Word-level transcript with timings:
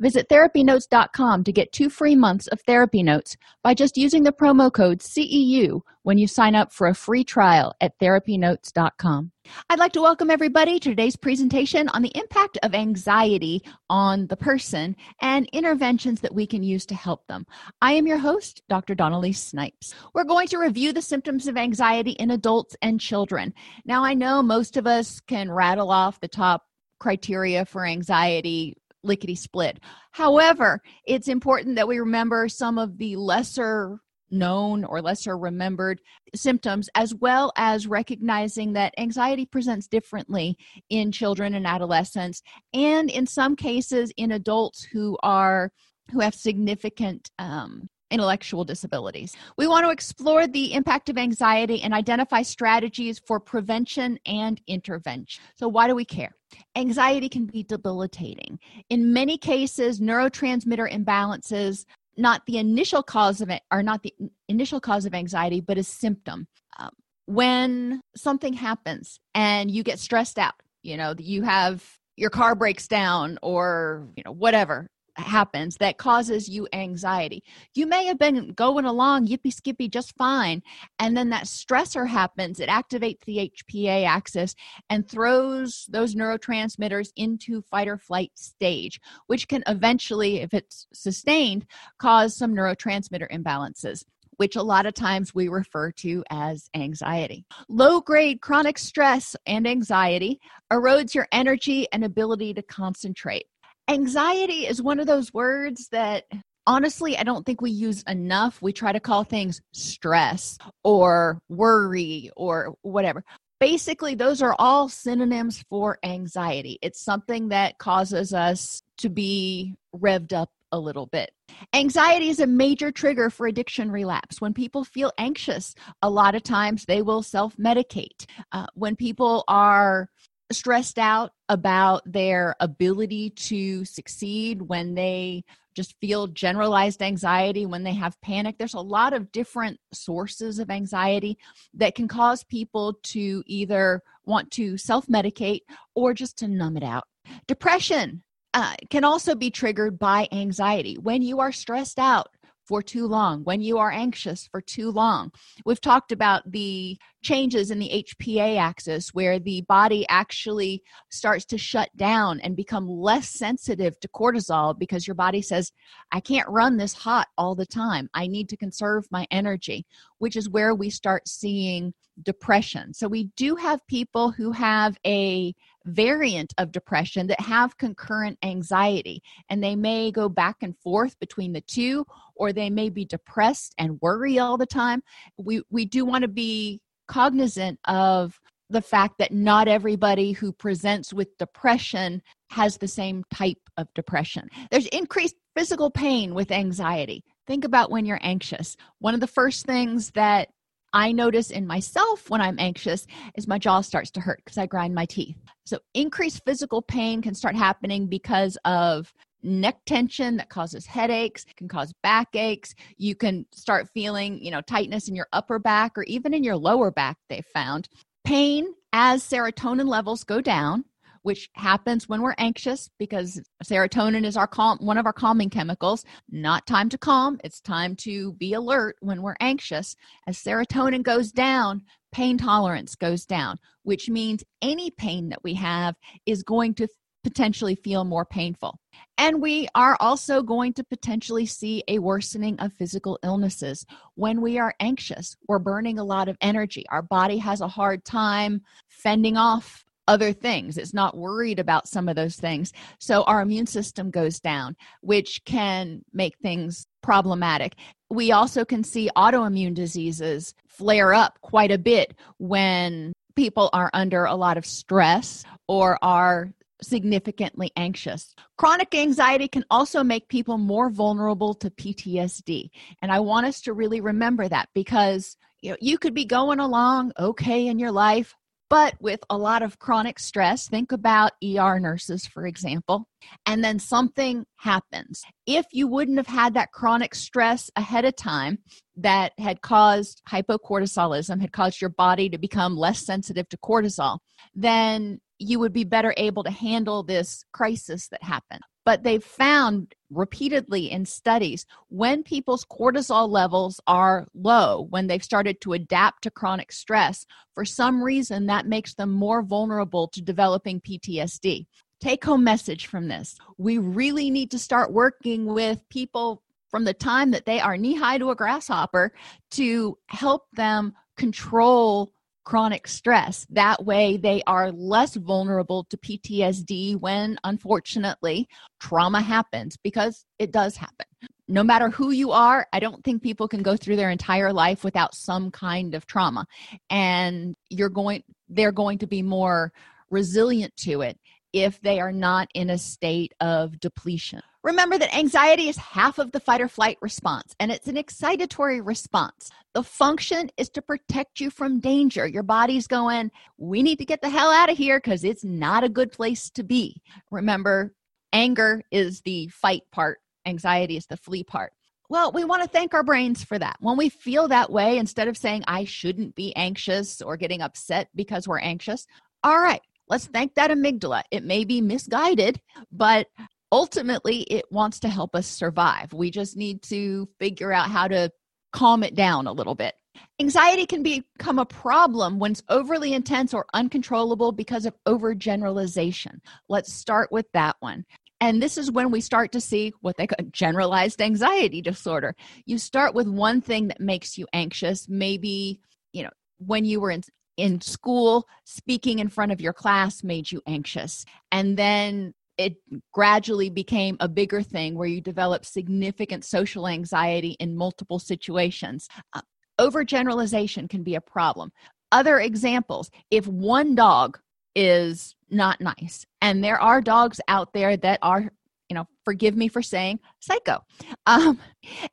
Visit 0.00 0.28
therapynotes.com 0.28 1.42
to 1.42 1.52
get 1.52 1.72
two 1.72 1.90
free 1.90 2.14
months 2.14 2.46
of 2.48 2.60
therapy 2.60 3.02
notes 3.02 3.36
by 3.64 3.74
just 3.74 3.96
using 3.96 4.22
the 4.22 4.32
promo 4.32 4.72
code 4.72 5.00
CEU 5.00 5.80
when 6.02 6.18
you 6.18 6.28
sign 6.28 6.54
up 6.54 6.72
for 6.72 6.86
a 6.86 6.94
free 6.94 7.24
trial 7.24 7.74
at 7.80 7.98
therapynotes.com. 7.98 9.32
I'd 9.68 9.78
like 9.80 9.92
to 9.92 10.00
welcome 10.00 10.30
everybody 10.30 10.78
to 10.78 10.90
today's 10.90 11.16
presentation 11.16 11.88
on 11.88 12.02
the 12.02 12.12
impact 12.14 12.58
of 12.62 12.76
anxiety 12.76 13.60
on 13.90 14.28
the 14.28 14.36
person 14.36 14.94
and 15.20 15.48
interventions 15.52 16.20
that 16.20 16.34
we 16.34 16.46
can 16.46 16.62
use 16.62 16.86
to 16.86 16.94
help 16.94 17.26
them. 17.26 17.44
I 17.82 17.92
am 17.94 18.06
your 18.06 18.18
host, 18.18 18.62
Dr. 18.68 18.94
Dawn-Elise 18.94 19.42
Snipes. 19.42 19.94
We're 20.14 20.22
going 20.22 20.46
to 20.48 20.58
review 20.58 20.92
the 20.92 21.02
symptoms 21.02 21.48
of 21.48 21.56
anxiety 21.56 22.12
in 22.12 22.30
adults 22.30 22.76
and 22.82 23.00
children. 23.00 23.52
Now, 23.84 24.04
I 24.04 24.14
know 24.14 24.42
most 24.44 24.76
of 24.76 24.86
us 24.86 25.18
can 25.18 25.50
rattle 25.50 25.90
off 25.90 26.20
the 26.20 26.28
top 26.28 26.62
criteria 27.00 27.64
for 27.64 27.84
anxiety 27.84 28.76
lickety 29.02 29.34
split. 29.34 29.80
However, 30.12 30.82
it's 31.04 31.28
important 31.28 31.76
that 31.76 31.88
we 31.88 31.98
remember 31.98 32.48
some 32.48 32.78
of 32.78 32.98
the 32.98 33.16
lesser 33.16 34.00
known 34.30 34.84
or 34.84 35.00
lesser 35.00 35.38
remembered 35.38 36.00
symptoms, 36.34 36.88
as 36.94 37.14
well 37.14 37.52
as 37.56 37.86
recognizing 37.86 38.74
that 38.74 38.94
anxiety 38.98 39.46
presents 39.46 39.86
differently 39.86 40.56
in 40.90 41.12
children 41.12 41.54
and 41.54 41.66
adolescents, 41.66 42.42
and 42.74 43.10
in 43.10 43.26
some 43.26 43.56
cases 43.56 44.12
in 44.16 44.32
adults 44.32 44.84
who 44.84 45.16
are 45.22 45.72
who 46.10 46.20
have 46.20 46.34
significant 46.34 47.30
um, 47.38 47.88
intellectual 48.10 48.64
disabilities. 48.64 49.36
We 49.56 49.66
want 49.66 49.84
to 49.84 49.90
explore 49.90 50.46
the 50.46 50.74
impact 50.74 51.08
of 51.08 51.18
anxiety 51.18 51.82
and 51.82 51.92
identify 51.92 52.42
strategies 52.42 53.18
for 53.18 53.40
prevention 53.40 54.18
and 54.26 54.60
intervention. 54.66 55.42
So, 55.56 55.68
why 55.68 55.86
do 55.88 55.94
we 55.94 56.04
care? 56.04 56.34
Anxiety 56.76 57.28
can 57.28 57.46
be 57.46 57.62
debilitating. 57.62 58.58
In 58.88 59.12
many 59.12 59.36
cases, 59.36 60.00
neurotransmitter 60.00 60.90
imbalances 60.90 61.84
not 62.18 62.42
the 62.46 62.58
initial 62.58 63.02
cause 63.02 63.40
of 63.40 63.48
it 63.48 63.62
are 63.70 63.82
not 63.82 64.02
the 64.02 64.12
initial 64.48 64.80
cause 64.80 65.06
of 65.06 65.14
anxiety 65.14 65.60
but 65.60 65.78
a 65.78 65.84
symptom 65.84 66.46
um, 66.78 66.90
when 67.26 68.00
something 68.16 68.52
happens 68.52 69.20
and 69.34 69.70
you 69.70 69.82
get 69.82 69.98
stressed 69.98 70.38
out 70.38 70.54
you 70.82 70.96
know 70.96 71.14
you 71.18 71.42
have 71.42 71.84
your 72.16 72.30
car 72.30 72.54
breaks 72.54 72.88
down 72.88 73.38
or 73.40 74.08
you 74.16 74.22
know 74.26 74.32
whatever 74.32 74.88
happens 75.18 75.76
that 75.76 75.98
causes 75.98 76.48
you 76.48 76.68
anxiety. 76.72 77.42
You 77.74 77.86
may 77.86 78.06
have 78.06 78.18
been 78.18 78.52
going 78.52 78.84
along 78.84 79.26
yippee 79.26 79.52
skippy 79.52 79.88
just 79.88 80.16
fine, 80.16 80.62
and 80.98 81.16
then 81.16 81.30
that 81.30 81.44
stressor 81.44 82.08
happens. 82.08 82.60
It 82.60 82.68
activates 82.68 83.24
the 83.24 83.50
HPA 83.50 84.06
axis 84.06 84.54
and 84.90 85.08
throws 85.08 85.86
those 85.90 86.14
neurotransmitters 86.14 87.10
into 87.16 87.62
fight 87.62 87.88
or 87.88 87.98
flight 87.98 88.32
stage, 88.34 89.00
which 89.26 89.48
can 89.48 89.62
eventually, 89.66 90.38
if 90.38 90.54
it's 90.54 90.86
sustained, 90.92 91.66
cause 91.98 92.36
some 92.36 92.54
neurotransmitter 92.54 93.30
imbalances 93.30 94.04
which 94.38 94.54
a 94.54 94.62
lot 94.62 94.86
of 94.86 94.94
times 94.94 95.34
we 95.34 95.48
refer 95.48 95.90
to 95.90 96.24
as 96.30 96.70
anxiety. 96.74 97.44
Low 97.68 98.00
grade 98.00 98.40
chronic 98.40 98.78
stress 98.78 99.36
and 99.46 99.66
anxiety 99.66 100.40
erodes 100.72 101.12
your 101.12 101.26
energy 101.32 101.88
and 101.92 102.04
ability 102.04 102.54
to 102.54 102.62
concentrate 102.62 103.46
anxiety 103.88 104.66
is 104.66 104.82
one 104.82 105.00
of 105.00 105.06
those 105.06 105.32
words 105.32 105.88
that 105.90 106.24
honestly 106.66 107.16
i 107.16 107.22
don't 107.22 107.46
think 107.46 107.60
we 107.60 107.70
use 107.70 108.02
enough. 108.02 108.60
We 108.60 108.72
try 108.72 108.92
to 108.92 109.00
call 109.00 109.24
things 109.24 109.60
stress 109.72 110.58
or 110.84 111.40
worry 111.48 112.30
or 112.36 112.74
whatever. 112.82 113.24
Basically 113.60 114.14
those 114.14 114.42
are 114.42 114.54
all 114.58 114.88
synonyms 114.88 115.64
for 115.68 115.98
anxiety. 116.04 116.78
It's 116.82 117.00
something 117.00 117.48
that 117.48 117.78
causes 117.78 118.32
us 118.32 118.82
to 118.98 119.08
be 119.08 119.74
revved 119.96 120.32
up 120.32 120.50
a 120.70 120.78
little 120.78 121.06
bit. 121.06 121.30
Anxiety 121.72 122.28
is 122.28 122.40
a 122.40 122.46
major 122.46 122.92
trigger 122.92 123.30
for 123.30 123.46
addiction 123.46 123.90
relapse. 123.90 124.38
When 124.38 124.52
people 124.52 124.84
feel 124.84 125.12
anxious 125.16 125.74
a 126.02 126.10
lot 126.10 126.34
of 126.34 126.42
times 126.42 126.84
they 126.84 127.00
will 127.00 127.22
self-medicate. 127.22 128.26
Uh, 128.52 128.66
when 128.74 128.94
people 128.94 129.44
are 129.48 130.10
stressed 130.50 130.98
out 130.98 131.32
about 131.48 132.02
their 132.10 132.54
ability 132.60 133.30
to 133.30 133.84
succeed 133.84 134.62
when 134.62 134.94
they 134.94 135.44
just 135.74 135.94
feel 136.00 136.26
generalized 136.26 137.02
anxiety 137.02 137.64
when 137.66 137.84
they 137.84 137.92
have 137.94 138.20
panic. 138.20 138.56
There's 138.58 138.74
a 138.74 138.80
lot 138.80 139.12
of 139.12 139.30
different 139.30 139.78
sources 139.92 140.58
of 140.58 140.70
anxiety 140.70 141.38
that 141.74 141.94
can 141.94 142.08
cause 142.08 142.42
people 142.42 142.98
to 143.04 143.42
either 143.46 144.02
want 144.24 144.50
to 144.52 144.76
self-medicate 144.76 145.60
or 145.94 146.14
just 146.14 146.36
to 146.38 146.48
numb 146.48 146.76
it 146.76 146.82
out. 146.82 147.04
Depression 147.46 148.22
uh, 148.54 148.74
can 148.90 149.04
also 149.04 149.34
be 149.34 149.50
triggered 149.50 149.98
by 149.98 150.26
anxiety. 150.32 150.96
When 150.98 151.22
you 151.22 151.38
are 151.38 151.52
stressed 151.52 151.98
out 151.98 152.28
for 152.68 152.82
too 152.82 153.06
long, 153.06 153.42
when 153.44 153.62
you 153.62 153.78
are 153.78 153.90
anxious 153.90 154.46
for 154.46 154.60
too 154.60 154.90
long. 154.90 155.32
We've 155.64 155.80
talked 155.80 156.12
about 156.12 156.42
the 156.52 156.98
changes 157.22 157.70
in 157.70 157.78
the 157.78 158.04
HPA 158.04 158.58
axis 158.58 159.08
where 159.14 159.38
the 159.38 159.62
body 159.62 160.06
actually 160.10 160.82
starts 161.10 161.46
to 161.46 161.58
shut 161.58 161.88
down 161.96 162.40
and 162.40 162.54
become 162.54 162.86
less 162.86 163.30
sensitive 163.30 163.98
to 164.00 164.08
cortisol 164.08 164.78
because 164.78 165.06
your 165.06 165.14
body 165.14 165.40
says, 165.40 165.72
I 166.12 166.20
can't 166.20 166.48
run 166.48 166.76
this 166.76 166.92
hot 166.92 167.28
all 167.38 167.54
the 167.54 167.66
time. 167.66 168.10
I 168.12 168.26
need 168.26 168.50
to 168.50 168.56
conserve 168.56 169.06
my 169.10 169.26
energy, 169.30 169.86
which 170.18 170.36
is 170.36 170.50
where 170.50 170.74
we 170.74 170.90
start 170.90 171.26
seeing 171.26 171.94
depression. 172.22 172.92
So 172.92 173.08
we 173.08 173.30
do 173.36 173.56
have 173.56 173.86
people 173.86 174.30
who 174.30 174.52
have 174.52 174.98
a 175.06 175.54
variant 175.88 176.52
of 176.58 176.72
depression 176.72 177.26
that 177.26 177.40
have 177.40 177.78
concurrent 177.78 178.38
anxiety 178.42 179.22
and 179.48 179.62
they 179.62 179.74
may 179.74 180.10
go 180.10 180.28
back 180.28 180.56
and 180.62 180.76
forth 180.78 181.18
between 181.18 181.52
the 181.52 181.60
two 181.62 182.04
or 182.34 182.52
they 182.52 182.70
may 182.70 182.88
be 182.88 183.04
depressed 183.04 183.74
and 183.78 184.00
worry 184.00 184.38
all 184.38 184.56
the 184.56 184.66
time. 184.66 185.02
We 185.38 185.62
we 185.70 185.84
do 185.84 186.04
want 186.04 186.22
to 186.22 186.28
be 186.28 186.80
cognizant 187.08 187.78
of 187.86 188.38
the 188.70 188.82
fact 188.82 189.14
that 189.18 189.32
not 189.32 189.66
everybody 189.66 190.32
who 190.32 190.52
presents 190.52 191.12
with 191.12 191.38
depression 191.38 192.22
has 192.50 192.76
the 192.76 192.88
same 192.88 193.24
type 193.32 193.58
of 193.78 193.88
depression. 193.94 194.48
There's 194.70 194.86
increased 194.88 195.36
physical 195.56 195.90
pain 195.90 196.34
with 196.34 196.50
anxiety. 196.50 197.24
Think 197.46 197.64
about 197.64 197.90
when 197.90 198.04
you're 198.04 198.20
anxious. 198.22 198.76
One 198.98 199.14
of 199.14 199.20
the 199.20 199.26
first 199.26 199.64
things 199.64 200.10
that 200.10 200.48
I 200.92 201.12
notice 201.12 201.50
in 201.50 201.66
myself 201.66 202.30
when 202.30 202.40
I'm 202.40 202.58
anxious 202.58 203.06
is 203.34 203.46
my 203.46 203.58
jaw 203.58 203.80
starts 203.80 204.10
to 204.12 204.20
hurt 204.20 204.40
because 204.44 204.58
I 204.58 204.66
grind 204.66 204.94
my 204.94 205.04
teeth. 205.06 205.36
So, 205.66 205.78
increased 205.94 206.42
physical 206.46 206.82
pain 206.82 207.20
can 207.20 207.34
start 207.34 207.54
happening 207.54 208.06
because 208.06 208.56
of 208.64 209.12
neck 209.42 209.78
tension 209.86 210.36
that 210.38 210.48
causes 210.48 210.86
headaches, 210.86 211.44
can 211.56 211.68
cause 211.68 211.92
backaches. 212.02 212.74
You 212.96 213.14
can 213.14 213.46
start 213.52 213.88
feeling, 213.92 214.42
you 214.42 214.50
know, 214.50 214.60
tightness 214.62 215.08
in 215.08 215.14
your 215.14 215.28
upper 215.32 215.58
back 215.58 215.96
or 215.96 216.04
even 216.04 216.34
in 216.34 216.42
your 216.42 216.56
lower 216.56 216.90
back, 216.90 217.18
they 217.28 217.42
found. 217.42 217.88
Pain 218.24 218.74
as 218.92 219.22
serotonin 219.22 219.86
levels 219.88 220.24
go 220.24 220.40
down 220.40 220.84
which 221.28 221.50
happens 221.52 222.08
when 222.08 222.22
we're 222.22 222.34
anxious 222.38 222.88
because 222.98 223.38
serotonin 223.62 224.24
is 224.24 224.34
our 224.34 224.46
calm 224.46 224.78
one 224.80 224.96
of 224.96 225.04
our 225.04 225.12
calming 225.12 225.50
chemicals 225.50 226.02
not 226.30 226.66
time 226.66 226.88
to 226.88 226.96
calm 226.96 227.38
it's 227.44 227.60
time 227.60 227.94
to 227.94 228.32
be 228.32 228.54
alert 228.54 228.96
when 229.00 229.20
we're 229.20 229.36
anxious 229.38 229.94
as 230.26 230.38
serotonin 230.38 231.02
goes 231.02 231.30
down 231.30 231.82
pain 232.12 232.38
tolerance 232.38 232.94
goes 232.94 233.26
down 233.26 233.58
which 233.82 234.08
means 234.08 234.42
any 234.62 234.90
pain 234.90 235.28
that 235.28 235.44
we 235.44 235.52
have 235.52 235.94
is 236.24 236.42
going 236.42 236.72
to 236.72 236.88
potentially 237.24 237.74
feel 237.74 238.04
more 238.04 238.24
painful. 238.24 238.78
And 239.18 239.42
we 239.42 239.68
are 239.74 239.98
also 240.00 240.40
going 240.40 240.72
to 240.74 240.84
potentially 240.84 241.44
see 241.44 241.82
a 241.88 241.98
worsening 241.98 242.58
of 242.60 242.72
physical 242.72 243.18
illnesses 243.22 243.84
when 244.14 244.40
we 244.40 244.58
are 244.58 244.72
anxious. 244.80 245.36
We're 245.46 245.58
burning 245.58 245.98
a 245.98 246.04
lot 246.04 246.28
of 246.28 246.38
energy. 246.40 246.86
Our 246.88 247.02
body 247.02 247.36
has 247.38 247.60
a 247.60 247.68
hard 247.68 248.04
time 248.04 248.62
fending 248.88 249.36
off 249.36 249.84
other 250.08 250.32
things. 250.32 250.76
It's 250.76 250.94
not 250.94 251.16
worried 251.16 251.60
about 251.60 251.86
some 251.86 252.08
of 252.08 252.16
those 252.16 252.36
things. 252.36 252.72
So 252.98 253.22
our 253.24 253.40
immune 253.40 253.66
system 253.66 254.10
goes 254.10 254.40
down, 254.40 254.74
which 255.02 255.42
can 255.44 256.02
make 256.12 256.36
things 256.38 256.86
problematic. 257.02 257.76
We 258.10 258.32
also 258.32 258.64
can 258.64 258.82
see 258.82 259.10
autoimmune 259.16 259.74
diseases 259.74 260.54
flare 260.66 261.14
up 261.14 261.38
quite 261.42 261.70
a 261.70 261.78
bit 261.78 262.14
when 262.38 263.12
people 263.36 263.70
are 263.72 263.90
under 263.92 264.24
a 264.24 264.34
lot 264.34 264.56
of 264.56 264.66
stress 264.66 265.44
or 265.68 265.98
are 266.02 266.52
significantly 266.82 267.70
anxious. 267.76 268.34
Chronic 268.56 268.94
anxiety 268.94 269.48
can 269.48 269.64
also 269.70 270.02
make 270.02 270.28
people 270.28 270.58
more 270.58 270.90
vulnerable 270.90 271.54
to 271.54 271.70
PTSD. 271.70 272.70
And 273.02 273.12
I 273.12 273.20
want 273.20 273.46
us 273.46 273.60
to 273.62 273.72
really 273.72 274.00
remember 274.00 274.48
that 274.48 274.68
because 274.74 275.36
you 275.60 275.70
know 275.70 275.76
you 275.80 275.98
could 275.98 276.14
be 276.14 276.24
going 276.24 276.60
along 276.60 277.12
okay 277.18 277.66
in 277.66 277.78
your 277.78 277.90
life 277.90 278.36
but 278.70 278.94
with 279.00 279.20
a 279.30 279.38
lot 279.38 279.62
of 279.62 279.78
chronic 279.78 280.18
stress, 280.18 280.68
think 280.68 280.92
about 280.92 281.32
ER 281.42 281.78
nurses, 281.80 282.26
for 282.26 282.46
example, 282.46 283.06
and 283.46 283.64
then 283.64 283.78
something 283.78 284.44
happens. 284.56 285.22
If 285.46 285.66
you 285.72 285.88
wouldn't 285.88 286.18
have 286.18 286.26
had 286.26 286.54
that 286.54 286.72
chronic 286.72 287.14
stress 287.14 287.70
ahead 287.76 288.04
of 288.04 288.16
time 288.16 288.58
that 288.96 289.32
had 289.38 289.62
caused 289.62 290.22
hypocortisolism, 290.28 291.40
had 291.40 291.52
caused 291.52 291.80
your 291.80 291.90
body 291.90 292.28
to 292.28 292.38
become 292.38 292.76
less 292.76 293.04
sensitive 293.04 293.48
to 293.48 293.58
cortisol, 293.58 294.18
then 294.54 295.20
you 295.38 295.58
would 295.60 295.72
be 295.72 295.84
better 295.84 296.12
able 296.16 296.44
to 296.44 296.50
handle 296.50 297.02
this 297.02 297.44
crisis 297.52 298.08
that 298.08 298.22
happened. 298.22 298.62
But 298.88 299.02
they've 299.02 299.22
found 299.22 299.94
repeatedly 300.08 300.90
in 300.90 301.04
studies 301.04 301.66
when 301.88 302.22
people's 302.22 302.64
cortisol 302.64 303.28
levels 303.28 303.82
are 303.86 304.28
low, 304.32 304.86
when 304.88 305.08
they've 305.08 305.22
started 305.22 305.60
to 305.60 305.74
adapt 305.74 306.22
to 306.22 306.30
chronic 306.30 306.72
stress, 306.72 307.26
for 307.54 307.66
some 307.66 308.02
reason 308.02 308.46
that 308.46 308.66
makes 308.66 308.94
them 308.94 309.12
more 309.12 309.42
vulnerable 309.42 310.08
to 310.08 310.22
developing 310.22 310.80
PTSD. 310.80 311.66
Take 312.00 312.24
home 312.24 312.42
message 312.42 312.86
from 312.86 313.08
this 313.08 313.36
we 313.58 313.76
really 313.76 314.30
need 314.30 314.50
to 314.52 314.58
start 314.58 314.90
working 314.90 315.44
with 315.44 315.86
people 315.90 316.42
from 316.70 316.84
the 316.84 316.94
time 316.94 317.32
that 317.32 317.44
they 317.44 317.60
are 317.60 317.76
knee 317.76 317.94
high 317.94 318.16
to 318.16 318.30
a 318.30 318.34
grasshopper 318.34 319.12
to 319.50 319.98
help 320.06 320.46
them 320.54 320.94
control 321.18 322.14
chronic 322.48 322.88
stress. 322.88 323.46
That 323.50 323.84
way, 323.84 324.16
they 324.16 324.42
are 324.46 324.72
less 324.72 325.14
vulnerable 325.16 325.84
to 325.90 325.98
PTSD 325.98 326.98
when, 326.98 327.38
unfortunately, 327.44 328.48
trauma 328.80 329.20
happens 329.20 329.76
because 329.76 330.24
it 330.38 330.50
does 330.50 330.74
happen. 330.74 331.04
No 331.46 331.62
matter 331.62 331.90
who 331.90 332.10
you 332.10 332.30
are, 332.30 332.66
I 332.72 332.80
don't 332.80 333.04
think 333.04 333.22
people 333.22 333.48
can 333.48 333.62
go 333.62 333.76
through 333.76 333.96
their 333.96 334.08
entire 334.08 334.50
life 334.50 334.82
without 334.82 335.14
some 335.14 335.50
kind 335.50 335.94
of 335.94 336.06
trauma. 336.06 336.46
And 336.88 337.54
you're 337.68 337.90
going, 337.90 338.22
they're 338.48 338.72
going 338.72 338.96
to 339.00 339.06
be 339.06 339.20
more 339.20 339.70
resilient 340.08 340.74
to 340.84 341.02
it 341.02 341.18
if 341.52 341.78
they 341.82 342.00
are 342.00 342.12
not 342.12 342.48
in 342.54 342.70
a 342.70 342.78
state 342.78 343.34
of 343.40 343.78
depletion. 343.78 344.40
Remember 344.68 344.98
that 344.98 345.16
anxiety 345.16 345.70
is 345.70 345.78
half 345.78 346.18
of 346.18 346.30
the 346.32 346.40
fight 346.40 346.60
or 346.60 346.68
flight 346.68 346.98
response, 347.00 347.56
and 347.58 347.72
it's 347.72 347.88
an 347.88 347.96
excitatory 347.96 348.84
response. 348.84 349.50
The 349.72 349.82
function 349.82 350.50
is 350.58 350.68
to 350.68 350.82
protect 350.82 351.40
you 351.40 351.48
from 351.48 351.80
danger. 351.80 352.26
Your 352.26 352.42
body's 352.42 352.86
going, 352.86 353.30
we 353.56 353.82
need 353.82 353.96
to 353.96 354.04
get 354.04 354.20
the 354.20 354.28
hell 354.28 354.50
out 354.50 354.68
of 354.68 354.76
here 354.76 354.98
because 354.98 355.24
it's 355.24 355.42
not 355.42 355.84
a 355.84 355.88
good 355.88 356.12
place 356.12 356.50
to 356.50 356.62
be. 356.62 357.00
Remember, 357.30 357.94
anger 358.34 358.82
is 358.90 359.22
the 359.22 359.48
fight 359.48 359.84
part, 359.90 360.18
anxiety 360.44 360.98
is 360.98 361.06
the 361.06 361.16
flee 361.16 361.44
part. 361.44 361.72
Well, 362.10 362.30
we 362.32 362.44
want 362.44 362.62
to 362.62 362.68
thank 362.68 362.92
our 362.92 363.02
brains 363.02 363.42
for 363.42 363.58
that. 363.58 363.78
When 363.80 363.96
we 363.96 364.10
feel 364.10 364.48
that 364.48 364.70
way, 364.70 364.98
instead 364.98 365.28
of 365.28 365.38
saying, 365.38 365.64
I 365.66 365.84
shouldn't 365.84 366.34
be 366.34 366.54
anxious 366.56 367.22
or 367.22 367.38
getting 367.38 367.62
upset 367.62 368.10
because 368.14 368.46
we're 368.46 368.58
anxious, 368.58 369.06
all 369.42 369.62
right, 369.62 369.80
let's 370.10 370.26
thank 370.26 370.56
that 370.56 370.70
amygdala. 370.70 371.22
It 371.30 371.42
may 371.42 371.64
be 371.64 371.80
misguided, 371.80 372.60
but 372.92 373.28
ultimately 373.72 374.42
it 374.42 374.64
wants 374.70 375.00
to 375.00 375.08
help 375.08 375.34
us 375.34 375.46
survive. 375.46 376.12
We 376.12 376.30
just 376.30 376.56
need 376.56 376.82
to 376.84 377.28
figure 377.38 377.72
out 377.72 377.90
how 377.90 378.08
to 378.08 378.30
calm 378.72 379.02
it 379.02 379.14
down 379.14 379.46
a 379.46 379.52
little 379.52 379.74
bit. 379.74 379.94
Anxiety 380.40 380.86
can 380.86 381.02
become 381.02 381.58
a 381.58 381.66
problem 381.66 382.38
when 382.38 382.52
it's 382.52 382.62
overly 382.68 383.12
intense 383.12 383.54
or 383.54 383.66
uncontrollable 383.72 384.52
because 384.52 384.84
of 384.84 384.96
overgeneralization. 385.06 386.40
Let's 386.68 386.92
start 386.92 387.30
with 387.30 387.46
that 387.52 387.76
one. 387.80 388.04
And 388.40 388.62
this 388.62 388.78
is 388.78 388.90
when 388.90 389.10
we 389.10 389.20
start 389.20 389.52
to 389.52 389.60
see 389.60 389.92
what 390.00 390.16
they 390.16 390.26
call 390.26 390.44
generalized 390.52 391.20
anxiety 391.20 391.82
disorder. 391.82 392.34
You 392.66 392.78
start 392.78 393.14
with 393.14 393.28
one 393.28 393.60
thing 393.60 393.88
that 393.88 394.00
makes 394.00 394.38
you 394.38 394.46
anxious, 394.52 395.08
maybe, 395.08 395.80
you 396.12 396.22
know, 396.22 396.30
when 396.58 396.84
you 396.84 397.00
were 397.00 397.10
in 397.10 397.22
in 397.56 397.80
school, 397.80 398.46
speaking 398.64 399.18
in 399.18 399.28
front 399.28 399.50
of 399.50 399.60
your 399.60 399.72
class 399.72 400.22
made 400.22 400.50
you 400.50 400.62
anxious. 400.66 401.24
And 401.50 401.76
then 401.76 402.32
it 402.58 402.76
gradually 403.12 403.70
became 403.70 404.16
a 404.20 404.28
bigger 404.28 404.62
thing 404.62 404.96
where 404.96 405.08
you 405.08 405.20
develop 405.20 405.64
significant 405.64 406.44
social 406.44 406.88
anxiety 406.88 407.56
in 407.60 407.76
multiple 407.76 408.18
situations. 408.18 409.08
Uh, 409.32 409.40
overgeneralization 409.80 410.90
can 410.90 411.04
be 411.04 411.14
a 411.14 411.20
problem. 411.20 411.72
Other 412.10 412.40
examples 412.40 413.10
if 413.30 413.46
one 413.46 413.94
dog 413.94 414.38
is 414.74 415.36
not 415.50 415.80
nice, 415.80 416.26
and 416.40 416.62
there 416.62 416.80
are 416.80 417.00
dogs 417.00 417.40
out 417.48 417.72
there 417.72 417.96
that 417.96 418.18
are 418.22 418.50
you 418.88 418.94
know 418.94 419.06
forgive 419.24 419.56
me 419.56 419.68
for 419.68 419.82
saying 419.82 420.18
psycho 420.40 420.82
um, 421.26 421.60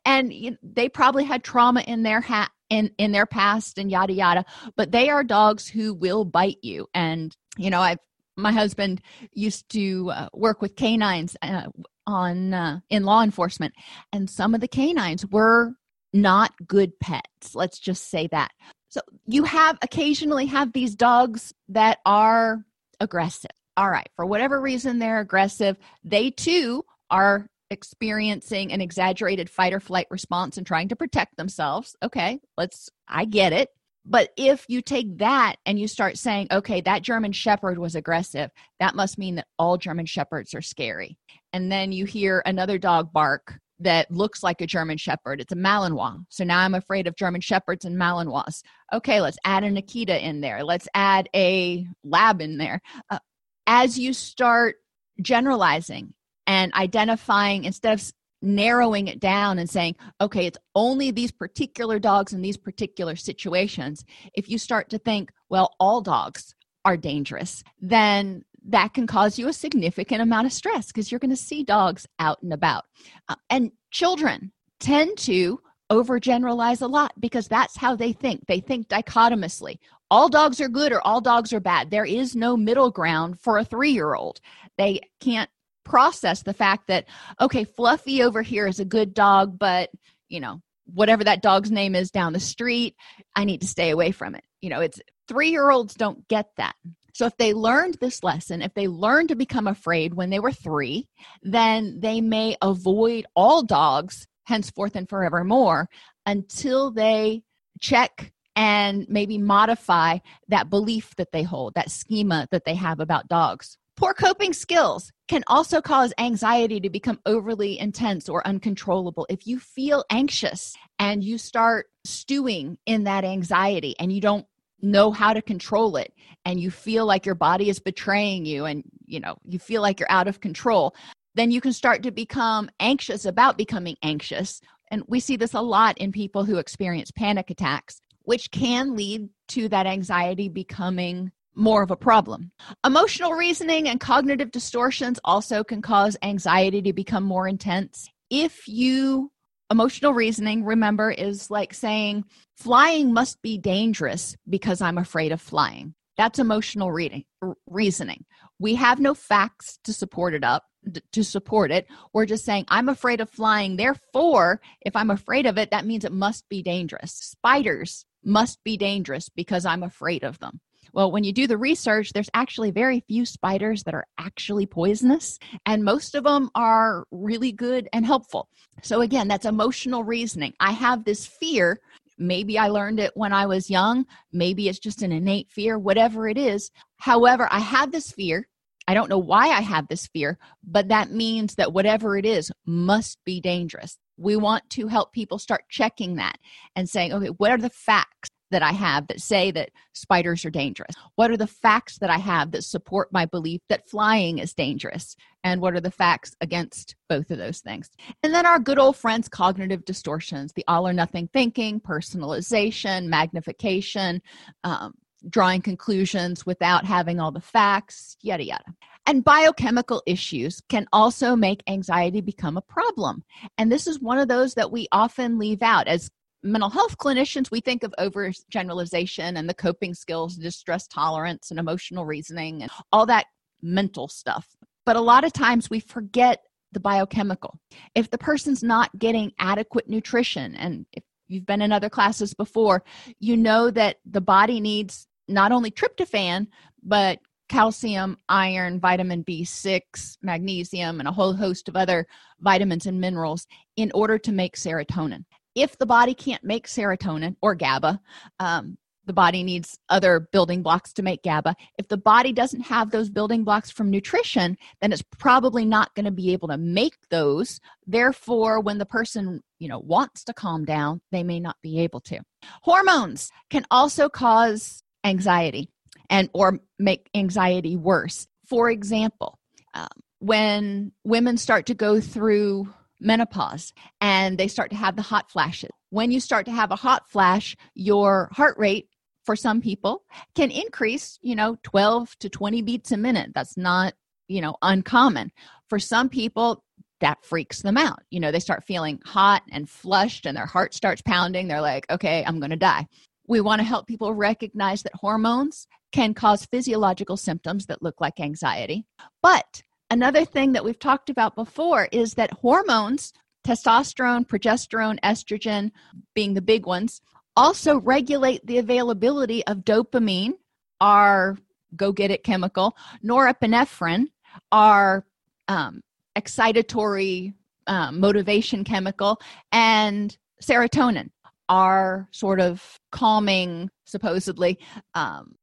and 0.04 0.32
you 0.32 0.50
know, 0.50 0.56
they 0.62 0.90
probably 0.90 1.24
had 1.24 1.42
trauma 1.42 1.80
in 1.82 2.02
their 2.02 2.20
hat 2.20 2.50
in 2.68 2.90
in 2.98 3.12
their 3.12 3.24
past 3.24 3.78
and 3.78 3.90
yada 3.90 4.12
yada 4.12 4.44
but 4.76 4.92
they 4.92 5.08
are 5.08 5.24
dogs 5.24 5.66
who 5.66 5.94
will 5.94 6.24
bite 6.24 6.58
you 6.62 6.86
and 6.92 7.34
you 7.56 7.70
know 7.70 7.80
i've 7.80 7.98
my 8.36 8.52
husband 8.52 9.00
used 9.32 9.68
to 9.70 10.10
uh, 10.10 10.28
work 10.32 10.60
with 10.60 10.76
canines 10.76 11.36
uh, 11.42 11.66
on 12.06 12.54
uh, 12.54 12.80
in 12.90 13.04
law 13.04 13.22
enforcement 13.22 13.74
and 14.12 14.28
some 14.30 14.54
of 14.54 14.60
the 14.60 14.68
canines 14.68 15.26
were 15.26 15.72
not 16.12 16.52
good 16.66 16.98
pets 17.00 17.54
let's 17.54 17.78
just 17.78 18.10
say 18.10 18.26
that. 18.28 18.50
So 18.88 19.00
you 19.26 19.44
have 19.44 19.78
occasionally 19.82 20.46
have 20.46 20.72
these 20.72 20.94
dogs 20.94 21.52
that 21.68 21.98
are 22.06 22.64
aggressive. 23.00 23.50
All 23.76 23.90
right 23.90 24.08
for 24.16 24.24
whatever 24.24 24.60
reason 24.60 24.98
they're 24.98 25.20
aggressive. 25.20 25.76
They 26.04 26.30
too 26.30 26.84
are 27.10 27.46
experiencing 27.70 28.72
an 28.72 28.80
exaggerated 28.80 29.50
fight 29.50 29.72
or 29.72 29.80
flight 29.80 30.06
response 30.10 30.56
and 30.56 30.66
trying 30.66 30.88
to 30.88 30.96
protect 30.96 31.36
themselves. 31.36 31.96
Okay 32.02 32.40
let's 32.56 32.90
i 33.08 33.24
get 33.24 33.52
it 33.52 33.70
but 34.08 34.30
if 34.36 34.64
you 34.68 34.82
take 34.82 35.18
that 35.18 35.56
and 35.66 35.78
you 35.78 35.88
start 35.88 36.16
saying, 36.16 36.46
okay, 36.52 36.80
that 36.82 37.02
German 37.02 37.32
Shepherd 37.32 37.78
was 37.78 37.96
aggressive, 37.96 38.50
that 38.78 38.94
must 38.94 39.18
mean 39.18 39.34
that 39.34 39.48
all 39.58 39.76
German 39.76 40.06
Shepherds 40.06 40.54
are 40.54 40.62
scary. 40.62 41.18
And 41.52 41.70
then 41.70 41.90
you 41.90 42.04
hear 42.04 42.42
another 42.46 42.78
dog 42.78 43.12
bark 43.12 43.58
that 43.80 44.10
looks 44.10 44.42
like 44.42 44.60
a 44.60 44.66
German 44.66 44.96
Shepherd. 44.96 45.40
It's 45.40 45.52
a 45.52 45.56
Malinois. 45.56 46.24
So 46.28 46.44
now 46.44 46.60
I'm 46.60 46.74
afraid 46.74 47.06
of 47.06 47.16
German 47.16 47.40
Shepherds 47.40 47.84
and 47.84 47.96
Malinois. 47.96 48.62
Okay, 48.92 49.20
let's 49.20 49.38
add 49.44 49.64
an 49.64 49.76
Akita 49.76 50.22
in 50.22 50.40
there. 50.40 50.64
Let's 50.64 50.88
add 50.94 51.28
a 51.34 51.86
lab 52.04 52.40
in 52.40 52.58
there. 52.58 52.80
Uh, 53.10 53.18
as 53.66 53.98
you 53.98 54.12
start 54.12 54.76
generalizing 55.20 56.14
and 56.46 56.72
identifying, 56.74 57.64
instead 57.64 57.94
of 57.94 58.12
narrowing 58.46 59.08
it 59.08 59.20
down 59.20 59.58
and 59.58 59.68
saying, 59.68 59.96
okay, 60.20 60.46
it's 60.46 60.58
only 60.74 61.10
these 61.10 61.32
particular 61.32 61.98
dogs 61.98 62.32
in 62.32 62.40
these 62.40 62.56
particular 62.56 63.16
situations, 63.16 64.04
if 64.34 64.48
you 64.48 64.58
start 64.58 64.88
to 64.90 64.98
think, 64.98 65.30
well, 65.48 65.74
all 65.80 66.00
dogs 66.00 66.54
are 66.84 66.96
dangerous, 66.96 67.64
then 67.80 68.44
that 68.68 68.94
can 68.94 69.06
cause 69.06 69.38
you 69.38 69.48
a 69.48 69.52
significant 69.52 70.22
amount 70.22 70.46
of 70.46 70.52
stress 70.52 70.86
because 70.86 71.10
you're 71.10 71.20
going 71.20 71.30
to 71.30 71.36
see 71.36 71.62
dogs 71.62 72.06
out 72.18 72.42
and 72.42 72.52
about. 72.52 72.84
Uh, 73.28 73.34
and 73.50 73.72
children 73.90 74.52
tend 74.80 75.16
to 75.18 75.60
overgeneralize 75.90 76.82
a 76.82 76.86
lot 76.86 77.12
because 77.20 77.46
that's 77.48 77.76
how 77.76 77.94
they 77.94 78.12
think. 78.12 78.46
They 78.46 78.60
think 78.60 78.88
dichotomously. 78.88 79.80
All 80.10 80.28
dogs 80.28 80.60
are 80.60 80.68
good 80.68 80.92
or 80.92 81.00
all 81.06 81.20
dogs 81.20 81.52
are 81.52 81.60
bad. 81.60 81.90
There 81.90 82.04
is 82.04 82.36
no 82.36 82.56
middle 82.56 82.90
ground 82.90 83.40
for 83.40 83.58
a 83.58 83.64
three 83.64 83.90
year 83.90 84.14
old. 84.14 84.40
They 84.78 85.00
can't 85.20 85.50
process 85.86 86.42
the 86.42 86.52
fact 86.52 86.88
that, 86.88 87.06
okay, 87.40 87.64
Fluffy 87.64 88.22
over 88.22 88.42
here 88.42 88.66
is 88.66 88.80
a 88.80 88.84
good 88.84 89.14
dog, 89.14 89.58
but, 89.58 89.90
you 90.28 90.40
know, 90.40 90.60
whatever 90.92 91.24
that 91.24 91.42
dog's 91.42 91.70
name 91.70 91.94
is 91.94 92.10
down 92.10 92.32
the 92.32 92.40
street, 92.40 92.96
I 93.34 93.44
need 93.44 93.60
to 93.60 93.66
stay 93.66 93.90
away 93.90 94.10
from 94.10 94.34
it. 94.34 94.44
You 94.60 94.68
know, 94.68 94.80
it's 94.80 95.00
three 95.28 95.50
year 95.50 95.70
olds 95.70 95.94
don't 95.94 96.26
get 96.28 96.50
that. 96.56 96.74
So, 97.14 97.24
if 97.24 97.36
they 97.38 97.54
learned 97.54 97.94
this 97.94 98.22
lesson, 98.22 98.60
if 98.60 98.74
they 98.74 98.88
learned 98.88 99.30
to 99.30 99.36
become 99.36 99.66
afraid 99.66 100.12
when 100.12 100.28
they 100.28 100.40
were 100.40 100.52
three, 100.52 101.08
then 101.42 102.00
they 102.00 102.20
may 102.20 102.56
avoid 102.60 103.24
all 103.34 103.62
dogs 103.62 104.26
henceforth 104.44 104.96
and 104.96 105.08
forevermore 105.08 105.88
until 106.26 106.90
they 106.90 107.42
check 107.80 108.32
and 108.54 109.06
maybe 109.08 109.38
modify 109.38 110.18
that 110.48 110.68
belief 110.68 111.14
that 111.16 111.32
they 111.32 111.42
hold, 111.42 111.74
that 111.74 111.90
schema 111.90 112.48
that 112.50 112.64
they 112.64 112.74
have 112.74 113.00
about 113.00 113.28
dogs. 113.28 113.78
Poor 113.96 114.12
coping 114.12 114.52
skills 114.52 115.10
can 115.26 115.42
also 115.46 115.80
cause 115.80 116.12
anxiety 116.18 116.80
to 116.80 116.90
become 116.90 117.18
overly 117.26 117.78
intense 117.78 118.28
or 118.28 118.46
uncontrollable. 118.46 119.26
If 119.30 119.46
you 119.46 119.58
feel 119.58 120.04
anxious 120.10 120.74
and 120.98 121.24
you 121.24 121.38
start 121.38 121.86
stewing 122.04 122.76
in 122.86 123.04
that 123.04 123.24
anxiety 123.24 123.94
and 123.98 124.12
you 124.12 124.20
don't 124.20 124.46
know 124.82 125.10
how 125.10 125.32
to 125.32 125.40
control 125.40 125.96
it 125.96 126.12
and 126.44 126.60
you 126.60 126.70
feel 126.70 127.06
like 127.06 127.24
your 127.24 127.34
body 127.34 127.70
is 127.70 127.78
betraying 127.78 128.44
you 128.44 128.66
and 128.66 128.84
you 129.06 129.18
know 129.18 129.34
you 129.44 129.58
feel 129.58 129.80
like 129.80 129.98
you're 129.98 130.10
out 130.12 130.28
of 130.28 130.40
control 130.40 130.94
then 131.36 131.50
you 131.50 131.60
can 131.60 131.72
start 131.74 132.02
to 132.02 132.10
become 132.10 132.70
anxious 132.80 133.26
about 133.26 133.58
becoming 133.58 133.96
anxious. 134.02 134.60
And 134.90 135.02
we 135.06 135.20
see 135.20 135.36
this 135.36 135.52
a 135.52 135.60
lot 135.60 135.98
in 135.98 136.10
people 136.10 136.44
who 136.44 136.56
experience 136.56 137.10
panic 137.10 137.50
attacks, 137.50 138.00
which 138.22 138.50
can 138.50 138.96
lead 138.96 139.28
to 139.48 139.68
that 139.68 139.86
anxiety 139.86 140.48
becoming 140.48 141.30
more 141.56 141.82
of 141.82 141.90
a 141.90 141.96
problem. 141.96 142.52
Emotional 142.84 143.32
reasoning 143.32 143.88
and 143.88 143.98
cognitive 143.98 144.50
distortions 144.50 145.18
also 145.24 145.64
can 145.64 145.82
cause 145.82 146.16
anxiety 146.22 146.82
to 146.82 146.92
become 146.92 147.24
more 147.24 147.48
intense. 147.48 148.08
If 148.30 148.68
you, 148.68 149.30
emotional 149.70 150.12
reasoning, 150.12 150.64
remember, 150.64 151.10
is 151.10 151.50
like 151.50 151.74
saying, 151.74 152.24
flying 152.56 153.12
must 153.12 153.40
be 153.42 153.58
dangerous 153.58 154.36
because 154.48 154.80
I'm 154.80 154.98
afraid 154.98 155.32
of 155.32 155.40
flying. 155.40 155.94
That's 156.16 156.38
emotional 156.38 156.92
reading, 156.92 157.24
reasoning. 157.66 158.24
We 158.58 158.74
have 158.76 159.00
no 159.00 159.14
facts 159.14 159.78
to 159.84 159.92
support 159.92 160.34
it 160.34 160.44
up 160.44 160.64
to 161.12 161.24
support 161.24 161.70
it. 161.70 161.86
We're 162.12 162.26
just 162.26 162.44
saying, 162.44 162.66
I'm 162.68 162.88
afraid 162.88 163.20
of 163.20 163.30
flying. 163.30 163.76
Therefore, 163.76 164.60
if 164.82 164.94
I'm 164.94 165.10
afraid 165.10 165.46
of 165.46 165.58
it, 165.58 165.70
that 165.70 165.86
means 165.86 166.04
it 166.04 166.12
must 166.12 166.48
be 166.48 166.62
dangerous. 166.62 167.12
Spiders 167.12 168.04
must 168.24 168.62
be 168.64 168.76
dangerous 168.76 169.28
because 169.28 169.66
I'm 169.66 169.82
afraid 169.82 170.24
of 170.24 170.38
them. 170.38 170.60
Well, 170.92 171.10
when 171.10 171.24
you 171.24 171.32
do 171.32 171.46
the 171.46 171.58
research, 171.58 172.12
there's 172.12 172.30
actually 172.34 172.70
very 172.70 173.00
few 173.06 173.24
spiders 173.24 173.82
that 173.84 173.94
are 173.94 174.06
actually 174.18 174.66
poisonous, 174.66 175.38
and 175.64 175.84
most 175.84 176.14
of 176.14 176.24
them 176.24 176.50
are 176.54 177.04
really 177.10 177.52
good 177.52 177.88
and 177.92 178.04
helpful. 178.04 178.48
So, 178.82 179.00
again, 179.00 179.28
that's 179.28 179.46
emotional 179.46 180.04
reasoning. 180.04 180.54
I 180.60 180.72
have 180.72 181.04
this 181.04 181.26
fear. 181.26 181.80
Maybe 182.18 182.58
I 182.58 182.68
learned 182.68 183.00
it 183.00 183.12
when 183.14 183.32
I 183.32 183.46
was 183.46 183.70
young. 183.70 184.06
Maybe 184.32 184.68
it's 184.68 184.78
just 184.78 185.02
an 185.02 185.12
innate 185.12 185.50
fear, 185.50 185.78
whatever 185.78 186.28
it 186.28 186.38
is. 186.38 186.70
However, 186.96 187.46
I 187.50 187.60
have 187.60 187.92
this 187.92 188.10
fear 188.10 188.46
I 188.88 188.94
don't 188.94 189.10
know 189.10 189.18
why 189.18 189.48
I 189.48 189.62
have 189.62 189.88
this 189.88 190.06
fear, 190.06 190.38
but 190.62 190.88
that 190.88 191.10
means 191.10 191.56
that 191.56 191.72
whatever 191.72 192.16
it 192.16 192.24
is 192.24 192.52
must 192.66 193.18
be 193.24 193.40
dangerous. 193.40 193.98
We 194.16 194.36
want 194.36 194.68
to 194.70 194.86
help 194.86 195.12
people 195.12 195.38
start 195.38 195.64
checking 195.68 196.16
that 196.16 196.38
and 196.76 196.88
saying, 196.88 197.12
okay, 197.12 197.28
what 197.28 197.50
are 197.50 197.58
the 197.58 197.70
facts 197.70 198.30
that 198.50 198.62
I 198.62 198.72
have 198.72 199.06
that 199.08 199.20
say 199.20 199.50
that 199.52 199.70
spiders 199.92 200.44
are 200.44 200.50
dangerous? 200.50 200.94
What 201.16 201.30
are 201.30 201.36
the 201.36 201.46
facts 201.46 201.98
that 201.98 202.10
I 202.10 202.18
have 202.18 202.52
that 202.52 202.64
support 202.64 203.12
my 203.12 203.26
belief 203.26 203.60
that 203.68 203.88
flying 203.88 204.38
is 204.38 204.54
dangerous? 204.54 205.16
And 205.44 205.60
what 205.60 205.74
are 205.74 205.80
the 205.80 205.90
facts 205.90 206.34
against 206.40 206.96
both 207.08 207.30
of 207.30 207.38
those 207.38 207.60
things? 207.60 207.90
And 208.22 208.34
then 208.34 208.46
our 208.46 208.58
good 208.58 208.78
old 208.78 208.96
friends, 208.96 209.28
cognitive 209.28 209.84
distortions, 209.84 210.52
the 210.52 210.64
all 210.68 210.86
or 210.86 210.92
nothing 210.92 211.28
thinking, 211.32 211.80
personalization, 211.80 213.06
magnification, 213.06 214.22
um, 214.64 214.94
drawing 215.28 215.62
conclusions 215.62 216.46
without 216.46 216.84
having 216.84 217.20
all 217.20 217.32
the 217.32 217.40
facts, 217.40 218.16
yada, 218.22 218.44
yada. 218.44 218.64
And 219.06 219.24
biochemical 219.24 220.02
issues 220.06 220.60
can 220.68 220.86
also 220.92 221.36
make 221.36 221.62
anxiety 221.68 222.20
become 222.20 222.56
a 222.56 222.62
problem. 222.62 223.24
And 223.56 223.70
this 223.70 223.86
is 223.86 224.00
one 224.00 224.18
of 224.18 224.28
those 224.28 224.54
that 224.54 224.72
we 224.72 224.88
often 224.92 225.38
leave 225.38 225.62
out. 225.62 225.86
As 225.86 226.10
mental 226.46 226.70
health 226.70 226.96
clinicians, 226.98 227.50
we 227.50 227.60
think 227.60 227.82
of 227.82 227.94
overgeneralization 227.98 229.36
and 229.36 229.48
the 229.48 229.54
coping 229.54 229.94
skills, 229.94 230.36
distress 230.36 230.86
tolerance, 230.86 231.50
and 231.50 231.60
emotional 231.60 232.06
reasoning, 232.06 232.62
and 232.62 232.70
all 232.92 233.06
that 233.06 233.26
mental 233.62 234.08
stuff. 234.08 234.48
But 234.84 234.96
a 234.96 235.00
lot 235.00 235.24
of 235.24 235.32
times 235.32 235.68
we 235.68 235.80
forget 235.80 236.40
the 236.72 236.80
biochemical. 236.80 237.58
If 237.94 238.10
the 238.10 238.18
person's 238.18 238.62
not 238.62 238.96
getting 238.98 239.32
adequate 239.38 239.88
nutrition, 239.88 240.54
and 240.56 240.86
if 240.92 241.02
you've 241.28 241.46
been 241.46 241.62
in 241.62 241.72
other 241.72 241.90
classes 241.90 242.34
before, 242.34 242.84
you 243.18 243.36
know 243.36 243.70
that 243.70 243.96
the 244.04 244.20
body 244.20 244.60
needs 244.60 245.06
not 245.28 245.52
only 245.52 245.70
tryptophan, 245.70 246.46
but 246.82 247.18
calcium, 247.48 248.18
iron, 248.28 248.80
vitamin 248.80 249.24
B6, 249.24 250.18
magnesium, 250.22 250.98
and 251.00 251.08
a 251.08 251.12
whole 251.12 251.34
host 251.34 251.68
of 251.68 251.76
other 251.76 252.06
vitamins 252.40 252.86
and 252.86 253.00
minerals 253.00 253.46
in 253.76 253.90
order 253.94 254.18
to 254.18 254.32
make 254.32 254.56
serotonin. 254.56 255.24
If 255.56 255.78
the 255.78 255.86
body 255.86 256.14
can't 256.14 256.44
make 256.44 256.68
serotonin 256.68 257.34
or 257.42 257.56
GABA, 257.56 258.00
um, 258.38 258.78
the 259.06 259.12
body 259.12 259.42
needs 259.42 259.78
other 259.88 260.28
building 260.32 260.62
blocks 260.62 260.92
to 260.92 261.02
make 261.02 261.22
GABA. 261.24 261.56
If 261.78 261.88
the 261.88 261.96
body 261.96 262.32
doesn't 262.32 262.62
have 262.62 262.90
those 262.90 263.10
building 263.10 263.42
blocks 263.42 263.70
from 263.70 263.90
nutrition, 263.90 264.56
then 264.80 264.92
it's 264.92 265.02
probably 265.18 265.64
not 265.64 265.94
going 265.94 266.04
to 266.04 266.12
be 266.12 266.32
able 266.32 266.48
to 266.48 266.56
make 266.56 266.96
those. 267.10 267.60
Therefore, 267.86 268.60
when 268.60 268.78
the 268.78 268.86
person, 268.86 269.42
you 269.58 269.68
know, 269.68 269.80
wants 269.80 270.22
to 270.24 270.34
calm 270.34 270.64
down, 270.64 271.00
they 271.10 271.24
may 271.24 271.40
not 271.40 271.56
be 271.62 271.80
able 271.80 272.00
to. 272.02 272.20
Hormones 272.62 273.30
can 273.50 273.64
also 273.70 274.08
cause 274.08 274.82
anxiety 275.04 275.70
and 276.10 276.28
or 276.32 276.60
make 276.78 277.08
anxiety 277.14 277.76
worse 277.76 278.28
for 278.46 278.70
example 278.70 279.38
um, 279.74 279.88
when 280.20 280.92
women 281.04 281.36
start 281.36 281.66
to 281.66 281.74
go 281.74 282.00
through 282.00 282.72
menopause 283.00 283.72
and 284.00 284.38
they 284.38 284.48
start 284.48 284.70
to 284.70 284.76
have 284.76 284.96
the 284.96 285.02
hot 285.02 285.30
flashes. 285.30 285.70
When 285.90 286.10
you 286.10 286.20
start 286.20 286.46
to 286.46 286.52
have 286.52 286.70
a 286.70 286.76
hot 286.76 287.08
flash 287.08 287.56
your 287.74 288.28
heart 288.32 288.56
rate 288.58 288.88
for 289.24 289.36
some 289.36 289.60
people 289.60 290.04
can 290.34 290.50
increase 290.50 291.18
you 291.22 291.34
know 291.34 291.56
12 291.62 292.16
to 292.20 292.28
20 292.28 292.62
beats 292.62 292.92
a 292.92 292.96
minute. 292.96 293.32
That's 293.34 293.56
not 293.56 293.94
you 294.28 294.40
know 294.40 294.56
uncommon. 294.62 295.32
For 295.68 295.78
some 295.78 296.08
people 296.08 296.62
that 297.00 297.22
freaks 297.24 297.60
them 297.62 297.76
out. 297.76 298.02
You 298.10 298.20
know 298.20 298.32
they 298.32 298.40
start 298.40 298.64
feeling 298.64 299.00
hot 299.04 299.42
and 299.50 299.68
flushed 299.68 300.26
and 300.26 300.36
their 300.36 300.46
heart 300.46 300.74
starts 300.74 301.02
pounding. 301.02 301.48
They're 301.48 301.60
like 301.60 301.86
okay 301.90 302.24
i'm 302.26 302.40
going 302.40 302.50
to 302.50 302.56
die. 302.56 302.86
We 303.28 303.40
want 303.40 303.60
to 303.60 303.64
help 303.66 303.86
people 303.86 304.14
recognize 304.14 304.82
that 304.84 304.94
hormones 304.94 305.66
can 305.92 306.14
cause 306.14 306.46
physiological 306.46 307.16
symptoms 307.16 307.66
that 307.66 307.82
look 307.82 308.00
like 308.00 308.20
anxiety. 308.20 308.86
But 309.22 309.62
another 309.90 310.24
thing 310.24 310.52
that 310.52 310.64
we've 310.64 310.78
talked 310.78 311.10
about 311.10 311.34
before 311.34 311.88
is 311.92 312.14
that 312.14 312.32
hormones, 312.32 313.12
testosterone, 313.46 314.26
progesterone, 314.26 314.98
estrogen 315.04 315.70
being 316.14 316.34
the 316.34 316.42
big 316.42 316.66
ones, 316.66 317.00
also 317.36 317.80
regulate 317.80 318.44
the 318.46 318.58
availability 318.58 319.44
of 319.46 319.58
dopamine, 319.58 320.32
our 320.80 321.36
go 321.74 321.92
get 321.92 322.10
it 322.10 322.24
chemical, 322.24 322.76
norepinephrine, 323.04 324.06
our 324.52 325.04
um, 325.48 325.80
excitatory 326.16 327.34
um, 327.66 328.00
motivation 328.00 328.64
chemical, 328.64 329.20
and 329.52 330.16
serotonin 330.42 331.10
are 331.48 332.08
sort 332.10 332.40
of 332.40 332.78
calming, 332.90 333.70
supposedly, 333.84 334.58
um, 334.94 335.34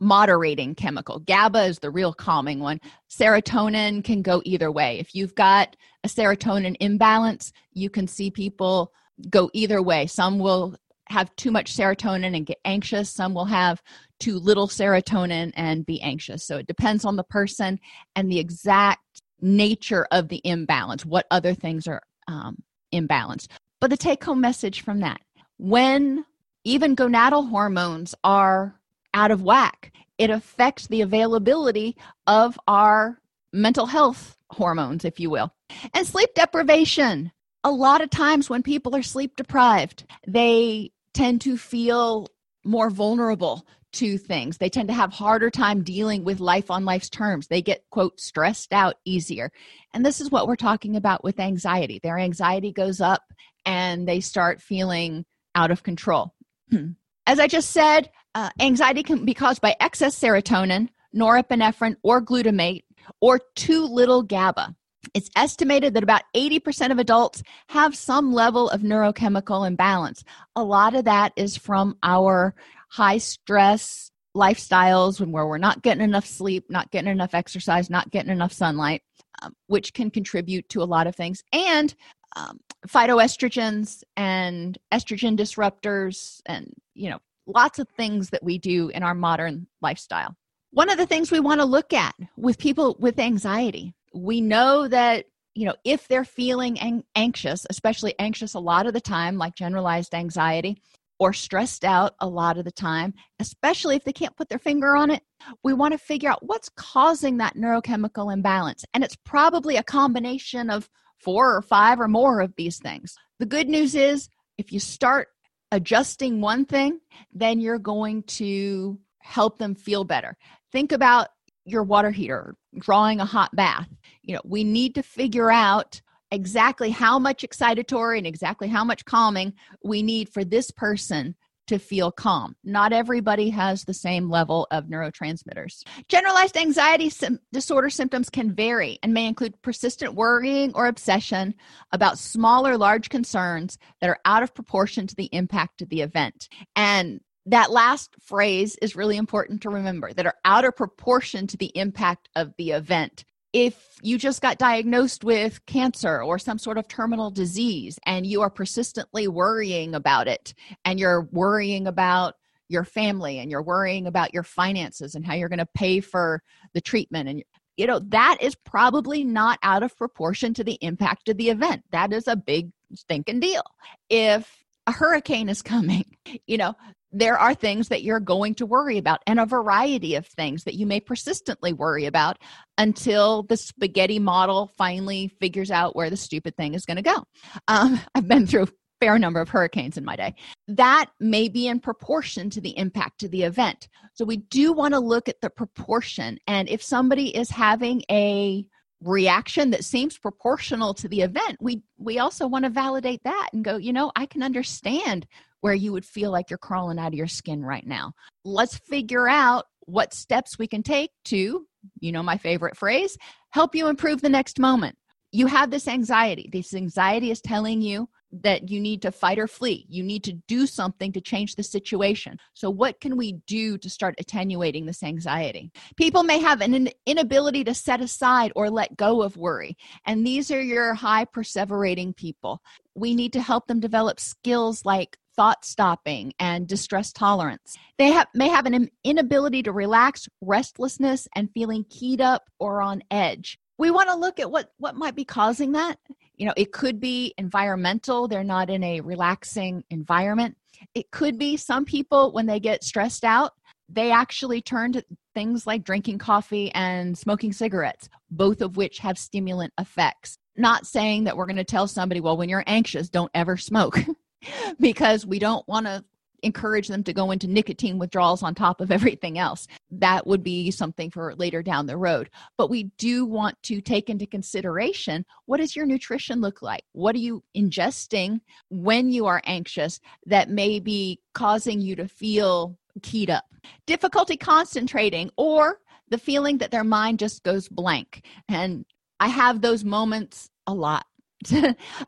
moderating 0.00 0.74
chemical. 0.74 1.20
GABA 1.20 1.64
is 1.64 1.78
the 1.78 1.90
real 1.90 2.12
calming 2.12 2.58
one. 2.58 2.80
Serotonin 3.10 4.02
can 4.02 4.22
go 4.22 4.42
either 4.44 4.70
way. 4.70 4.98
If 4.98 5.14
you've 5.14 5.34
got 5.34 5.76
a 6.04 6.08
serotonin 6.08 6.76
imbalance, 6.80 7.52
you 7.72 7.88
can 7.88 8.08
see 8.08 8.30
people 8.30 8.92
go 9.30 9.48
either 9.52 9.80
way. 9.80 10.06
Some 10.06 10.38
will 10.38 10.74
have 11.08 11.34
too 11.36 11.50
much 11.50 11.76
serotonin 11.76 12.36
and 12.36 12.46
get 12.46 12.58
anxious, 12.64 13.10
some 13.10 13.34
will 13.34 13.44
have 13.44 13.82
too 14.18 14.38
little 14.38 14.68
serotonin 14.68 15.52
and 15.54 15.84
be 15.84 16.00
anxious. 16.00 16.46
So 16.46 16.58
it 16.58 16.66
depends 16.66 17.04
on 17.04 17.16
the 17.16 17.24
person 17.24 17.78
and 18.16 18.30
the 18.30 18.38
exact 18.38 19.22
nature 19.40 20.06
of 20.10 20.28
the 20.28 20.40
imbalance, 20.44 21.04
what 21.04 21.26
other 21.30 21.54
things 21.54 21.86
are 21.86 22.02
um, 22.28 22.62
imbalanced. 22.94 23.48
But 23.80 23.90
the 23.90 23.96
take 23.96 24.22
home 24.24 24.40
message 24.40 24.82
from 24.82 25.00
that 25.00 25.20
when 25.58 26.24
even 26.64 26.96
gonadal 26.96 27.50
hormones 27.50 28.14
are 28.24 28.80
out 29.14 29.30
of 29.30 29.42
whack, 29.42 29.92
it 30.18 30.30
affects 30.30 30.86
the 30.86 31.00
availability 31.00 31.96
of 32.26 32.58
our 32.68 33.18
mental 33.52 33.86
health 33.86 34.36
hormones, 34.50 35.04
if 35.04 35.18
you 35.18 35.30
will. 35.30 35.52
And 35.94 36.06
sleep 36.06 36.30
deprivation 36.34 37.32
a 37.64 37.70
lot 37.70 38.00
of 38.00 38.10
times 38.10 38.50
when 38.50 38.62
people 38.62 38.96
are 38.96 39.02
sleep 39.02 39.36
deprived, 39.36 40.04
they 40.26 40.90
tend 41.14 41.40
to 41.42 41.56
feel 41.56 42.28
more 42.64 42.90
vulnerable 42.90 43.66
to 43.92 44.16
things. 44.16 44.56
They 44.56 44.70
tend 44.70 44.88
to 44.88 44.94
have 44.94 45.12
harder 45.12 45.50
time 45.50 45.82
dealing 45.82 46.24
with 46.24 46.40
life 46.40 46.70
on 46.70 46.84
life's 46.84 47.10
terms. 47.10 47.46
They 47.46 47.60
get 47.60 47.84
quote 47.90 48.18
stressed 48.18 48.72
out 48.72 48.96
easier. 49.04 49.52
And 49.92 50.04
this 50.04 50.20
is 50.20 50.30
what 50.30 50.46
we're 50.46 50.56
talking 50.56 50.96
about 50.96 51.22
with 51.22 51.38
anxiety. 51.38 52.00
Their 52.02 52.18
anxiety 52.18 52.72
goes 52.72 53.00
up 53.00 53.22
and 53.66 54.08
they 54.08 54.20
start 54.20 54.62
feeling 54.62 55.26
out 55.54 55.70
of 55.70 55.82
control. 55.82 56.34
As 57.26 57.38
I 57.38 57.46
just 57.46 57.70
said, 57.70 58.10
uh, 58.34 58.50
anxiety 58.60 59.02
can 59.02 59.24
be 59.24 59.34
caused 59.34 59.60
by 59.60 59.76
excess 59.80 60.18
serotonin, 60.18 60.88
norepinephrine, 61.14 61.96
or 62.02 62.22
glutamate, 62.22 62.84
or 63.20 63.40
too 63.54 63.84
little 63.86 64.22
GABA. 64.22 64.74
It's 65.14 65.30
estimated 65.36 65.94
that 65.94 66.02
about 66.02 66.22
80% 66.34 66.92
of 66.92 66.98
adults 66.98 67.42
have 67.68 67.96
some 67.96 68.32
level 68.32 68.70
of 68.70 68.82
neurochemical 68.82 69.66
imbalance. 69.66 70.24
A 70.56 70.62
lot 70.62 70.94
of 70.94 71.04
that 71.04 71.32
is 71.36 71.56
from 71.56 71.96
our 72.02 72.54
high 72.88 73.18
stress 73.18 74.10
lifestyles 74.36 75.24
where 75.26 75.46
we're 75.46 75.58
not 75.58 75.82
getting 75.82 76.04
enough 76.04 76.26
sleep, 76.26 76.64
not 76.70 76.90
getting 76.90 77.10
enough 77.10 77.34
exercise, 77.34 77.90
not 77.90 78.10
getting 78.10 78.30
enough 78.30 78.52
sunlight, 78.52 79.02
um, 79.42 79.54
which 79.66 79.92
can 79.92 80.10
contribute 80.10 80.68
to 80.70 80.82
a 80.82 80.84
lot 80.84 81.06
of 81.06 81.14
things. 81.14 81.42
And 81.52 81.94
um, 82.36 82.60
phytoestrogens 82.88 84.02
and 84.16 84.78
estrogen 84.92 85.36
disruptors, 85.36 86.40
and 86.46 86.72
you 86.94 87.10
know, 87.10 87.18
lots 87.54 87.78
of 87.78 87.88
things 87.88 88.30
that 88.30 88.42
we 88.42 88.58
do 88.58 88.88
in 88.88 89.02
our 89.02 89.14
modern 89.14 89.66
lifestyle. 89.80 90.34
One 90.70 90.90
of 90.90 90.96
the 90.96 91.06
things 91.06 91.30
we 91.30 91.40
want 91.40 91.60
to 91.60 91.66
look 91.66 91.92
at 91.92 92.14
with 92.36 92.58
people 92.58 92.96
with 92.98 93.18
anxiety 93.18 93.94
we 94.14 94.40
know 94.40 94.88
that 94.88 95.26
you 95.54 95.66
know 95.66 95.74
if 95.84 96.08
they're 96.08 96.24
feeling 96.24 96.78
ang- 96.80 97.04
anxious 97.14 97.66
especially 97.70 98.14
anxious 98.18 98.54
a 98.54 98.60
lot 98.60 98.86
of 98.86 98.92
the 98.92 99.00
time 99.00 99.38
like 99.38 99.54
generalized 99.54 100.14
anxiety 100.14 100.80
or 101.18 101.32
stressed 101.32 101.84
out 101.84 102.14
a 102.20 102.28
lot 102.28 102.58
of 102.58 102.64
the 102.64 102.72
time 102.72 103.14
especially 103.38 103.96
if 103.96 104.04
they 104.04 104.12
can't 104.12 104.36
put 104.36 104.48
their 104.48 104.58
finger 104.58 104.96
on 104.96 105.10
it 105.10 105.22
we 105.62 105.72
want 105.72 105.92
to 105.92 105.98
figure 105.98 106.30
out 106.30 106.44
what's 106.46 106.70
causing 106.76 107.38
that 107.38 107.56
neurochemical 107.56 108.32
imbalance 108.32 108.84
and 108.94 109.04
it's 109.04 109.16
probably 109.24 109.76
a 109.76 109.82
combination 109.82 110.70
of 110.70 110.88
four 111.18 111.54
or 111.54 111.62
five 111.62 112.00
or 112.00 112.08
more 112.08 112.40
of 112.40 112.54
these 112.56 112.78
things 112.78 113.14
the 113.38 113.46
good 113.46 113.68
news 113.68 113.94
is 113.94 114.28
if 114.58 114.72
you 114.72 114.80
start 114.80 115.28
adjusting 115.72 116.40
one 116.40 116.64
thing 116.64 117.00
then 117.32 117.58
you're 117.58 117.78
going 117.78 118.22
to 118.24 118.98
help 119.20 119.58
them 119.58 119.74
feel 119.74 120.04
better. 120.04 120.36
Think 120.70 120.92
about 120.92 121.28
your 121.64 121.82
water 121.82 122.10
heater 122.10 122.54
drawing 122.78 123.20
a 123.20 123.24
hot 123.24 123.54
bath. 123.56 123.88
You 124.22 124.34
know 124.34 124.42
we 124.44 124.62
need 124.62 124.94
to 124.94 125.02
figure 125.02 125.50
out 125.50 126.00
exactly 126.30 126.90
how 126.90 127.18
much 127.18 127.42
excitatory 127.42 128.18
and 128.18 128.26
exactly 128.26 128.68
how 128.68 128.84
much 128.84 129.04
calming 129.04 129.52
we 129.84 130.02
need 130.02 130.28
for 130.28 130.44
this 130.44 130.70
person 130.70 131.34
to 131.66 131.78
feel 131.78 132.10
calm. 132.10 132.56
Not 132.64 132.92
everybody 132.92 133.50
has 133.50 133.84
the 133.84 133.94
same 133.94 134.30
level 134.30 134.66
of 134.70 134.86
neurotransmitters. 134.86 135.84
Generalized 136.08 136.56
anxiety 136.56 137.08
sim- 137.08 137.40
disorder 137.52 137.90
symptoms 137.90 138.30
can 138.30 138.54
vary 138.54 138.98
and 139.02 139.14
may 139.14 139.26
include 139.26 139.60
persistent 139.62 140.14
worrying 140.14 140.72
or 140.74 140.86
obsession 140.86 141.54
about 141.92 142.18
small 142.18 142.66
or 142.66 142.76
large 142.76 143.08
concerns 143.08 143.78
that 144.00 144.10
are 144.10 144.20
out 144.24 144.42
of 144.42 144.54
proportion 144.54 145.06
to 145.06 145.14
the 145.14 145.28
impact 145.32 145.82
of 145.82 145.88
the 145.88 146.00
event. 146.00 146.48
And 146.76 147.20
that 147.46 147.70
last 147.70 148.14
phrase 148.20 148.76
is 148.80 148.96
really 148.96 149.16
important 149.16 149.62
to 149.62 149.70
remember 149.70 150.12
that 150.12 150.26
are 150.26 150.36
out 150.44 150.64
of 150.64 150.76
proportion 150.76 151.46
to 151.48 151.56
the 151.56 151.72
impact 151.74 152.28
of 152.36 152.52
the 152.56 152.70
event. 152.70 153.24
If 153.52 153.98
you 154.02 154.18
just 154.18 154.40
got 154.40 154.58
diagnosed 154.58 155.24
with 155.24 155.64
cancer 155.66 156.22
or 156.22 156.38
some 156.38 156.58
sort 156.58 156.78
of 156.78 156.88
terminal 156.88 157.30
disease 157.30 157.98
and 158.06 158.26
you 158.26 158.40
are 158.40 158.50
persistently 158.50 159.28
worrying 159.28 159.94
about 159.94 160.26
it, 160.26 160.54
and 160.84 160.98
you're 160.98 161.28
worrying 161.32 161.86
about 161.86 162.34
your 162.72 162.84
family 162.84 163.38
and 163.38 163.50
you're 163.50 163.62
worrying 163.62 164.06
about 164.06 164.32
your 164.32 164.42
finances 164.42 165.14
and 165.14 165.26
how 165.26 165.34
you're 165.34 165.48
going 165.48 165.58
to 165.58 165.66
pay 165.74 166.00
for 166.00 166.42
the 166.72 166.80
treatment 166.80 167.28
and 167.28 167.44
you 167.76 167.86
know 167.86 167.98
that 167.98 168.38
is 168.40 168.54
probably 168.54 169.24
not 169.24 169.58
out 169.62 169.82
of 169.82 169.96
proportion 169.96 170.52
to 170.54 170.64
the 170.64 170.78
impact 170.80 171.28
of 171.28 171.36
the 171.36 171.50
event. 171.50 171.82
That 171.90 172.12
is 172.12 172.28
a 172.28 172.36
big 172.36 172.70
stinking 172.94 173.40
deal. 173.40 173.62
If 174.10 174.64
a 174.86 174.92
hurricane 174.92 175.48
is 175.48 175.62
coming 175.62 176.04
you 176.46 176.56
know 176.56 176.74
there 177.12 177.38
are 177.38 177.54
things 177.54 177.88
that 177.88 178.02
you're 178.02 178.20
going 178.20 178.54
to 178.56 178.66
worry 178.66 178.98
about 178.98 179.20
and 179.26 179.38
a 179.38 179.46
variety 179.46 180.14
of 180.14 180.26
things 180.26 180.64
that 180.64 180.74
you 180.74 180.86
may 180.86 180.98
persistently 180.98 181.72
worry 181.72 182.06
about 182.06 182.38
until 182.78 183.42
the 183.44 183.56
spaghetti 183.56 184.18
model 184.18 184.70
finally 184.78 185.28
figures 185.28 185.70
out 185.70 185.94
where 185.94 186.10
the 186.10 186.16
stupid 186.16 186.56
thing 186.56 186.74
is 186.74 186.86
going 186.86 186.96
to 186.96 187.02
go. 187.02 187.24
Um, 187.68 188.00
i've 188.14 188.26
been 188.26 188.46
through 188.46 188.64
a 188.64 188.68
fair 189.00 189.18
number 189.18 189.40
of 189.40 189.48
hurricanes 189.48 189.98
in 189.98 190.04
my 190.04 190.16
day. 190.16 190.34
That 190.68 191.06
may 191.20 191.48
be 191.48 191.66
in 191.66 191.80
proportion 191.80 192.50
to 192.50 192.60
the 192.60 192.76
impact 192.78 193.20
to 193.20 193.28
the 193.28 193.42
event. 193.42 193.88
So 194.14 194.24
we 194.24 194.36
do 194.36 194.72
want 194.72 194.94
to 194.94 195.00
look 195.00 195.28
at 195.28 195.40
the 195.40 195.50
proportion 195.50 196.38
and 196.46 196.68
if 196.68 196.82
somebody 196.82 197.36
is 197.36 197.50
having 197.50 198.02
a 198.10 198.64
reaction 199.02 199.70
that 199.70 199.84
seems 199.84 200.16
proportional 200.16 200.94
to 200.94 201.08
the 201.08 201.22
event 201.22 201.56
we 201.60 201.82
we 201.98 202.20
also 202.20 202.46
want 202.46 202.64
to 202.64 202.70
validate 202.70 203.20
that 203.24 203.48
and 203.52 203.64
go 203.64 203.76
you 203.76 203.92
know 203.92 204.12
i 204.14 204.24
can 204.26 204.44
understand 204.44 205.26
where 205.62 205.74
you 205.74 205.92
would 205.92 206.04
feel 206.04 206.30
like 206.30 206.50
you're 206.50 206.58
crawling 206.58 206.98
out 206.98 207.08
of 207.08 207.14
your 207.14 207.26
skin 207.26 207.64
right 207.64 207.86
now 207.86 208.12
let's 208.44 208.76
figure 208.76 209.28
out 209.28 209.64
what 209.86 210.14
steps 210.14 210.58
we 210.58 210.66
can 210.66 210.82
take 210.82 211.10
to 211.24 211.66
you 212.00 212.12
know 212.12 212.22
my 212.22 212.36
favorite 212.36 212.76
phrase 212.76 213.16
help 213.50 213.74
you 213.74 213.88
improve 213.88 214.20
the 214.20 214.28
next 214.28 214.60
moment 214.60 214.96
you 215.32 215.46
have 215.46 215.70
this 215.70 215.88
anxiety 215.88 216.48
this 216.52 216.74
anxiety 216.74 217.30
is 217.30 217.40
telling 217.40 217.80
you 217.80 218.08
that 218.32 218.70
you 218.70 218.80
need 218.80 219.02
to 219.02 219.12
fight 219.12 219.38
or 219.38 219.46
flee. 219.46 219.86
You 219.88 220.02
need 220.02 220.24
to 220.24 220.32
do 220.48 220.66
something 220.66 221.12
to 221.12 221.20
change 221.20 221.54
the 221.54 221.62
situation. 221.62 222.38
So, 222.54 222.70
what 222.70 223.00
can 223.00 223.16
we 223.16 223.34
do 223.46 223.76
to 223.78 223.90
start 223.90 224.14
attenuating 224.18 224.86
this 224.86 225.02
anxiety? 225.02 225.70
People 225.96 226.22
may 226.22 226.38
have 226.38 226.60
an 226.60 226.88
inability 227.06 227.64
to 227.64 227.74
set 227.74 228.00
aside 228.00 228.52
or 228.56 228.70
let 228.70 228.96
go 228.96 229.22
of 229.22 229.36
worry, 229.36 229.76
and 230.06 230.26
these 230.26 230.50
are 230.50 230.62
your 230.62 230.94
high 230.94 231.26
perseverating 231.26 232.16
people. 232.16 232.60
We 232.94 233.14
need 233.14 233.32
to 233.34 233.42
help 233.42 233.66
them 233.66 233.80
develop 233.80 234.18
skills 234.18 234.84
like 234.84 235.16
thought 235.36 235.64
stopping 235.64 236.32
and 236.38 236.66
distress 236.66 237.12
tolerance. 237.12 237.76
They 237.98 238.16
may 238.34 238.48
have 238.48 238.66
an 238.66 238.90
inability 239.04 239.62
to 239.64 239.72
relax, 239.72 240.28
restlessness, 240.40 241.28
and 241.34 241.50
feeling 241.52 241.84
keyed 241.88 242.20
up 242.20 242.44
or 242.58 242.82
on 242.82 243.02
edge. 243.10 243.58
We 243.78 243.90
want 243.90 244.08
to 244.10 244.16
look 244.16 244.38
at 244.38 244.50
what, 244.50 244.70
what 244.78 244.96
might 244.96 245.14
be 245.14 245.24
causing 245.24 245.72
that. 245.72 245.98
You 246.36 246.46
know 246.46 246.54
it 246.56 246.72
could 246.72 246.98
be 246.98 247.34
environmental. 247.38 248.26
They're 248.26 248.42
not 248.42 248.70
in 248.70 248.82
a 248.82 249.00
relaxing 249.00 249.84
environment. 249.90 250.56
It 250.94 251.10
could 251.10 251.38
be 251.38 251.56
some 251.56 251.84
people 251.84 252.32
when 252.32 252.46
they 252.46 252.58
get 252.58 252.82
stressed 252.82 253.24
out 253.24 253.52
they 253.94 254.10
actually 254.10 254.62
turn 254.62 254.92
to 254.92 255.04
things 255.34 255.66
like 255.66 255.84
drinking 255.84 256.16
coffee 256.18 256.72
and 256.72 257.16
smoking 257.16 257.52
cigarettes 257.52 258.08
both 258.32 258.62
of 258.62 258.76
which 258.76 258.98
have 258.98 259.18
stimulant 259.18 259.72
effects. 259.78 260.38
Not 260.56 260.86
saying 260.86 261.24
that 261.24 261.36
we're 261.36 261.46
going 261.46 261.56
to 261.56 261.64
tell 261.64 261.86
somebody 261.86 262.20
well 262.20 262.36
when 262.36 262.48
you're 262.48 262.64
anxious 262.66 263.08
don't 263.08 263.30
ever 263.34 263.56
smoke 263.56 263.98
because 264.80 265.26
we 265.26 265.38
don't 265.38 265.66
want 265.68 265.86
to 265.86 266.04
encourage 266.42 266.88
them 266.88 267.04
to 267.04 267.12
go 267.12 267.30
into 267.30 267.46
nicotine 267.46 267.98
withdrawals 267.98 268.42
on 268.42 268.54
top 268.54 268.80
of 268.80 268.90
everything 268.90 269.38
else. 269.38 269.66
That 269.90 270.26
would 270.26 270.42
be 270.42 270.70
something 270.70 271.10
for 271.10 271.34
later 271.36 271.62
down 271.62 271.86
the 271.86 271.96
road. 271.96 272.30
But 272.58 272.70
we 272.70 272.84
do 272.98 273.24
want 273.24 273.62
to 273.64 273.80
take 273.80 274.10
into 274.10 274.26
consideration 274.26 275.24
what 275.46 275.58
does 275.58 275.76
your 275.76 275.86
nutrition 275.86 276.40
look 276.40 276.62
like? 276.62 276.82
What 276.92 277.14
are 277.14 277.20
you 277.20 277.42
ingesting 277.56 278.40
when 278.70 279.10
you 279.10 279.26
are 279.26 279.42
anxious 279.44 280.00
that 280.26 280.50
may 280.50 280.80
be 280.80 281.20
causing 281.34 281.80
you 281.80 281.96
to 281.96 282.08
feel 282.08 282.76
keyed 283.02 283.30
up? 283.30 283.44
Difficulty 283.86 284.36
concentrating 284.36 285.30
or 285.36 285.78
the 286.08 286.18
feeling 286.18 286.58
that 286.58 286.70
their 286.70 286.84
mind 286.84 287.18
just 287.18 287.42
goes 287.42 287.68
blank. 287.68 288.26
And 288.48 288.84
I 289.20 289.28
have 289.28 289.60
those 289.60 289.84
moments 289.84 290.50
a 290.66 290.74
lot. 290.74 291.06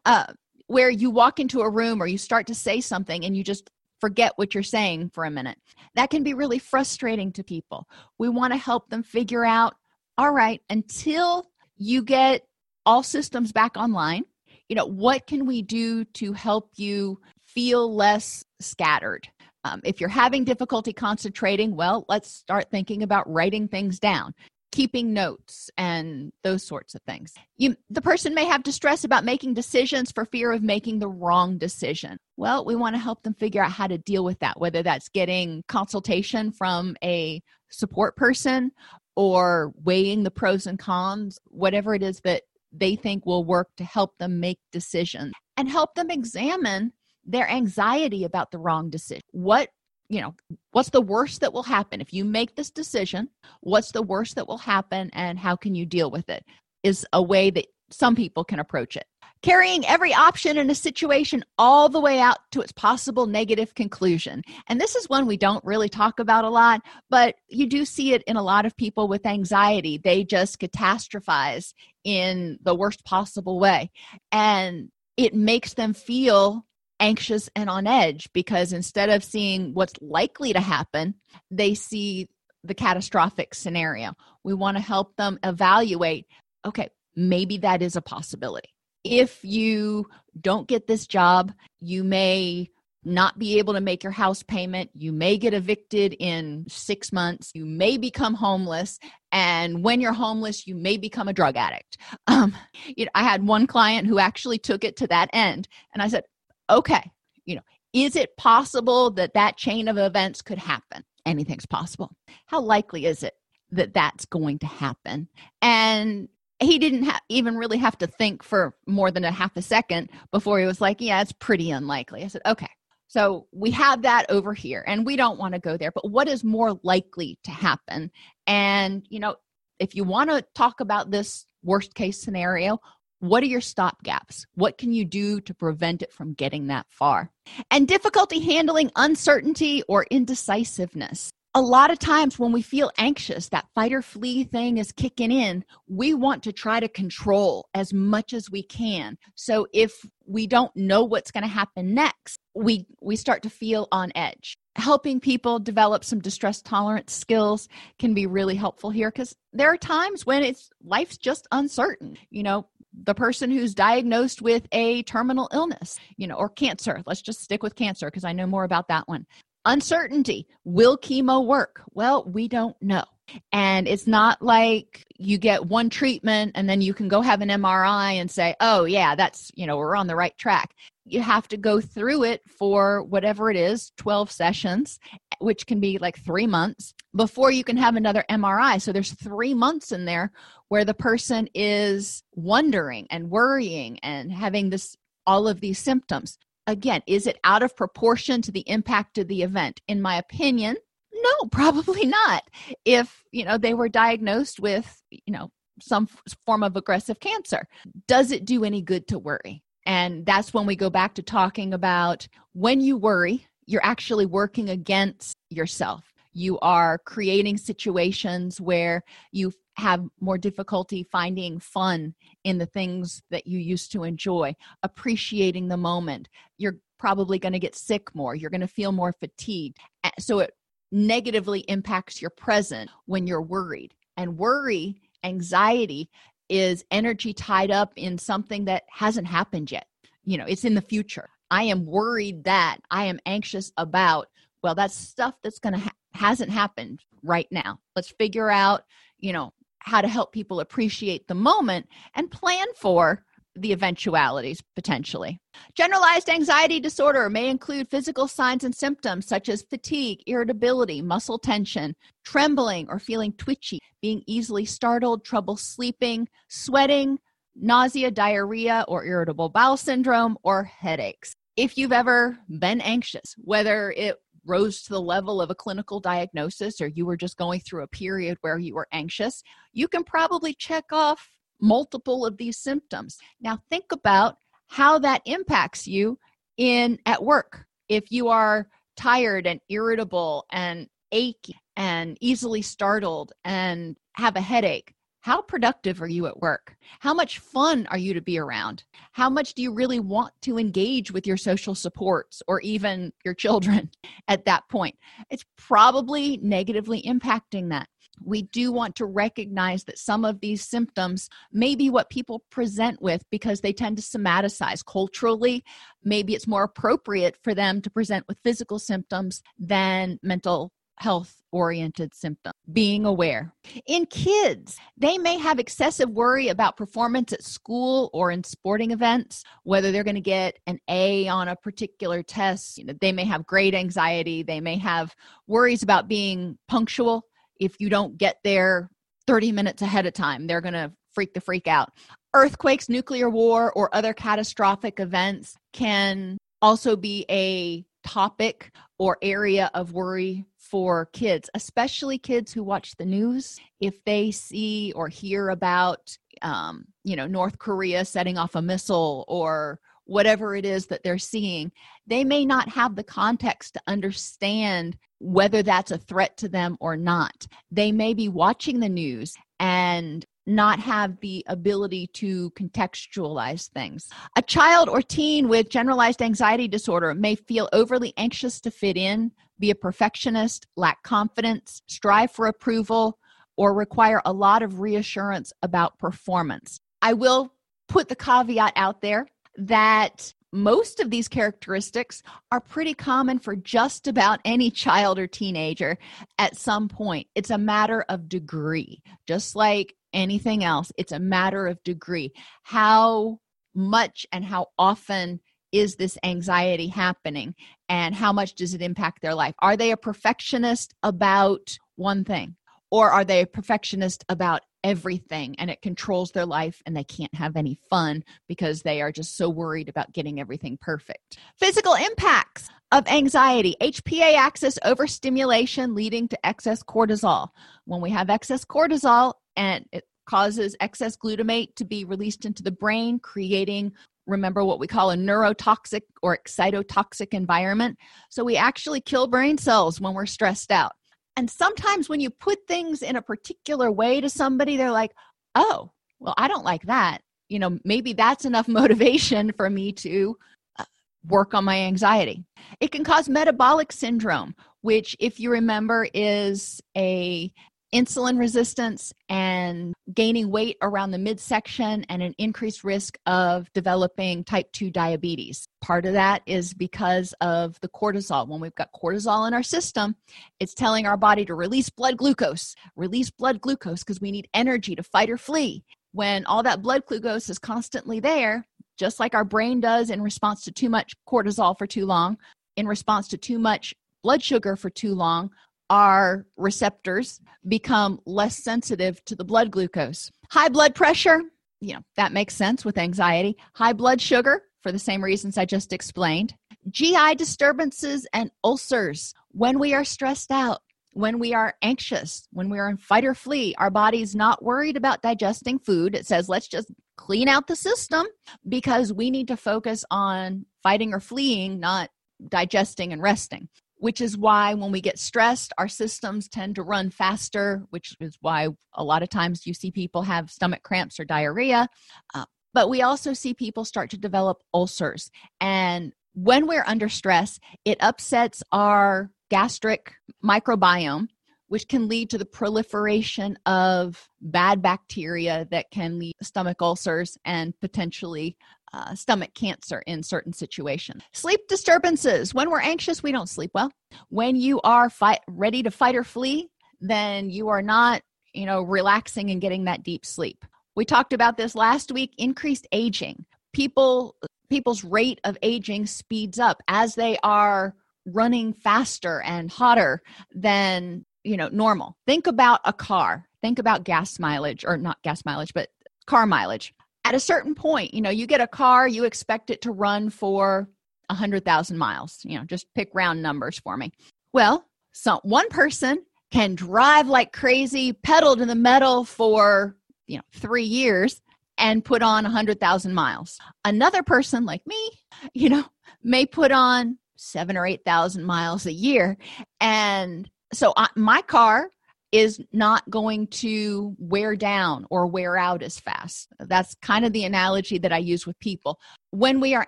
uh, 0.05 0.27
where 0.66 0.90
you 0.90 1.11
walk 1.11 1.40
into 1.40 1.61
a 1.61 1.70
room 1.70 2.03
or 2.03 2.07
you 2.07 2.18
start 2.18 2.46
to 2.46 2.55
say 2.55 2.81
something 2.81 3.24
and 3.24 3.37
you 3.37 3.44
just 3.44 3.70
forget 4.00 4.33
what 4.37 4.55
you're 4.55 4.62
saying 4.62 5.11
for 5.11 5.24
a 5.24 5.31
minute. 5.31 5.59
That 5.94 6.11
can 6.11 6.22
be 6.22 6.35
really 6.35 6.59
frustrating 6.59 7.33
to 7.33 7.44
people. 7.44 7.88
We 8.18 8.29
want 8.29 8.53
to 8.53 8.59
help 8.59 8.90
them 8.90 9.03
figure 9.03 9.44
out 9.44 9.74
all 10.16 10.31
right, 10.31 10.61
until 10.70 11.46
you 11.77 12.03
get 12.03 12.46
all 12.87 13.03
systems 13.03 13.53
back 13.53 13.77
online, 13.77 14.24
you 14.68 14.77
know, 14.77 14.87
what 14.87 15.27
can 15.27 15.46
we 15.46 15.62
do 15.62 16.05
to 16.05 16.33
help 16.33 16.70
you 16.77 17.20
feel 17.44 17.94
less 17.94 18.44
scattered? 18.61 19.29
Um, 19.64 19.81
if 19.83 20.00
you're 20.00 20.11
having 20.11 20.44
difficulty 20.44 20.92
concentrating, 20.92 21.74
well, 21.74 22.05
let's 22.09 22.31
start 22.31 22.70
thinking 22.70 23.03
about 23.03 23.31
writing 23.31 23.66
things 23.66 23.98
down 23.98 24.35
keeping 24.75 25.13
notes 25.13 25.71
and 25.79 26.33
those 26.43 26.67
sorts 26.67 26.97
of 26.97 27.03
things. 27.03 27.33
You, 27.57 27.77
the 27.91 28.03
person 28.03 28.35
may 28.35 28.45
have 28.45 28.65
distress 28.65 29.05
about 29.05 29.25
making 29.25 29.55
decisions 29.55 30.11
for 30.11 30.25
fear 30.25 30.51
of 30.51 30.65
making 30.65 30.99
the 30.99 31.07
wrong 31.07 31.59
decision. 31.59 32.19
Well, 32.37 32.65
we 32.65 32.75
want 32.75 32.97
to 32.97 33.01
help 33.01 33.23
them 33.23 33.35
figure 33.35 33.63
out 33.63 33.71
how 33.71 33.87
to 33.87 33.99
deal 33.99 34.25
with 34.25 34.41
that, 34.41 34.59
whether 34.59 34.83
that's 34.83 35.09
getting 35.09 35.63
consultation 35.69 36.51
from 36.51 36.97
a 37.05 37.41
support 37.71 38.17
person 38.17 38.73
or 39.15 39.73
weighing 39.81 40.25
the 40.25 40.33
pros 40.33 40.67
and 40.67 40.77
cons, 40.77 41.39
whatever 41.45 41.95
it 41.95 42.03
is 42.03 42.19
that 42.25 42.43
they 42.73 42.97
think 42.97 43.25
will 43.25 43.45
work 43.45 43.69
to 43.77 43.85
help 43.85 44.19
them 44.19 44.41
make 44.41 44.59
decisions. 44.73 45.33
and 45.57 45.69
help 45.69 45.95
them 45.95 46.11
examine 46.11 46.93
their 47.25 47.49
anxiety 47.49 48.25
about 48.25 48.51
the 48.51 48.59
wrong 48.59 48.91
decision. 48.91 49.23
What 49.31 49.69
you 50.09 50.21
know 50.21 50.35
what's 50.73 50.90
the 50.90 51.01
worst 51.01 51.40
that 51.40 51.53
will 51.53 51.62
happen 51.62 52.01
if 52.01 52.12
you 52.12 52.25
make 52.25 52.55
this 52.55 52.71
decision 52.71 53.29
what's 53.61 53.93
the 53.93 54.03
worst 54.03 54.35
that 54.35 54.47
will 54.47 54.59
happen 54.59 55.11
and 55.12 55.38
how 55.38 55.57
can 55.57 55.75
you 55.75 55.87
deal 55.87 56.11
with 56.11 56.29
it 56.29 56.45
is 56.83 57.07
a 57.12 57.23
way 57.23 57.51
that 57.51 57.67
some 57.90 58.14
people 58.14 58.45
can 58.45 58.59
approach 58.59 58.97
it 58.97 59.07
carrying 59.45 59.85
every 59.85 60.14
option 60.14 60.57
in 60.57 60.71
a 60.71 60.75
situation 60.75 61.45
all 61.59 61.90
the 61.90 62.01
way 62.01 62.19
out 62.19 62.38
to 62.51 62.62
its 62.62 62.73
possible 62.73 63.27
negative 63.27 63.75
conclusion. 63.75 64.40
And 64.69 64.81
this 64.81 64.97
is 64.97 65.07
one 65.07 65.27
we 65.27 65.37
don't 65.37 65.62
really 65.67 65.90
talk 65.90 66.19
about 66.19 66.45
a 66.45 66.49
lot, 66.49 66.81
but 67.11 67.35
you 67.49 67.67
do 67.67 67.85
see 67.85 68.14
it 68.14 68.23
in 68.27 68.37
a 68.37 68.43
lot 68.43 68.64
of 68.64 68.75
people 68.75 69.07
with 69.07 69.27
anxiety. 69.27 70.01
They 70.03 70.25
just 70.25 70.59
catastrophize 70.59 71.75
in 72.05 72.59
the 72.62 72.75
worst 72.75 73.05
possible 73.05 73.61
way. 73.61 73.90
And 74.33 74.88
it 75.19 75.35
makes 75.35 75.75
them 75.75 75.93
feel 75.93 76.64
anxious 77.05 77.51
and 77.55 77.69
on 77.69 77.87
edge 77.87 78.29
because 78.33 78.73
instead 78.73 79.11
of 79.11 79.23
seeing 79.23 79.75
what's 79.75 79.95
likely 80.01 80.53
to 80.53 80.61
happen, 80.61 81.14
they 81.51 81.75
see 81.75 82.29
the 82.62 82.75
catastrophic 82.75 83.55
scenario. 83.55 84.14
We 84.43 84.55
want 84.55 84.77
to 84.77 84.83
help 84.83 85.17
them 85.17 85.38
evaluate 85.43 86.27
okay, 86.67 86.88
maybe 87.14 87.59
that 87.59 87.83
is 87.83 87.95
a 87.95 88.01
possibility 88.01 88.75
if 89.05 89.45
you 89.45 90.09
don't 90.40 90.67
get 90.67 90.87
this 90.87 91.07
job, 91.07 91.53
you 91.81 92.03
may 92.03 92.71
not 93.07 93.38
be 93.38 93.59
able 93.59 93.75
to 93.75 93.83
make 93.83 94.03
your 94.03 94.12
house 94.12 94.43
payment. 94.43 94.90
You 94.95 95.12
may 95.12 95.37
get 95.37 95.53
evicted 95.53 96.17
in 96.19 96.64
six 96.69 97.12
months. 97.12 97.51
You 97.55 97.67
may 97.67 97.99
become 97.99 98.33
homeless. 98.33 98.99
And 99.31 99.85
when 99.85 100.01
you're 100.01 100.14
homeless, 100.14 100.67
you 100.67 100.75
may 100.75 100.97
become 100.97 101.29
a 101.29 101.35
drug 101.35 101.57
addict. 101.57 101.99
Um, 102.27 102.57
you 102.87 103.05
know, 103.05 103.11
I 103.14 103.23
had 103.23 103.47
one 103.47 103.67
client 103.67 104.09
who 104.09 104.19
actually 104.19 104.59
took 104.59 104.85
it 104.85 104.97
to 104.97 105.07
that 105.09 105.29
end. 105.35 105.69
And 105.93 106.03
I 106.03 106.09
said, 106.09 106.25
okay, 106.70 107.11
you 107.44 107.57
know, 107.57 107.62
is 107.92 108.16
it 108.16 108.37
possible 108.37 109.11
that 109.12 109.35
that 109.35 109.57
chain 109.57 109.88
of 109.88 109.98
events 109.98 110.42
could 110.42 110.59
happen? 110.59 111.05
Anything's 111.24 111.66
possible. 111.66 112.11
How 112.46 112.61
likely 112.61 113.07
is 113.07 113.22
it 113.22 113.35
that 113.70 113.94
that's 113.94 114.27
going 114.27 114.59
to 114.61 114.66
happen? 114.66 115.29
And 115.62 116.29
he 116.61 116.79
didn't 116.79 117.05
ha- 117.05 117.20
even 117.29 117.57
really 117.57 117.79
have 117.79 117.98
to 117.98 118.07
think 118.07 118.42
for 118.42 118.74
more 118.87 119.11
than 119.11 119.24
a 119.24 119.31
half 119.31 119.57
a 119.57 119.62
second 119.62 120.11
before 120.33 120.59
he 120.59 120.66
was 120.66 120.81
like, 120.81 121.00
Yeah, 121.00 121.20
it's 121.20 121.33
pretty 121.33 121.70
unlikely. 121.70 122.24
I 122.24 122.29
said, 122.29 122.42
Okay, 122.46 122.68
so 123.07 123.46
we 123.53 123.70
have 123.70 124.03
that 124.03 124.27
over 124.29 124.55
here, 124.55 124.85
and 124.87 125.07
we 125.07 125.16
don't 125.16 125.38
want 125.38 125.55
to 125.55 125.61
go 125.61 125.77
there. 125.77 125.92
But 125.92 126.11
what 126.11 126.29
is 126.29 126.42
more 126.42 126.79
likely 126.83 127.38
to 127.44 127.50
happen? 127.50 128.11
And, 128.46 129.07
you 129.09 129.20
know, 129.20 129.37
if 129.79 129.94
you 129.94 130.05
want 130.05 130.31
to 130.31 130.44
talk 130.55 130.81
about 130.81 131.11
this 131.11 131.46
worst 131.62 131.94
case 131.94 132.20
scenario, 132.20 132.79
what 133.20 133.42
are 133.42 133.46
your 133.46 133.61
stop 133.61 134.03
gaps? 134.03 134.46
What 134.55 134.79
can 134.79 134.92
you 134.92 135.05
do 135.05 135.40
to 135.42 135.55
prevent 135.55 136.03
it 136.03 136.12
from 136.12 136.35
getting 136.35 136.66
that 136.66 136.87
far? 136.90 137.31
And 137.70 137.88
difficulty 137.88 138.40
handling 138.40 138.90
uncertainty 138.96 139.83
or 139.88 140.07
indecisiveness 140.11 141.33
a 141.57 141.62
lot 141.62 141.92
of 141.92 142.00
times 142.00 142.37
when 142.37 142.50
we 142.50 142.62
feel 142.62 142.90
anxious, 142.98 143.48
that 143.50 143.68
fight 143.74 143.92
or 143.92 144.03
flee 144.03 144.42
thing 144.42 144.79
is 144.79 144.90
kicking 144.90 145.31
in, 145.31 145.64
we 145.87 146.12
want 146.12 146.42
to 146.42 146.53
try 146.53 146.81
to 146.81 146.88
control 146.88 147.68
as 147.74 147.92
much 147.92 148.33
as 148.33 148.50
we 148.50 148.64
can. 148.64 149.16
So 149.37 149.68
if 149.72 150.05
we 150.27 150.48
don't 150.48 150.74
know 150.74 151.05
what's 151.05 151.31
going 151.31 151.44
to 151.44 151.48
happen 151.48 151.94
next, 151.94 152.40
we 152.55 152.87
we 153.00 153.14
start 153.14 153.42
to 153.44 153.50
feel 153.50 153.87
on 153.92 154.11
edge. 154.16 154.57
Helping 154.74 155.20
people 155.20 155.61
develop 155.61 156.03
some 156.03 156.18
distress 156.18 156.61
tolerance 156.61 157.12
skills 157.12 157.68
can 158.00 158.14
be 158.14 158.27
really 158.27 158.57
helpful 158.57 158.90
here 158.90 159.12
cuz 159.12 159.37
there 159.53 159.72
are 159.72 159.77
times 159.77 160.27
when 160.27 160.42
it's 160.42 160.70
life's 160.83 161.16
just 161.16 161.46
uncertain. 161.53 162.16
You 162.31 162.42
know, 162.42 162.66
the 163.02 163.14
person 163.14 163.50
who's 163.50 163.74
diagnosed 163.74 164.40
with 164.40 164.66
a 164.72 165.02
terminal 165.04 165.48
illness, 165.52 165.98
you 166.16 166.26
know, 166.26 166.37
or 166.37 166.48
cancer. 166.48 167.02
Let's 167.07 167.22
just 167.22 167.42
stick 167.42 167.62
with 167.62 167.74
cancer 167.74 168.07
because 168.07 168.24
I 168.24 168.33
know 168.33 168.46
more 168.46 168.64
about 168.64 168.88
that 168.88 169.09
one. 169.09 169.26
Uncertainty 169.64 170.46
will 170.64 170.98
chemo 170.98 171.44
work? 171.44 171.83
Well, 171.92 172.24
we 172.24 172.48
don't 172.48 172.76
know. 172.83 173.04
And 173.52 173.88
it's 173.88 174.07
not 174.07 174.42
like 174.42 175.02
you 175.16 175.38
get 175.38 175.66
one 175.66 175.88
treatment 175.88 176.52
and 176.54 176.68
then 176.68 176.83
you 176.83 176.92
can 176.92 177.09
go 177.09 177.22
have 177.22 177.40
an 177.40 177.48
MRI 177.48 178.12
and 178.12 178.30
say, 178.30 178.54
oh, 178.61 178.85
yeah, 178.85 179.14
that's, 179.14 179.50
you 179.54 179.66
know, 179.66 179.78
we're 179.78 179.96
on 179.96 180.07
the 180.07 180.16
right 180.16 180.37
track. 180.37 180.74
You 181.07 181.22
have 181.22 181.48
to 181.48 181.57
go 181.57 181.80
through 181.80 182.24
it 182.24 182.42
for 182.46 183.02
whatever 183.02 183.50
it 183.50 183.57
is 183.57 183.92
12 183.96 184.30
sessions, 184.30 184.98
which 185.40 185.66
can 185.66 185.81
be 185.81 185.99
like 185.99 186.18
three 186.18 186.47
months 186.47 186.94
before 187.14 187.51
you 187.51 187.64
can 187.64 187.77
have 187.77 187.97
another 187.97 188.25
MRI. 188.31 188.81
So 188.81 188.92
there's 188.92 189.12
three 189.12 189.55
months 189.55 189.92
in 189.92 190.05
there 190.05 190.33
where 190.68 190.85
the 190.85 190.94
person 190.94 191.49
is 191.55 192.23
wondering 192.33 193.07
and 193.11 193.31
worrying 193.31 193.99
and 194.01 194.33
having 194.33 194.70
this 194.70 194.97
all 195.27 195.49
of 195.49 195.61
these 195.61 195.79
symptoms 195.79 196.38
again, 196.66 197.03
is 197.07 197.27
it 197.27 197.38
out 197.44 197.62
of 197.62 197.77
proportion 197.77 198.42
to 198.42 198.53
the 198.53 198.68
impact 198.68 199.18
of 199.18 199.29
the 199.29 199.42
event? 199.42 199.81
In 199.88 200.01
my 200.01 200.16
opinion, 200.16 200.77
no, 201.12 201.49
probably 201.53 202.07
not. 202.07 202.42
If, 202.85 203.23
you 203.33 203.44
know, 203.44 203.59
they 203.59 203.75
were 203.75 203.88
diagnosed 203.88 204.61
with, 204.61 205.03
you 205.11 205.33
know, 205.33 205.51
some 205.81 206.09
form 206.47 206.62
of 206.62 206.77
aggressive 206.77 207.18
cancer, 207.20 207.66
does 208.07 208.31
it 208.31 208.44
do 208.44 208.64
any 208.64 208.81
good 208.81 209.09
to 209.09 209.18
worry? 209.18 209.62
And 209.87 210.25
that's 210.25 210.55
when 210.55 210.66
we 210.66 210.77
go 210.77 210.88
back 210.88 211.14
to 211.14 211.23
talking 211.23 211.75
about 211.75 212.27
when 212.53 212.81
you 212.81 212.97
worry, 212.97 213.47
you're 213.66 213.85
actually 213.85 214.27
working 214.27 214.70
against 214.70 215.37
yourself. 215.50 216.05
You 216.33 216.59
are 216.61 216.98
creating 216.98 217.59
situations 217.59 218.61
where 218.61 219.03
you 219.31 219.53
have 219.77 220.05
more 220.20 220.38
difficulty 220.38 221.07
finding 221.11 221.59
fun 221.59 222.14
in 222.44 222.59
the 222.59 222.66
things 222.66 223.22
that 223.31 223.46
you 223.46 223.59
used 223.59 223.92
to 223.92 224.05
enjoy, 224.05 224.55
appreciating 224.83 225.68
the 225.68 225.77
moment. 225.77 226.29
You're 226.59 226.79
probably 226.98 227.38
going 227.38 227.53
to 227.53 227.59
get 227.59 227.74
sick 227.74 228.14
more. 228.14 228.35
You're 228.35 228.50
going 228.50 228.61
to 228.61 228.68
feel 228.68 228.92
more 228.92 229.12
fatigued. 229.12 229.79
So 230.18 230.40
it 230.40 230.53
negatively 230.92 231.61
impacts 231.61 232.20
your 232.20 232.31
present 232.31 232.90
when 233.07 233.27
you're 233.27 233.42
worried. 233.42 233.94
And 234.16 234.38
worry, 234.38 235.03
anxiety, 235.24 236.09
is 236.48 236.85
energy 236.90 237.33
tied 237.33 237.70
up 237.70 237.92
in 237.96 238.18
something 238.18 238.66
that 238.66 238.85
hasn't 238.90 239.27
happened 239.27 239.72
yet. 239.72 239.87
You 240.24 240.38
know, 240.38 240.44
it's 240.46 240.64
in 240.64 240.74
the 240.74 240.81
future. 240.81 241.29
I 241.55 241.62
am 241.62 241.87
worried 241.87 242.43
that 242.45 242.79
I 242.90 243.05
am 243.05 243.21
anxious 243.27 243.71
about. 243.77 244.27
Well, 244.64 244.75
that's 244.75 244.97
stuff 244.97 245.37
that's 245.40 245.61
going 245.61 245.75
to 245.75 245.79
ha- 245.79 245.93
hasn't 246.12 246.51
happened 246.51 247.05
right 247.23 247.47
now. 247.53 247.79
Let's 247.95 248.11
figure 248.19 248.51
out, 248.51 248.83
you 249.19 249.33
know, 249.33 249.53
how 249.79 250.01
to 250.01 250.09
help 250.09 250.33
people 250.33 250.59
appreciate 250.59 251.29
the 251.29 251.37
moment 251.37 251.87
and 252.17 252.29
plan 252.29 252.67
for 252.75 253.25
the 253.55 253.71
eventualities 253.71 254.61
potentially. 254.75 255.38
Generalized 255.77 256.29
anxiety 256.29 256.81
disorder 256.81 257.31
may 257.31 257.49
include 257.49 257.88
physical 257.88 258.27
signs 258.27 258.64
and 258.64 258.75
symptoms 258.75 259.25
such 259.25 259.49
as 259.49 259.62
fatigue, 259.62 260.25
irritability, 260.27 261.03
muscle 261.03 261.38
tension, 261.38 261.95
trembling 262.25 262.88
or 262.88 262.99
feeling 262.99 263.33
twitchy, 263.35 263.79
being 264.03 264.25
easily 264.27 264.64
startled, 264.64 265.25
trouble 265.25 265.57
sleeping, 265.57 266.27
sweating, 266.49 267.17
nausea, 267.55 268.11
diarrhea, 268.11 268.85
or 268.88 269.05
irritable 269.05 269.51
bowel 269.51 269.77
syndrome, 269.77 270.37
or 270.43 270.64
headaches. 270.64 271.37
If 271.57 271.79
you've 271.79 271.93
ever 271.93 272.37
been 272.49 272.81
anxious, 272.81 273.35
whether 273.38 273.93
it 273.93 274.17
rose 274.45 274.83
to 274.83 274.90
the 274.90 275.01
level 275.01 275.40
of 275.40 275.51
a 275.51 275.55
clinical 275.55 276.01
diagnosis 276.01 276.81
or 276.81 276.88
you 276.88 277.07
were 277.07 277.17
just 277.17 277.37
going 277.37 277.61
through 277.61 277.85
a 277.85 277.88
period 277.88 278.38
where 278.40 278.59
you 278.59 278.75
were 278.75 278.88
anxious, 278.93 279.43
you 279.73 279.88
can 279.88 280.05
probably 280.05 280.55
check 280.55 280.85
off 280.93 281.31
multiple 281.61 282.27
of 282.27 282.37
these 282.37 282.59
symptoms. 282.59 283.17
Now 283.40 283.61
think 283.71 283.93
about 283.93 284.37
how 284.67 284.99
that 284.99 285.23
impacts 285.27 285.87
you 285.87 286.19
in 286.57 286.99
at 287.07 287.23
work. 287.23 287.67
If 287.88 288.11
you 288.11 288.29
are 288.29 288.69
tired 288.97 289.47
and 289.47 289.61
irritable 289.69 290.47
and 290.51 290.88
achy 291.12 291.57
and 291.77 292.19
easily 292.21 292.62
startled 292.62 293.33
and 293.45 293.97
have 294.14 294.37
a 294.37 294.40
headache, 294.40 294.93
how 295.25 295.41
productive 295.41 296.03
are 296.03 296.07
you 296.07 296.27
at 296.27 296.43
work? 296.43 296.77
How 297.01 297.15
much 297.15 297.39
fun 297.39 297.87
are 297.87 297.97
you 297.97 298.13
to 298.13 298.21
be 298.21 298.39
around? 298.39 298.85
How 299.13 299.31
much 299.31 299.55
do 299.55 299.63
you 299.63 299.73
really 299.73 299.99
want 299.99 300.35
to 300.43 300.59
engage 300.59 301.13
with 301.13 301.27
your 301.27 301.39
social 301.39 301.75
supports 301.75 302.43
or 302.47 302.61
even 302.61 303.11
your 303.25 303.33
children 303.33 303.91
at 304.29 304.45
that 304.45 304.69
point? 304.69 304.99
It's 305.31 305.47
probably 305.57 306.37
negatively 306.43 307.01
impacting 307.05 307.71
that. 307.71 307.89
We 308.23 308.43
do 308.43 308.71
want 308.71 308.97
to 308.97 309.07
recognize 309.07 309.85
that 309.85 309.99
some 309.99 310.27
of 310.27 310.41
these 310.41 310.63
symptoms 310.63 311.31
may 311.51 311.75
be 311.75 311.89
what 311.89 312.11
people 312.11 312.45
present 312.51 313.01
with 313.01 313.25
because 313.31 313.63
they 313.63 313.73
tend 313.73 313.97
to 313.97 314.03
somaticize 314.03 314.85
culturally. 314.85 315.65
Maybe 316.05 316.35
it's 316.35 316.47
more 316.47 316.65
appropriate 316.65 317.39
for 317.43 317.55
them 317.55 317.81
to 317.81 317.91
present 317.91 318.29
with 318.29 318.37
physical 318.45 318.79
symptoms 318.79 319.43
than 319.59 320.21
mental 320.23 320.71
health 320.98 321.42
oriented 321.52 322.14
symptoms. 322.14 322.54
Being 322.72 323.04
aware. 323.04 323.52
In 323.87 324.07
kids, 324.07 324.76
they 324.96 325.18
may 325.18 325.38
have 325.38 325.59
excessive 325.59 326.11
worry 326.11 326.48
about 326.48 326.76
performance 326.76 327.33
at 327.33 327.44
school 327.44 328.11
or 328.12 328.30
in 328.30 328.42
sporting 328.42 328.90
events, 328.90 329.44
whether 329.62 329.92
they're 329.92 330.04
going 330.04 330.14
to 330.16 330.20
get 330.20 330.59
an 330.66 330.80
A 330.88 331.28
on 331.28 331.48
a 331.48 331.57
particular 331.57 332.22
test. 332.22 332.78
You 332.78 332.87
know, 332.87 332.94
they 333.00 333.12
may 333.12 333.24
have 333.24 333.46
great 333.46 333.74
anxiety. 333.74 334.42
They 334.42 334.61
may 334.61 334.78
have 334.78 335.14
worries 335.46 335.83
about 335.83 336.09
being 336.09 336.59
punctual. 336.68 337.24
If 337.61 337.76
you 337.78 337.88
don't 337.88 338.18
get 338.18 338.38
there 338.42 338.90
30 339.26 339.52
minutes 339.52 339.83
ahead 339.83 340.07
of 340.07 340.12
time, 340.12 340.46
they're 340.46 340.61
going 340.61 340.74
to 340.74 340.92
freak 341.12 341.35
the 341.35 341.40
freak 341.40 341.68
out. 341.68 341.90
Earthquakes, 342.35 342.88
nuclear 342.88 343.30
war, 343.30 343.72
or 343.72 343.94
other 343.94 344.12
catastrophic 344.12 344.98
events 344.98 345.54
can 345.72 346.37
also 346.61 346.96
be 346.96 347.24
a 347.30 347.85
topic 348.04 348.70
or 348.98 349.18
area 349.22 349.70
of 349.74 349.92
worry 349.92 350.44
for 350.70 351.07
kids, 351.12 351.50
especially 351.55 352.18
kids 352.18 352.53
who 352.53 352.62
watch 352.62 352.96
the 352.96 353.05
news. 353.05 353.59
If 353.81 354.03
they 354.05 354.31
see 354.31 354.92
or 354.96 355.09
hear 355.09 355.50
about, 355.50 356.16
um, 356.42 356.87
you 357.05 357.16
know, 357.16 357.27
North 357.27 357.59
Korea 357.59 358.05
setting 358.05 358.38
off 358.38 358.55
a 358.55 358.62
missile 358.62 359.24
or 359.29 359.81
whatever 360.07 360.55
it 360.55 360.64
is 360.64 360.87
that 360.87 361.03
they're 361.03 361.18
seeing, 361.18 361.72
they 362.07 362.24
may 362.24 362.44
not 362.44 362.68
have 362.68 362.96
the 362.96 363.05
context 363.05 363.74
to 363.74 363.83
understand 363.87 364.96
whether 365.18 365.62
that's 365.62 365.90
a 365.90 365.98
threat 365.98 366.37
to 366.38 366.48
them 366.48 366.77
or 366.81 366.96
not. 366.96 367.46
They 367.70 367.92
may 367.92 368.14
be 368.14 368.29
watching 368.29 368.81
the 368.81 368.88
news 368.88 369.35
and 369.61 370.24
not 370.46 370.79
have 370.79 371.18
the 371.20 371.42
ability 371.48 372.07
to 372.09 372.50
contextualize 372.50 373.70
things. 373.70 374.09
A 374.37 374.42
child 374.42 374.90
or 374.90 375.00
teen 375.00 375.48
with 375.48 375.70
generalized 375.70 376.20
anxiety 376.20 376.68
disorder 376.68 377.14
may 377.14 377.35
feel 377.35 377.68
overly 377.72 378.12
anxious 378.18 378.61
to 378.61 378.70
fit 378.70 378.96
in, 378.96 379.33
be 379.59 379.71
a 379.71 379.75
perfectionist, 379.75 380.67
lack 380.77 381.03
confidence, 381.03 381.83
strive 381.87 382.31
for 382.31 382.47
approval, 382.47 383.19
or 383.57 383.75
require 383.75 384.21
a 384.25 384.33
lot 384.33 384.62
of 384.62 384.81
reassurance 384.81 385.53
about 385.62 385.99
performance. 385.99 386.81
I 387.01 387.12
will 387.12 387.53
put 387.88 388.09
the 388.09 388.17
caveat 388.17 388.73
out 388.77 389.01
there 389.01 389.27
that 389.57 390.33
most 390.53 391.01
of 391.01 391.11
these 391.11 391.27
characteristics 391.27 392.23
are 392.53 392.61
pretty 392.61 392.95
common 392.95 393.40
for 393.40 393.57
just 393.57 394.07
about 394.07 394.40
any 394.45 394.71
child 394.71 395.19
or 395.19 395.27
teenager 395.27 395.99
at 396.38 396.57
some 396.57 396.88
point. 396.88 397.27
It's 397.35 397.51
a 397.51 397.59
matter 397.59 398.05
of 398.09 398.29
degree, 398.29 399.03
just 399.27 399.57
like 399.57 399.95
anything 400.12 400.62
else. 400.62 400.93
It's 400.97 401.12
a 401.12 401.19
matter 401.19 401.67
of 401.67 401.83
degree. 401.83 402.33
How 402.62 403.40
much 403.75 404.27
and 404.33 404.45
how 404.45 404.69
often 404.79 405.40
is 405.75 405.97
this 405.97 406.17
anxiety 406.23 406.87
happening, 406.87 407.55
and 407.89 408.15
how 408.15 408.33
much 408.33 408.55
does 408.55 408.75
it 408.75 408.81
impact 408.81 409.21
their 409.21 409.35
life? 409.35 409.55
Are 409.59 409.77
they 409.77 409.91
a 409.91 409.97
perfectionist 409.97 410.95
about 411.03 411.77
one 411.97 412.25
thing, 412.25 412.55
or 412.91 413.11
are 413.11 413.25
they 413.25 413.41
a 413.41 413.47
perfectionist 413.47 414.25
about 414.29 414.63
everything 414.85 415.57
and 415.59 415.71
it 415.71 415.81
controls 415.81 416.31
their 416.33 416.45
life 416.45 416.83
and 416.85 416.95
they 416.95 417.03
can't 417.03 417.35
have 417.35 417.57
any 417.57 417.79
fun 417.89 418.23
because 418.47 418.83
they 418.83 419.01
are 419.01 419.11
just 419.11 419.35
so 419.35 419.49
worried 419.49 419.89
about 419.89 420.13
getting 420.13 420.39
everything 420.39 420.77
perfect. 420.79 421.39
Physical 421.59 421.95
impacts 421.95 422.69
of 422.93 423.09
anxiety 423.09 423.75
HPA 423.81 424.35
axis 424.37 424.79
overstimulation 424.85 425.95
leading 425.95 426.29
to 426.29 426.47
excess 426.47 426.83
cortisol. 426.83 427.49
When 427.87 428.03
we 428.03 428.11
have 428.11 428.29
excess 428.29 428.65
cortisol 428.67 429.33
and 429.57 429.87
it 429.91 430.05
causes 430.27 430.77
excess 430.81 431.17
glutamate 431.17 431.75
to 431.77 431.85
be 431.85 432.05
released 432.05 432.45
into 432.45 432.63
the 432.63 432.71
brain, 432.71 433.19
creating 433.19 433.93
remember 434.27 434.65
what 434.65 434.79
we 434.79 434.87
call 434.87 435.11
a 435.11 435.17
neurotoxic 435.17 436.03
or 436.23 436.37
excitotoxic 436.37 437.35
environment. 437.35 437.99
So 438.31 438.45
we 438.45 438.57
actually 438.57 439.01
kill 439.01 439.27
brain 439.27 439.59
cells 439.59 440.01
when 440.01 440.15
we're 440.15 440.27
stressed 440.27 440.73
out. 440.73 440.93
And 441.37 441.51
sometimes 441.51 442.09
when 442.09 442.21
you 442.21 442.31
put 442.31 442.67
things 442.67 443.03
in 443.03 443.17
a 443.17 443.23
particular 443.23 443.91
way 443.91 444.21
to 444.21 444.31
somebody, 444.31 444.77
they're 444.77 444.91
like, 444.91 445.13
oh, 445.55 445.91
well, 446.21 446.35
I 446.37 446.49
don't 446.49 446.65
like 446.65 446.83
that. 446.85 447.19
You 447.49 447.59
know, 447.59 447.79
maybe 447.85 448.13
that's 448.13 448.45
enough 448.45 448.69
motivation 448.69 449.53
for 449.53 449.69
me 449.69 449.93
to 449.93 450.37
uh, 450.79 450.85
work 451.27 451.55
on 451.55 451.65
my 451.65 451.81
anxiety. 451.81 452.45
It 452.81 452.93
can 452.93 453.05
cause 453.05 453.29
metabolic 453.29 453.93
syndrome, 453.93 454.55
which, 454.83 455.17
if 455.19 455.41
you 455.41 455.51
remember, 455.51 456.07
is 456.15 456.81
a 456.97 457.53
insulin 457.92 458.38
resistance 458.38 459.12
and 459.29 459.94
gaining 460.12 460.51
weight 460.51 460.77
around 460.83 461.11
the 461.11 461.18
midsection 461.18 462.05
and 462.09 462.23
an 462.23 462.35
increased 462.38 462.85
risk 462.85 463.18
of 463.27 463.73
developing 463.73 464.44
type 464.44 464.70
2 464.73 464.90
diabetes. 464.90 465.66
Part 465.81 466.07
of 466.07 466.12
that 466.14 466.42
is 466.47 466.75
because 466.75 467.35
of 467.40 467.79
the 467.81 467.88
cortisol. 467.88 468.49
When 468.49 468.61
we've 468.61 468.75
got 468.75 468.92
cortisol 468.92 469.47
in 469.47 469.55
our 469.55 469.62
system, 469.62 470.16
it's 470.61 470.75
telling 470.75 471.07
our 471.07 471.16
body 471.16 471.44
to 471.44 471.55
release 471.55 471.90
blood 471.90 472.16
glucose, 472.16 472.75
release 472.97 473.31
blood 473.31 473.61
glucose 473.61 474.03
because 474.03 474.20
we 474.20 474.33
need 474.33 474.49
energy 474.55 474.94
to 474.97 475.03
fight 475.03 475.31
or 475.31 475.38
flee. 475.38 475.85
When 476.12 476.44
all 476.47 476.62
that 476.62 476.83
blood 476.83 477.07
glucose 477.07 477.49
is 477.49 477.59
constantly 477.59 478.20
there, 478.20 478.66
just 478.97 479.18
like 479.18 479.35
our 479.35 479.44
brain 479.44 479.81
does 479.81 480.11
in 480.11 480.23
response 480.23 480.64
to 480.64 480.73
too 480.73 480.88
much 480.88 481.14
cortisol 481.29 481.77
for 481.77 481.87
too 481.87 482.07
long, 482.07 482.38
in 482.77 482.87
response 482.87 483.29
to 483.29 483.38
too 483.38 483.59
much 483.59 483.94
blood 484.23 484.42
sugar 484.42 484.77
for 484.77 484.90
too 484.90 485.14
long, 485.14 485.51
our 485.90 486.47
receptors 486.57 487.40
become 487.68 488.20
less 488.27 488.62
sensitive 488.62 489.25
to 489.27 489.35
the 489.35 489.44
blood 489.44 489.70
glucose. 489.70 490.31
High 490.51 490.68
blood 490.68 490.94
pressure, 490.94 491.42
you 491.81 491.94
know, 491.94 492.01
that 492.16 492.33
makes 492.33 492.55
sense 492.55 492.85
with 492.85 492.99
anxiety. 492.99 493.57
High 493.75 493.92
blood 493.92 494.20
sugar, 494.20 494.62
for 494.83 494.92
the 494.92 494.99
same 494.99 495.23
reasons 495.23 495.59
I 495.59 495.64
just 495.64 495.92
explained. 495.92 496.55
GI 496.90 497.35
disturbances 497.37 498.27
and 498.33 498.51
ulcers. 498.62 499.35
When 499.51 499.79
we 499.79 499.94
are 499.94 500.05
stressed 500.05 500.51
out, 500.51 500.81
when 501.12 501.38
we 501.38 501.55
are 501.55 501.75
anxious, 501.81 502.49
when 502.53 502.68
we 502.68 502.79
are 502.79 502.90
in 502.90 502.97
fight 502.97 503.25
or 503.25 503.35
flee, 503.35 503.75
our 503.79 503.90
body's 503.90 504.35
not 504.35 504.64
worried 504.64 504.97
about 504.97 505.23
digesting 505.23 505.79
food. 505.79 506.14
It 506.14 506.27
says, 506.27 506.49
let's 506.49 506.68
just 506.68 506.90
clean 507.16 507.49
out 507.49 507.68
the 507.68 507.77
system 507.77 508.27
because 508.68 509.12
we 509.12 509.31
need 509.31 509.49
to 509.49 509.57
focus 509.57 510.05
on 510.11 510.66
fighting 510.83 511.14
or 511.14 511.20
fleeing, 511.20 511.79
not 511.79 512.11
digesting 512.49 513.12
and 513.12 513.23
resting 513.23 513.68
which 513.96 514.20
is 514.20 514.37
why 514.37 514.74
when 514.74 514.92
we 514.92 515.00
get 515.00 515.18
stressed, 515.18 515.72
our 515.78 515.88
systems 515.88 516.48
tend 516.48 516.74
to 516.74 516.83
run 516.83 517.11
faster, 517.11 517.85
which 517.90 518.16
is 518.20 518.37
why 518.40 518.68
a 518.94 519.04
lot 519.04 519.22
of 519.22 519.28
times 519.28 519.66
you 519.66 519.74
see 519.74 519.90
people 519.90 520.22
have 520.22 520.50
stomach 520.50 520.83
cramps 520.83 521.18
or 521.18 521.24
diarrhea. 521.24 521.88
Uh, 522.35 522.44
but 522.72 522.90
we 522.90 523.02
also 523.02 523.33
see 523.33 523.54
people 523.54 523.85
start 523.85 524.11
to 524.11 524.18
develop 524.18 524.59
ulcers. 524.74 525.30
And 525.61 526.12
when 526.35 526.66
we're 526.66 526.85
under 526.87 527.09
stress, 527.09 527.61
it 527.85 527.96
upsets 528.00 528.62
our 528.72 529.30
gastric 529.48 530.12
microbiome, 530.44 531.28
which 531.68 531.87
can 531.88 532.09
lead 532.09 532.30
to 532.30 532.38
the 532.38 532.44
proliferation 532.44 533.57
of 533.64 534.28
bad 534.40 534.83
bacteria 534.83 535.66
that 535.70 535.90
can 535.92 536.18
lead 536.18 536.35
to 536.38 536.44
stomach 536.44 536.83
ulcers 536.83 537.38
and 537.44 537.72
potentially 537.80 538.57
uh, 538.94 539.14
stomach 539.14 539.52
cancer 539.54 540.02
in 540.07 540.22
certain 540.22 540.52
situations. 540.52 541.22
Sleep 541.33 541.61
disturbances. 541.68 542.54
When 542.54 542.70
we're 542.70 542.80
anxious, 542.80 543.22
we 543.22 543.33
don't 543.33 543.48
sleep 543.48 543.72
well. 543.74 543.90
When 544.28 544.54
you 544.54 544.80
are 544.83 545.11
fight, 545.11 545.40
ready 545.48 545.83
to 545.83 545.90
fight 545.90 546.14
or 546.14 546.22
flee, 546.22 546.68
then 547.00 547.50
you 547.50 547.68
are 547.68 547.83
not, 547.83 548.22
you 548.52 548.66
know, 548.66 548.83
relaxing 548.83 549.50
and 549.50 549.61
getting 549.61 549.85
that 549.85 550.04
deep 550.04 550.24
sleep. 550.24 550.64
We 550.94 551.04
talked 551.04 551.33
about 551.33 551.57
this 551.57 551.74
last 551.74 552.12
week. 552.12 552.35
Increased 552.38 552.87
aging. 552.92 553.44
People, 553.72 554.37
people's 554.70 555.02
rate 555.02 555.40
of 555.42 555.59
aging 555.62 556.07
speeds 556.07 556.61
up 556.61 556.80
as 556.87 557.16
they 557.16 557.37
are 557.42 557.96
running 558.26 558.72
faster 558.72 559.42
and 559.42 559.70
hotter 559.72 560.22
than 560.54 561.24
you 561.42 561.57
know 561.57 561.68
normal. 561.72 562.16
Think 562.26 562.46
about 562.46 562.80
a 562.85 562.92
car. 562.92 563.48
Think 563.61 563.80
about 563.80 564.04
gas 564.04 564.38
mileage, 564.38 564.85
or 564.85 564.96
not 564.96 565.20
gas 565.22 565.44
mileage, 565.44 565.74
but 565.74 565.88
car 566.26 566.46
mileage 566.46 566.94
at 567.25 567.35
a 567.35 567.41
certain 567.41 567.75
point, 567.75 568.13
you 568.15 568.21
know, 568.21 568.31
you 568.31 568.47
get 568.47 568.61
a 568.61 568.67
car, 568.67 569.09
you 569.09 569.25
expect 569.25 569.71
it 569.71 569.81
to 569.83 569.91
run 569.91 570.31
for 570.31 570.89
a 571.31 571.35
100,000 571.35 571.97
miles. 571.97 572.41
You 572.45 572.59
know, 572.59 572.65
just 572.65 572.87
pick 572.95 573.09
round 573.15 573.43
numbers 573.43 573.79
for 573.79 573.97
me. 573.97 574.13
Well, 574.53 574.85
so 575.13 575.41
one 575.43 575.69
person 575.71 576.25
can 576.51 576.75
drive 576.75 577.27
like 577.27 577.53
crazy, 577.53 578.13
pedal 578.13 578.57
to 578.57 578.67
the 578.67 578.75
metal 578.75 579.25
for, 579.25 579.97
you 580.27 580.37
know, 580.37 580.45
three 580.53 580.85
years 580.85 581.41
and 581.79 582.05
put 582.05 582.23
on 582.23 582.45
a 582.45 582.49
100,000 582.49 583.15
miles. 583.15 583.59
Another 583.85 584.23
person 584.23 584.65
like 584.65 584.87
me, 584.87 585.11
you 585.55 585.69
know, 585.69 585.85
may 586.23 586.47
put 586.47 586.71
on 586.71 587.19
seven 587.37 587.77
or 587.77 587.87
8,000 587.87 588.45
miles 588.45 588.87
a 588.87 588.93
year. 588.93 589.37
And 589.81 590.49
so 590.73 590.93
I, 590.97 591.09
my 591.17 591.43
car 591.43 591.91
is 592.35 592.61
not 592.73 593.09
going 593.09 593.47
to 593.47 594.12
wear 594.18 594.57
down 594.57 595.07
or 595.09 595.25
wear 595.25 595.57
out 595.57 595.85
as 595.85 596.01
fast. 596.01 596.49
That's 596.59 596.97
kind 596.97 597.25
of 597.25 597.33
the 597.33 597.44
analogy 597.44 597.97
that 597.99 598.12
I 598.12 598.18
use 598.18 598.44
with 598.44 598.59
people. 598.59 598.99
When 599.31 599.61
we 599.61 599.73
are 599.77 599.87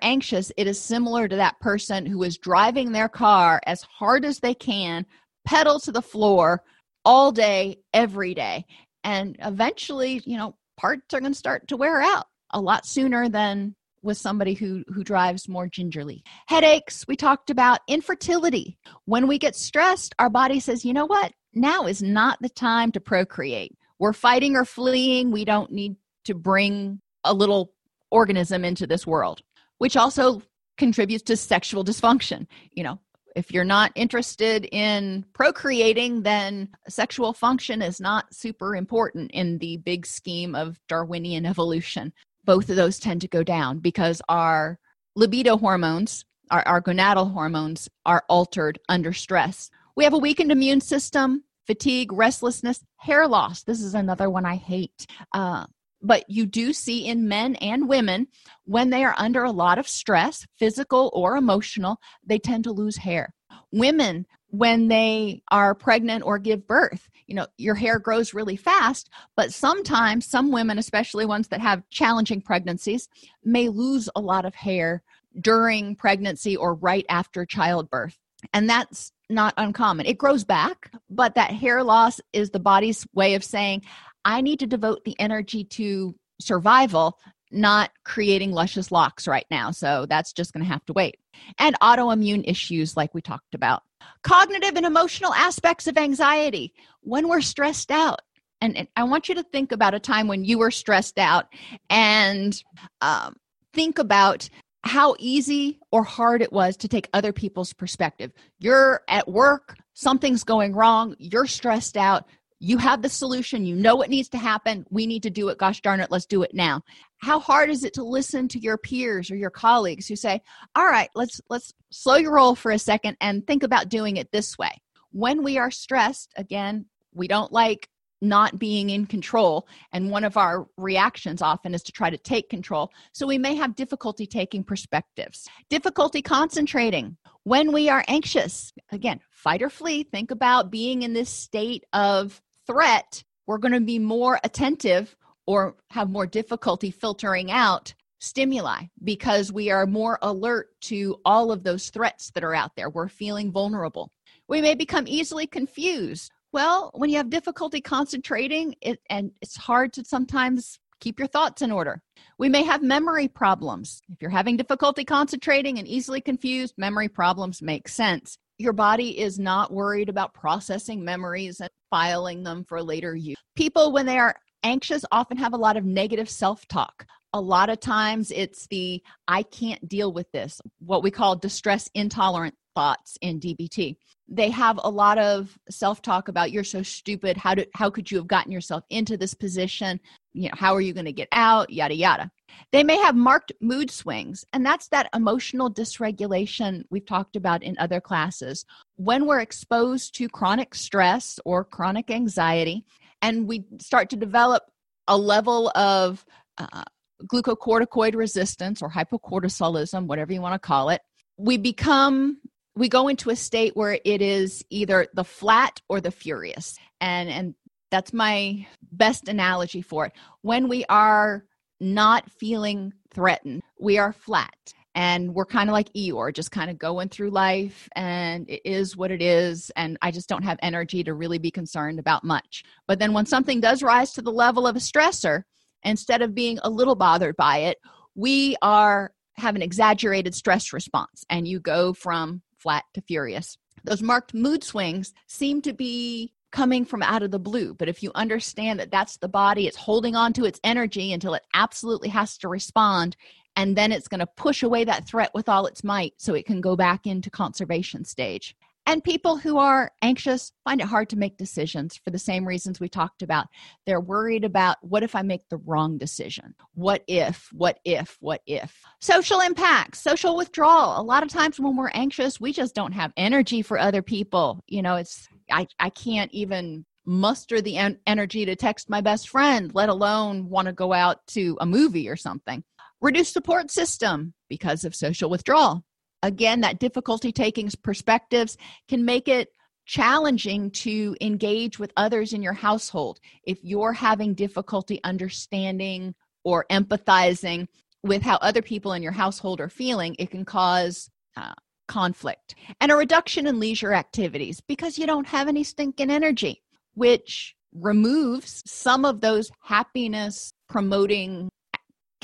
anxious, 0.01 0.53
it 0.57 0.69
is 0.69 0.81
similar 0.81 1.27
to 1.27 1.35
that 1.35 1.59
person 1.59 2.07
who 2.07 2.23
is 2.23 2.39
driving 2.39 2.93
their 2.93 3.09
car 3.09 3.61
as 3.67 3.83
hard 3.83 4.25
as 4.25 4.39
they 4.39 4.55
can, 4.55 5.07
pedal 5.45 5.81
to 5.81 5.91
the 5.91 6.01
floor 6.01 6.63
all 7.05 7.33
day, 7.33 7.79
every 7.93 8.33
day. 8.33 8.65
And 9.03 9.37
eventually, 9.41 10.23
you 10.25 10.37
know, 10.37 10.55
parts 10.77 11.15
are 11.15 11.21
going 11.21 11.33
to 11.33 11.39
start 11.39 11.67
to 11.69 11.77
wear 11.77 12.01
out 12.01 12.27
a 12.53 12.61
lot 12.61 12.87
sooner 12.87 13.29
than 13.29 13.75
with 14.03 14.19
somebody 14.19 14.55
who 14.55 14.85
who 14.87 15.03
drives 15.03 15.49
more 15.49 15.67
gingerly. 15.67 16.23
Headaches, 16.47 17.05
we 17.09 17.17
talked 17.17 17.51
about 17.51 17.81
infertility. 17.89 18.79
When 19.05 19.27
we 19.27 19.37
get 19.37 19.57
stressed, 19.57 20.15
our 20.21 20.31
body 20.31 20.61
says, 20.61 20.85
"You 20.85 20.93
know 20.93 21.07
what? 21.07 21.33
Now 21.57 21.87
is 21.87 22.03
not 22.03 22.39
the 22.41 22.49
time 22.49 22.93
to 22.93 23.01
procreate. 23.01 23.77
We're 23.99 24.13
fighting 24.13 24.57
or 24.57 24.65
fleeing. 24.65 25.31
We 25.31 25.45
don't 25.45 25.73
need 25.73 25.97
to 26.25 26.35
bring 26.35 27.01
a 27.25 27.33
little 27.35 27.73
organism 28.11 28.65
into 28.65 28.87
this 28.87 29.07
world, 29.07 29.43
which 29.79 29.97
also 29.97 30.43
contributes 30.77 31.25
to 31.25 31.37
sexual 31.37 31.85
dysfunction. 31.85 32.47
You 32.73 32.85
know, 32.85 33.01
if 33.35 33.53
you're 33.53 33.65
not 33.65 33.93
interested 33.95 34.67
in 34.73 35.25
procreating, 35.35 36.23
then 36.23 36.71
sexual 36.89 37.33
function 37.33 37.83
is 37.83 38.01
not 38.01 38.35
super 38.35 38.75
important 38.75 39.31
in 39.33 39.59
the 39.59 39.77
big 39.79 40.07
scheme 40.07 40.55
of 40.55 40.79
Darwinian 40.89 41.45
evolution. 41.45 42.13
Both 42.45 42.71
of 42.71 42.77
those 42.77 42.99
tend 42.99 43.21
to 43.23 43.29
go 43.29 43.43
down 43.43 43.81
because 43.81 44.23
our 44.29 44.79
libido 45.17 45.57
hormones, 45.57 46.25
our, 46.51 46.63
our 46.67 46.81
gonadal 46.81 47.33
hormones, 47.33 47.89
are 48.05 48.25
altered 48.29 48.79
under 48.89 49.13
stress. 49.13 49.71
We 49.97 50.05
have 50.05 50.15
a 50.15 50.19
weakened 50.19 50.53
immune 50.53 50.81
system, 50.81 51.43
fatigue, 51.67 52.13
restlessness, 52.13 52.83
hair 52.97 53.27
loss. 53.27 53.63
This 53.63 53.81
is 53.81 53.95
another 53.95 54.31
one 54.31 54.45
I 54.45 54.57
hate. 54.57 55.07
Uh, 55.33 55.67
but 56.03 56.25
you 56.29 56.47
do 56.47 56.73
see 56.73 57.07
in 57.07 57.29
men 57.29 57.57
and 57.57 57.89
women 57.89 58.29
when 58.65 58.91
they 58.91 59.05
are 59.05 59.15
under 59.19 59.45
a 59.45 59.51
lot 59.51 59.79
of 59.79 59.89
stress, 59.89 60.47
physical 60.59 61.11
or 61.15 61.37
emotional, 61.37 61.99
they 62.25 62.39
tend 62.39 62.65
to 62.65 62.73
lose 62.73 62.97
hair. 62.97 63.35
Women, 63.73 64.27
when 64.49 64.89
they 64.89 65.43
are 65.51 65.75
pregnant 65.75 66.25
or 66.25 66.39
give 66.39 66.67
birth, 66.67 67.09
you 67.27 67.35
know, 67.35 67.47
your 67.59 67.75
hair 67.75 67.99
grows 67.99 68.35
really 68.35 68.57
fast, 68.57 69.11
but 69.37 69.53
sometimes 69.53 70.27
some 70.27 70.53
women, 70.53 70.79
especially 70.79 71.27
ones 71.27 71.49
that 71.49 71.61
have 71.61 71.89
challenging 71.91 72.41
pregnancies, 72.41 73.09
may 73.45 73.69
lose 73.69 74.09
a 74.15 74.21
lot 74.21 74.45
of 74.45 74.55
hair 74.55 75.03
during 75.41 75.97
pregnancy 75.97 76.57
or 76.57 76.75
right 76.75 77.05
after 77.09 77.45
childbirth. 77.45 78.17
And 78.53 78.71
that's 78.71 79.13
not 79.29 79.55
uncommon. 79.57 80.07
It 80.07 80.19
grows 80.19 80.45
back, 80.45 80.91
but 81.11 81.35
that 81.35 81.51
hair 81.51 81.83
loss 81.83 82.21
is 82.33 82.51
the 82.51 82.61
body's 82.61 83.07
way 83.13 83.35
of 83.35 83.45
saying, 83.45 83.83
I 84.25 84.41
need 84.41 84.61
to 84.61 84.67
devote 84.67 85.05
the 85.05 85.19
energy 85.19 85.65
to 85.65 86.15
survival, 86.41 87.19
not 87.51 87.91
creating 88.05 88.53
luscious 88.53 88.91
locks 88.91 89.27
right 89.27 89.47
now. 89.51 89.71
So 89.71 90.07
that's 90.09 90.33
just 90.33 90.53
going 90.53 90.65
to 90.65 90.71
have 90.71 90.85
to 90.87 90.93
wait. 90.93 91.17
And 91.59 91.79
autoimmune 91.81 92.49
issues, 92.49 92.97
like 92.97 93.15
we 93.15 93.23
talked 93.23 93.55
about. 93.55 93.83
Cognitive 94.23 94.77
and 94.77 94.87
emotional 94.87 95.35
aspects 95.35 95.87
of 95.87 95.97
anxiety. 95.97 96.73
When 97.01 97.29
we're 97.29 97.41
stressed 97.41 97.91
out, 97.91 98.21
and, 98.61 98.77
and 98.77 98.89
I 98.97 99.05
want 99.05 99.29
you 99.29 99.35
to 99.37 99.43
think 99.43 99.73
about 99.73 99.95
a 99.95 100.01
time 100.01 100.29
when 100.29 100.45
you 100.45 100.59
were 100.59 100.71
stressed 100.71 101.19
out 101.19 101.47
and 101.91 102.61
um, 103.01 103.37
think 103.73 103.99
about 103.99 104.49
how 104.87 105.17
easy 105.19 105.79
or 105.91 106.03
hard 106.03 106.43
it 106.43 106.53
was 106.53 106.77
to 106.79 106.89
take 106.89 107.09
other 107.13 107.33
people's 107.33 107.73
perspective. 107.73 108.33
You're 108.59 109.03
at 109.09 109.29
work, 109.29 109.77
something's 109.95 110.45
going 110.45 110.75
wrong, 110.75 111.17
you're 111.19 111.47
stressed 111.47 111.97
out, 111.97 112.27
you 112.59 112.79
have 112.79 113.03
the 113.03 113.09
solution 113.09 113.67
you 113.67 113.77
know 113.77 113.97
what 113.97 114.09
needs 114.09 114.29
to 114.31 114.39
happen 114.39 114.87
we 114.91 115.07
need 115.07 115.23
to 115.23 115.31
do 115.31 115.49
it 115.49 115.59
gosh 115.59 115.81
darn 115.81 116.01
it 116.01 116.11
let's 116.11 116.27
do 116.27 116.43
it 116.43 116.55
now 116.55 116.81
how 117.19 117.39
hard 117.39 117.71
is 117.71 117.85
it 117.85 117.95
to 117.95 118.03
listen 118.03 118.49
to 118.49 118.59
your 118.59 118.79
peers 118.79 119.31
or 119.31 119.37
your 119.37 119.51
colleagues 119.51 120.07
who 120.07 120.17
say 120.17 120.41
all 120.75 120.87
right 120.87 121.11
let's 121.15 121.41
let's 121.51 121.75
slow 121.91 122.17
your 122.17 122.33
roll 122.33 122.55
for 122.55 122.71
a 122.71 122.79
second 122.79 123.17
and 123.21 123.47
think 123.47 123.63
about 123.63 123.89
doing 123.89 124.17
it 124.17 124.33
this 124.33 124.57
way 124.57 124.71
when 125.13 125.43
we 125.43 125.59
are 125.59 125.71
stressed 125.71 126.33
again 126.37 126.87
we 127.15 127.29
don't 127.29 127.53
like 127.53 127.89
not 128.21 128.59
being 128.59 128.91
in 128.91 129.07
control 129.07 129.69
and 129.93 130.11
one 130.11 130.25
of 130.25 130.37
our 130.37 130.67
reactions 130.77 131.43
often 131.43 131.75
is 131.75 131.83
to 131.83 131.93
try 131.93 132.09
to 132.09 132.17
take 132.19 132.49
control 132.49 132.91
so 133.13 133.27
we 133.27 133.39
may 133.39 133.55
have 133.55 133.77
difficulty 133.77 134.27
taking 134.27 134.65
perspectives 134.65 135.47
difficulty 135.69 136.23
concentrating 136.23 137.17
when 137.45 137.73
we 137.73 137.89
are 137.89 138.05
anxious 138.09 138.73
again 138.91 139.21
fight 139.31 139.63
or 139.63 139.71
flee 139.71 140.03
think 140.03 140.31
about 140.31 140.71
being 140.71 141.03
in 141.03 141.13
this 141.13 141.31
state 141.31 141.85
of 141.93 142.41
threat, 142.67 143.23
we're 143.47 143.59
going 143.59 143.73
to 143.73 143.81
be 143.81 143.99
more 143.99 144.41
attentive 144.45 145.17
or 145.47 145.77
have 145.91 146.11
more 146.11 146.27
difficulty 146.27 146.91
filtering 146.91 147.51
out 147.51 147.95
stimuli 148.19 148.83
because 149.05 149.53
we 149.53 149.71
are 149.71 149.87
more 149.87 150.19
alert 150.23 150.69
to 150.81 151.17
all 151.25 151.53
of 151.53 151.63
those 151.63 151.91
threats 151.91 152.31
that 152.33 152.43
are 152.43 152.55
out 152.55 152.73
there. 152.77 152.91
We're 152.91 153.09
feeling 153.09 153.53
vulnerable. 153.53 154.11
We 154.49 154.61
may 154.61 154.75
become 154.75 155.07
easily 155.07 155.47
confused. 155.47 156.33
Well, 156.53 156.91
when 156.95 157.11
you 157.11 157.17
have 157.17 157.31
difficulty 157.31 157.81
concentrating, 157.81 158.75
it, 158.81 159.01
and 159.11 159.33
it's 159.43 159.57
hard 159.57 159.93
to 159.95 160.05
sometimes 160.05 160.79
keep 161.01 161.19
your 161.19 161.29
thoughts 161.29 161.61
in 161.61 161.71
order. 161.71 162.01
We 162.39 162.49
may 162.49 162.63
have 162.63 162.83
memory 162.83 163.29
problems. 163.29 164.01
If 164.09 164.23
you're 164.23 164.31
having 164.31 164.57
difficulty 164.57 165.05
concentrating 165.05 165.79
and 165.79 165.87
easily 165.87 166.21
confused, 166.21 166.75
memory 166.79 167.09
problems 167.09 167.61
make 167.61 167.89
sense 167.89 168.39
your 168.59 168.73
body 168.73 169.19
is 169.19 169.39
not 169.39 169.73
worried 169.73 170.09
about 170.09 170.35
processing 170.35 171.05
memories 171.05 171.61
and 171.61 171.71
filing 171.91 172.43
them 172.43 172.65
for 172.65 172.83
later 172.83 173.15
use. 173.15 173.37
People, 173.55 173.93
when 173.93 174.07
they 174.07 174.19
are 174.19 174.37
anxious, 174.63 175.05
often 175.13 175.37
have 175.37 175.53
a 175.53 175.59
lot 175.59 175.77
of 175.77 175.85
negative 175.85 176.29
self 176.29 176.67
talk. 176.69 177.07
A 177.33 177.41
lot 177.41 177.69
of 177.69 177.81
times 177.81 178.31
it's 178.31 178.67
the 178.69 179.03
I 179.29 179.43
can't 179.43 179.87
deal 179.87 180.13
with 180.13 180.31
this, 180.33 180.61
what 180.79 181.03
we 181.03 181.11
call 181.11 181.37
distress 181.37 181.91
intolerant 181.95 182.55
thoughts 182.75 183.19
in 183.21 183.41
DBT. 183.41 183.97
They 184.29 184.51
have 184.51 184.81
a 184.83 184.91
lot 184.91 185.19
of 185.19 185.57
self-talk 185.71 186.29
about 186.29 186.51
you're 186.51 186.65
so 186.65 186.83
stupid. 186.83 187.37
How 187.37 187.55
did 187.55 187.69
how 187.75 187.91
could 187.91 188.11
you 188.11 188.19
have 188.19 188.27
gotten 188.27 188.51
yourself 188.51 188.85
into 188.91 189.17
this 189.17 189.35
position? 189.35 190.01
You 190.33 190.49
know, 190.49 190.55
how 190.55 190.75
are 190.75 190.81
you 190.81 190.93
going 190.93 191.07
to 191.07 191.13
get 191.13 191.29
out? 191.33 191.71
Yada 191.71 191.95
yada. 191.95 192.31
They 192.73 192.83
may 192.83 192.97
have 192.99 193.15
marked 193.15 193.53
mood 193.61 193.91
swings, 193.91 194.45
and 194.53 194.65
that's 194.65 194.89
that 194.89 195.09
emotional 195.15 195.71
dysregulation 195.71 196.85
we've 196.91 197.07
talked 197.07 197.37
about 197.37 197.63
in 197.63 197.77
other 197.79 198.01
classes. 198.01 198.65
When 198.97 199.27
we're 199.27 199.41
exposed 199.41 200.15
to 200.17 200.29
chronic 200.29 200.75
stress 200.75 201.39
or 201.45 201.65
chronic 201.65 202.11
anxiety, 202.11 202.85
and 203.23 203.47
we 203.47 203.65
start 203.79 204.11
to 204.11 204.17
develop 204.17 204.65
a 205.07 205.17
level 205.17 205.71
of 205.75 206.25
uh, 206.59 206.85
glucocorticoid 207.25 208.15
resistance 208.15 208.83
or 208.83 208.91
hypocortisolism, 208.91 210.07
whatever 210.07 210.33
you 210.33 210.41
want 210.41 210.55
to 210.55 210.67
call 210.67 210.91
it, 210.91 211.01
we 211.37 211.57
become 211.57 212.39
we 212.77 212.89
go 212.89 213.09
into 213.09 213.31
a 213.31 213.37
state 213.37 213.75
where 213.75 213.99
it 214.05 214.23
is 214.23 214.63
either 214.71 215.07
the 215.15 215.25
flat 215.25 215.81
or 215.89 216.01
the 216.01 216.11
furious 216.11 216.77
and 217.01 217.29
and 217.29 217.55
that's 217.91 218.13
my 218.13 218.67
best 218.93 219.29
analogy 219.29 219.83
for 219.83 220.07
it 220.07 220.13
when 220.43 220.69
we 220.69 220.85
are 220.89 221.45
not 221.81 222.31
feeling 222.31 222.93
threatened 223.13 223.63
we 223.81 223.99
are 223.99 224.13
flat 224.13 224.55
and 224.97 225.35
we're 225.35 225.45
kind 225.45 225.69
of 225.69 225.75
like 225.75 225.93
Eeyore, 225.93 226.35
just 226.35 226.51
kind 226.51 226.71
of 226.71 226.79
going 226.79 227.11
through 227.11 227.29
life, 227.29 227.87
and 227.95 228.49
it 228.49 228.63
is 228.65 228.97
what 228.97 229.11
it 229.11 229.21
is. 229.21 229.71
And 229.77 229.99
I 230.01 230.11
just 230.11 230.27
don't 230.27 230.43
have 230.43 230.59
energy 230.63 231.05
to 231.05 231.13
really 231.13 231.37
be 231.37 231.51
concerned 231.51 231.99
about 231.99 232.25
much. 232.25 232.65
But 232.89 232.99
then 232.99 233.13
when 233.13 233.27
something 233.27 233.61
does 233.61 233.83
rise 233.83 234.15
to 234.15 234.23
the 234.23 234.33
level 234.33 234.67
of 234.67 234.75
a 234.75 234.79
stressor, 234.79 235.43
instead 235.83 236.23
of 236.23 236.35
being 236.35 236.59
a 236.63 236.71
little 236.71 236.95
bothered 236.95 237.37
by 237.37 237.59
it, 237.59 237.77
we 238.15 238.57
are 238.63 239.13
have 239.37 239.55
an 239.55 239.61
exaggerated 239.61 240.35
stress 240.35 240.73
response, 240.73 241.25
and 241.29 241.47
you 241.47 241.61
go 241.61 241.93
from 241.93 242.41
flat 242.67 242.85
to 242.95 243.01
furious. 243.01 243.57
Those 243.85 244.03
marked 244.03 244.35
mood 244.35 244.65
swings 244.65 245.15
seem 245.29 245.63
to 245.63 245.73
be 245.73 246.33
coming 246.51 246.85
from 246.85 247.01
out 247.01 247.23
of 247.23 247.31
the 247.31 247.39
blue. 247.39 247.75
But 247.75 247.89
if 247.89 248.03
you 248.03 248.11
understand 248.17 248.81
that 248.81 248.91
that's 248.91 249.19
the 249.19 249.29
body, 249.29 249.69
it's 249.69 249.77
holding 249.77 250.17
on 250.17 250.33
to 250.33 250.45
its 250.45 250.59
energy 250.65 251.13
until 251.13 251.35
it 251.35 251.45
absolutely 251.55 252.09
has 252.09 252.37
to 252.39 252.49
respond. 252.49 253.17
And 253.55 253.77
then 253.77 253.93
it's 253.93 254.09
going 254.09 254.19
to 254.19 254.27
push 254.27 254.65
away 254.65 254.83
that 254.83 255.07
threat 255.07 255.31
with 255.33 255.49
all 255.49 255.67
its 255.67 255.85
might 255.85 256.15
so 256.17 256.35
it 256.35 256.45
can 256.45 256.61
go 256.61 256.75
back 256.75 257.07
into 257.07 257.31
conservation 257.31 258.05
stage. 258.05 258.57
And 258.89 259.03
people 259.03 259.37
who 259.37 259.59
are 259.59 259.91
anxious 260.01 260.53
find 260.65 260.81
it 260.81 260.87
hard 260.87 261.09
to 261.11 261.17
make 261.17 261.37
decisions 261.37 261.99
for 262.05 262.11
the 262.11 262.21
same 262.21 262.47
reasons 262.47 262.79
we 262.79 262.89
talked 262.89 263.21
about. 263.21 263.49
They're 263.85 264.01
worried 264.01 264.45
about 264.45 264.77
what 264.81 265.03
if 265.03 265.17
I 265.17 265.23
make 265.23 265.49
the 265.49 265.57
wrong 265.57 265.99
decision? 265.99 266.55
What 266.75 267.03
if, 267.09 267.49
what 267.53 267.81
if, 267.85 268.17
what 268.21 268.43
if? 268.47 268.81
Social 269.01 269.41
impacts, 269.41 270.01
social 270.01 270.37
withdrawal. 270.37 271.01
A 271.01 271.03
lot 271.03 271.25
of 271.25 271.29
times 271.29 271.59
when 271.59 271.77
we're 271.77 271.91
anxious, 271.95 272.41
we 272.41 272.53
just 272.53 272.77
don't 272.77 272.93
have 272.93 273.13
energy 273.17 273.61
for 273.61 273.77
other 273.77 274.03
people. 274.03 274.63
You 274.69 274.83
know, 274.83 274.95
it's, 274.95 275.29
I, 275.51 275.67
I 275.81 275.91
can't 275.91 276.33
even 276.33 276.87
muster 277.05 277.61
the 277.61 277.79
en- 277.79 277.99
energy 278.07 278.45
to 278.45 278.55
text 278.55 278.89
my 278.89 279.01
best 279.01 279.29
friend, 279.29 279.73
let 279.75 279.89
alone 279.89 280.49
want 280.49 280.67
to 280.67 280.73
go 280.73 280.93
out 280.93 281.27
to 281.29 281.57
a 281.61 281.67
movie 281.67 282.09
or 282.09 282.17
something. 282.17 282.63
Reduced 283.01 283.33
support 283.33 283.73
system 283.73 284.33
because 284.49 284.85
of 284.85 284.95
social 284.95 285.29
withdrawal 285.29 285.85
again 286.23 286.61
that 286.61 286.79
difficulty 286.79 287.33
taking 287.33 287.71
perspectives 287.83 288.57
can 288.89 289.05
make 289.05 289.29
it 289.29 289.49
challenging 289.87 290.71
to 290.73 291.17
engage 291.21 291.79
with 291.79 291.93
others 291.97 292.33
in 292.33 292.43
your 292.43 292.53
household. 292.53 293.21
If 293.45 293.59
you're 293.63 293.93
having 293.93 294.35
difficulty 294.35 295.01
understanding 295.05 296.15
or 296.45 296.67
empathizing 296.71 297.69
with 298.03 298.23
how 298.23 298.37
other 298.37 298.63
people 298.63 298.93
in 298.93 299.03
your 299.03 299.13
household 299.13 299.61
are 299.61 299.69
feeling 299.69 300.15
it 300.19 300.31
can 300.31 300.45
cause 300.45 301.11
uh, 301.37 301.53
conflict 301.89 302.55
and 302.81 302.91
a 302.91 302.97
reduction 302.97 303.47
in 303.47 303.61
leisure 303.61 303.93
activities 303.93 304.61
because 304.61 304.99
you 304.99 305.07
don't 305.07 305.27
have 305.27 305.49
any 305.49 305.63
stinking 305.63 306.11
energy 306.11 306.63
which 306.95 307.55
removes 307.73 308.63
some 308.67 309.05
of 309.05 309.21
those 309.21 309.51
happiness 309.61 310.53
promoting 310.69 311.49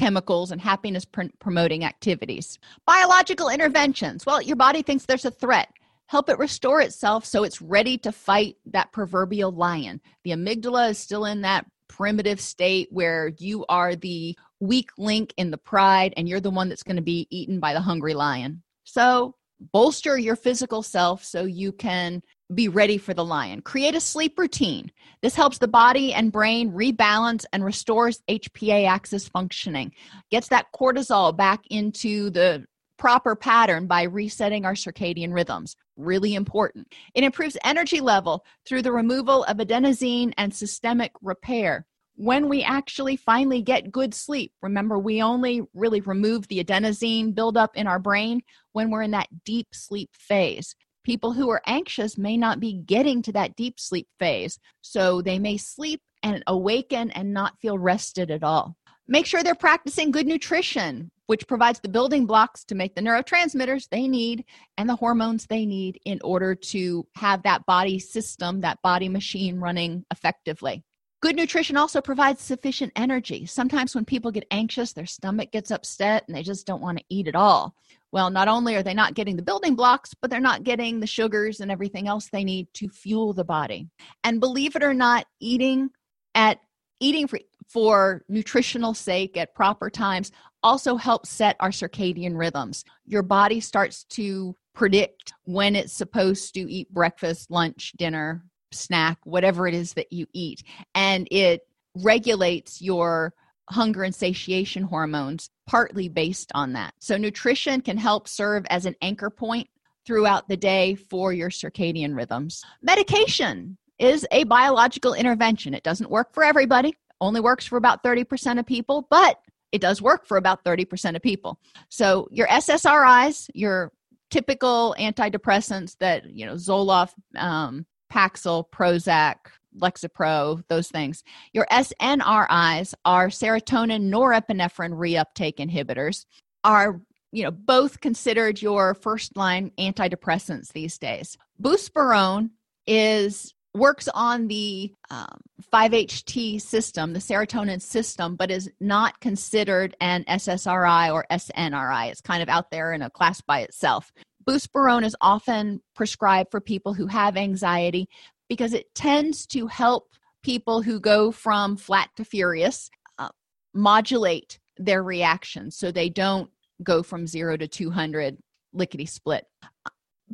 chemicals 0.02 0.50
and 0.50 0.60
happiness 0.60 1.04
pr- 1.04 1.22
promoting 1.38 1.84
activities. 1.84 2.58
Biological 2.86 3.48
interventions. 3.48 4.26
Well, 4.26 4.42
your 4.42 4.56
body 4.56 4.82
thinks 4.82 5.06
there's 5.06 5.24
a 5.24 5.30
threat. 5.30 5.68
Help 6.06 6.28
it 6.28 6.40
restore 6.40 6.80
itself 6.80 7.24
so 7.24 7.44
it's 7.44 7.62
ready 7.62 7.96
to 7.98 8.10
fight 8.10 8.56
that 8.66 8.90
proverbial 8.90 9.52
lion. 9.52 10.00
The 10.24 10.32
amygdala 10.32 10.90
is 10.90 10.98
still 10.98 11.24
in 11.24 11.42
that 11.42 11.66
primitive 11.86 12.40
state 12.40 12.88
where 12.90 13.30
you 13.38 13.64
are 13.68 13.94
the 13.94 14.36
weak 14.58 14.90
link 14.98 15.32
in 15.36 15.52
the 15.52 15.58
pride 15.58 16.14
and 16.16 16.28
you're 16.28 16.40
the 16.40 16.50
one 16.50 16.68
that's 16.68 16.82
going 16.82 16.96
to 16.96 17.02
be 17.02 17.28
eaten 17.30 17.60
by 17.60 17.72
the 17.72 17.80
hungry 17.80 18.14
lion. 18.14 18.60
So, 18.82 19.36
bolster 19.72 20.18
your 20.18 20.34
physical 20.34 20.82
self 20.82 21.24
so 21.24 21.44
you 21.44 21.70
can 21.70 22.22
be 22.54 22.68
ready 22.68 22.98
for 22.98 23.14
the 23.14 23.24
lion. 23.24 23.62
Create 23.62 23.94
a 23.94 24.00
sleep 24.00 24.38
routine. 24.38 24.90
This 25.22 25.34
helps 25.34 25.58
the 25.58 25.68
body 25.68 26.12
and 26.12 26.32
brain 26.32 26.72
rebalance 26.72 27.44
and 27.52 27.64
restores 27.64 28.22
HPA 28.28 28.86
axis 28.86 29.28
functioning, 29.28 29.92
gets 30.30 30.48
that 30.48 30.66
cortisol 30.74 31.36
back 31.36 31.60
into 31.70 32.30
the 32.30 32.66
proper 32.98 33.34
pattern 33.34 33.86
by 33.86 34.02
resetting 34.02 34.64
our 34.64 34.74
circadian 34.74 35.32
rhythms. 35.32 35.74
Really 35.96 36.34
important. 36.34 36.92
It 37.14 37.24
improves 37.24 37.58
energy 37.64 38.00
level 38.00 38.44
through 38.66 38.82
the 38.82 38.92
removal 38.92 39.44
of 39.44 39.56
adenosine 39.56 40.32
and 40.38 40.54
systemic 40.54 41.12
repair. 41.20 41.86
When 42.14 42.48
we 42.48 42.62
actually 42.62 43.16
finally 43.16 43.62
get 43.62 43.90
good 43.90 44.14
sleep, 44.14 44.52
remember, 44.62 44.98
we 44.98 45.22
only 45.22 45.62
really 45.74 46.00
remove 46.00 46.46
the 46.46 46.62
adenosine 46.62 47.34
buildup 47.34 47.76
in 47.76 47.86
our 47.86 47.98
brain 47.98 48.42
when 48.72 48.90
we're 48.90 49.02
in 49.02 49.12
that 49.12 49.28
deep 49.44 49.68
sleep 49.72 50.10
phase. 50.12 50.76
People 51.04 51.32
who 51.32 51.50
are 51.50 51.62
anxious 51.66 52.16
may 52.16 52.36
not 52.36 52.60
be 52.60 52.72
getting 52.72 53.22
to 53.22 53.32
that 53.32 53.56
deep 53.56 53.80
sleep 53.80 54.08
phase, 54.18 54.58
so 54.80 55.20
they 55.20 55.38
may 55.38 55.56
sleep 55.56 56.00
and 56.22 56.42
awaken 56.46 57.10
and 57.10 57.32
not 57.32 57.58
feel 57.60 57.78
rested 57.78 58.30
at 58.30 58.44
all. 58.44 58.76
Make 59.08 59.26
sure 59.26 59.42
they're 59.42 59.54
practicing 59.54 60.12
good 60.12 60.26
nutrition, 60.28 61.10
which 61.26 61.48
provides 61.48 61.80
the 61.80 61.88
building 61.88 62.24
blocks 62.24 62.64
to 62.66 62.76
make 62.76 62.94
the 62.94 63.00
neurotransmitters 63.00 63.88
they 63.90 64.06
need 64.06 64.44
and 64.78 64.88
the 64.88 64.96
hormones 64.96 65.46
they 65.46 65.66
need 65.66 65.98
in 66.04 66.20
order 66.22 66.54
to 66.54 67.06
have 67.16 67.42
that 67.42 67.66
body 67.66 67.98
system, 67.98 68.60
that 68.60 68.80
body 68.82 69.08
machine 69.08 69.58
running 69.58 70.04
effectively. 70.12 70.84
Good 71.20 71.36
nutrition 71.36 71.76
also 71.76 72.00
provides 72.00 72.42
sufficient 72.42 72.92
energy. 72.96 73.46
Sometimes 73.46 73.94
when 73.94 74.04
people 74.04 74.30
get 74.30 74.46
anxious, 74.50 74.92
their 74.92 75.06
stomach 75.06 75.52
gets 75.52 75.70
upset 75.70 76.24
and 76.26 76.36
they 76.36 76.42
just 76.42 76.66
don't 76.66 76.82
want 76.82 76.98
to 76.98 77.04
eat 77.08 77.28
at 77.28 77.36
all. 77.36 77.74
Well, 78.12 78.30
not 78.30 78.46
only 78.46 78.76
are 78.76 78.82
they 78.82 78.94
not 78.94 79.14
getting 79.14 79.36
the 79.36 79.42
building 79.42 79.74
blocks, 79.74 80.14
but 80.20 80.30
they're 80.30 80.40
not 80.40 80.64
getting 80.64 81.00
the 81.00 81.06
sugars 81.06 81.60
and 81.60 81.70
everything 81.70 82.06
else 82.06 82.28
they 82.28 82.44
need 82.44 82.68
to 82.74 82.88
fuel 82.88 83.32
the 83.32 83.44
body. 83.44 83.88
And 84.22 84.38
believe 84.38 84.76
it 84.76 84.82
or 84.82 84.94
not, 84.94 85.26
eating 85.40 85.90
at 86.34 86.60
eating 87.00 87.26
for, 87.26 87.40
for 87.68 88.22
nutritional 88.28 88.94
sake 88.94 89.36
at 89.36 89.54
proper 89.54 89.90
times 89.90 90.30
also 90.62 90.96
helps 90.96 91.30
set 91.30 91.56
our 91.58 91.70
circadian 91.70 92.36
rhythms. 92.36 92.84
Your 93.06 93.22
body 93.22 93.60
starts 93.60 94.04
to 94.04 94.54
predict 94.74 95.32
when 95.44 95.74
it's 95.74 95.92
supposed 95.92 96.54
to 96.54 96.72
eat 96.72 96.92
breakfast, 96.92 97.50
lunch, 97.50 97.92
dinner, 97.96 98.44
snack, 98.70 99.18
whatever 99.24 99.66
it 99.66 99.74
is 99.74 99.94
that 99.94 100.12
you 100.12 100.26
eat. 100.32 100.62
And 100.94 101.26
it 101.30 101.62
regulates 101.96 102.80
your 102.80 103.34
hunger 103.70 104.02
and 104.02 104.14
satiation 104.14 104.82
hormones 104.82 105.48
partly 105.66 106.08
based 106.08 106.50
on 106.54 106.72
that. 106.74 106.94
So, 107.00 107.16
nutrition 107.16 107.80
can 107.80 107.96
help 107.96 108.28
serve 108.28 108.64
as 108.70 108.86
an 108.86 108.96
anchor 109.02 109.30
point 109.30 109.68
throughout 110.06 110.48
the 110.48 110.56
day 110.56 110.94
for 110.94 111.32
your 111.32 111.50
circadian 111.50 112.16
rhythms. 112.16 112.62
Medication 112.82 113.76
is 113.98 114.26
a 114.32 114.44
biological 114.44 115.14
intervention. 115.14 115.74
It 115.74 115.84
doesn't 115.84 116.10
work 116.10 116.34
for 116.34 116.42
everybody, 116.42 116.94
only 117.20 117.40
works 117.40 117.66
for 117.66 117.76
about 117.76 118.02
30% 118.02 118.58
of 118.58 118.66
people, 118.66 119.06
but 119.10 119.38
it 119.70 119.80
does 119.80 120.02
work 120.02 120.26
for 120.26 120.36
about 120.36 120.64
30% 120.64 121.16
of 121.16 121.22
people. 121.22 121.58
So, 121.88 122.28
your 122.30 122.48
SSRIs, 122.48 123.48
your 123.54 123.92
typical 124.30 124.94
antidepressants 124.98 125.96
that, 125.98 126.30
you 126.30 126.46
know, 126.46 126.54
Zoloft, 126.54 127.14
um, 127.36 127.86
Paxil, 128.12 128.64
Prozac, 128.70 129.36
Lexapro, 129.78 130.62
those 130.68 130.88
things. 130.88 131.22
Your 131.52 131.66
SNRIs 131.70 132.94
are 133.04 133.28
serotonin 133.28 134.10
norepinephrine 134.10 134.92
reuptake 134.92 135.56
inhibitors, 135.56 136.26
are 136.64 137.00
you 137.32 137.42
know 137.42 137.50
both 137.50 138.00
considered 138.00 138.60
your 138.60 138.94
first 138.94 139.36
line 139.36 139.72
antidepressants 139.78 140.72
these 140.72 140.98
days. 140.98 141.36
Buspirone 141.60 142.50
is 142.86 143.54
works 143.74 144.08
on 144.12 144.48
the 144.48 144.92
um, 145.10 145.40
5-HT 145.72 146.60
system, 146.60 147.14
the 147.14 147.18
serotonin 147.18 147.80
system, 147.80 148.36
but 148.36 148.50
is 148.50 148.70
not 148.80 149.18
considered 149.20 149.96
an 150.00 150.24
SSRI 150.24 151.10
or 151.10 151.24
SNRI. 151.30 152.10
It's 152.10 152.20
kind 152.20 152.42
of 152.42 152.50
out 152.50 152.70
there 152.70 152.92
in 152.92 153.00
a 153.00 153.08
class 153.08 153.40
by 153.40 153.60
itself. 153.60 154.12
Buspirone 154.44 155.04
is 155.04 155.16
often 155.20 155.80
prescribed 155.94 156.50
for 156.50 156.60
people 156.60 156.92
who 156.92 157.06
have 157.06 157.36
anxiety 157.36 158.08
because 158.52 158.74
it 158.74 158.94
tends 158.94 159.46
to 159.46 159.66
help 159.66 160.12
people 160.42 160.82
who 160.82 161.00
go 161.00 161.32
from 161.32 161.74
flat 161.74 162.10
to 162.14 162.22
furious 162.22 162.90
uh, 163.18 163.30
modulate 163.72 164.58
their 164.76 165.02
reactions 165.02 165.74
so 165.74 165.90
they 165.90 166.10
don't 166.10 166.50
go 166.82 167.02
from 167.02 167.26
zero 167.26 167.56
to 167.56 167.66
200 167.66 168.36
lickety 168.74 169.06
split. 169.06 169.46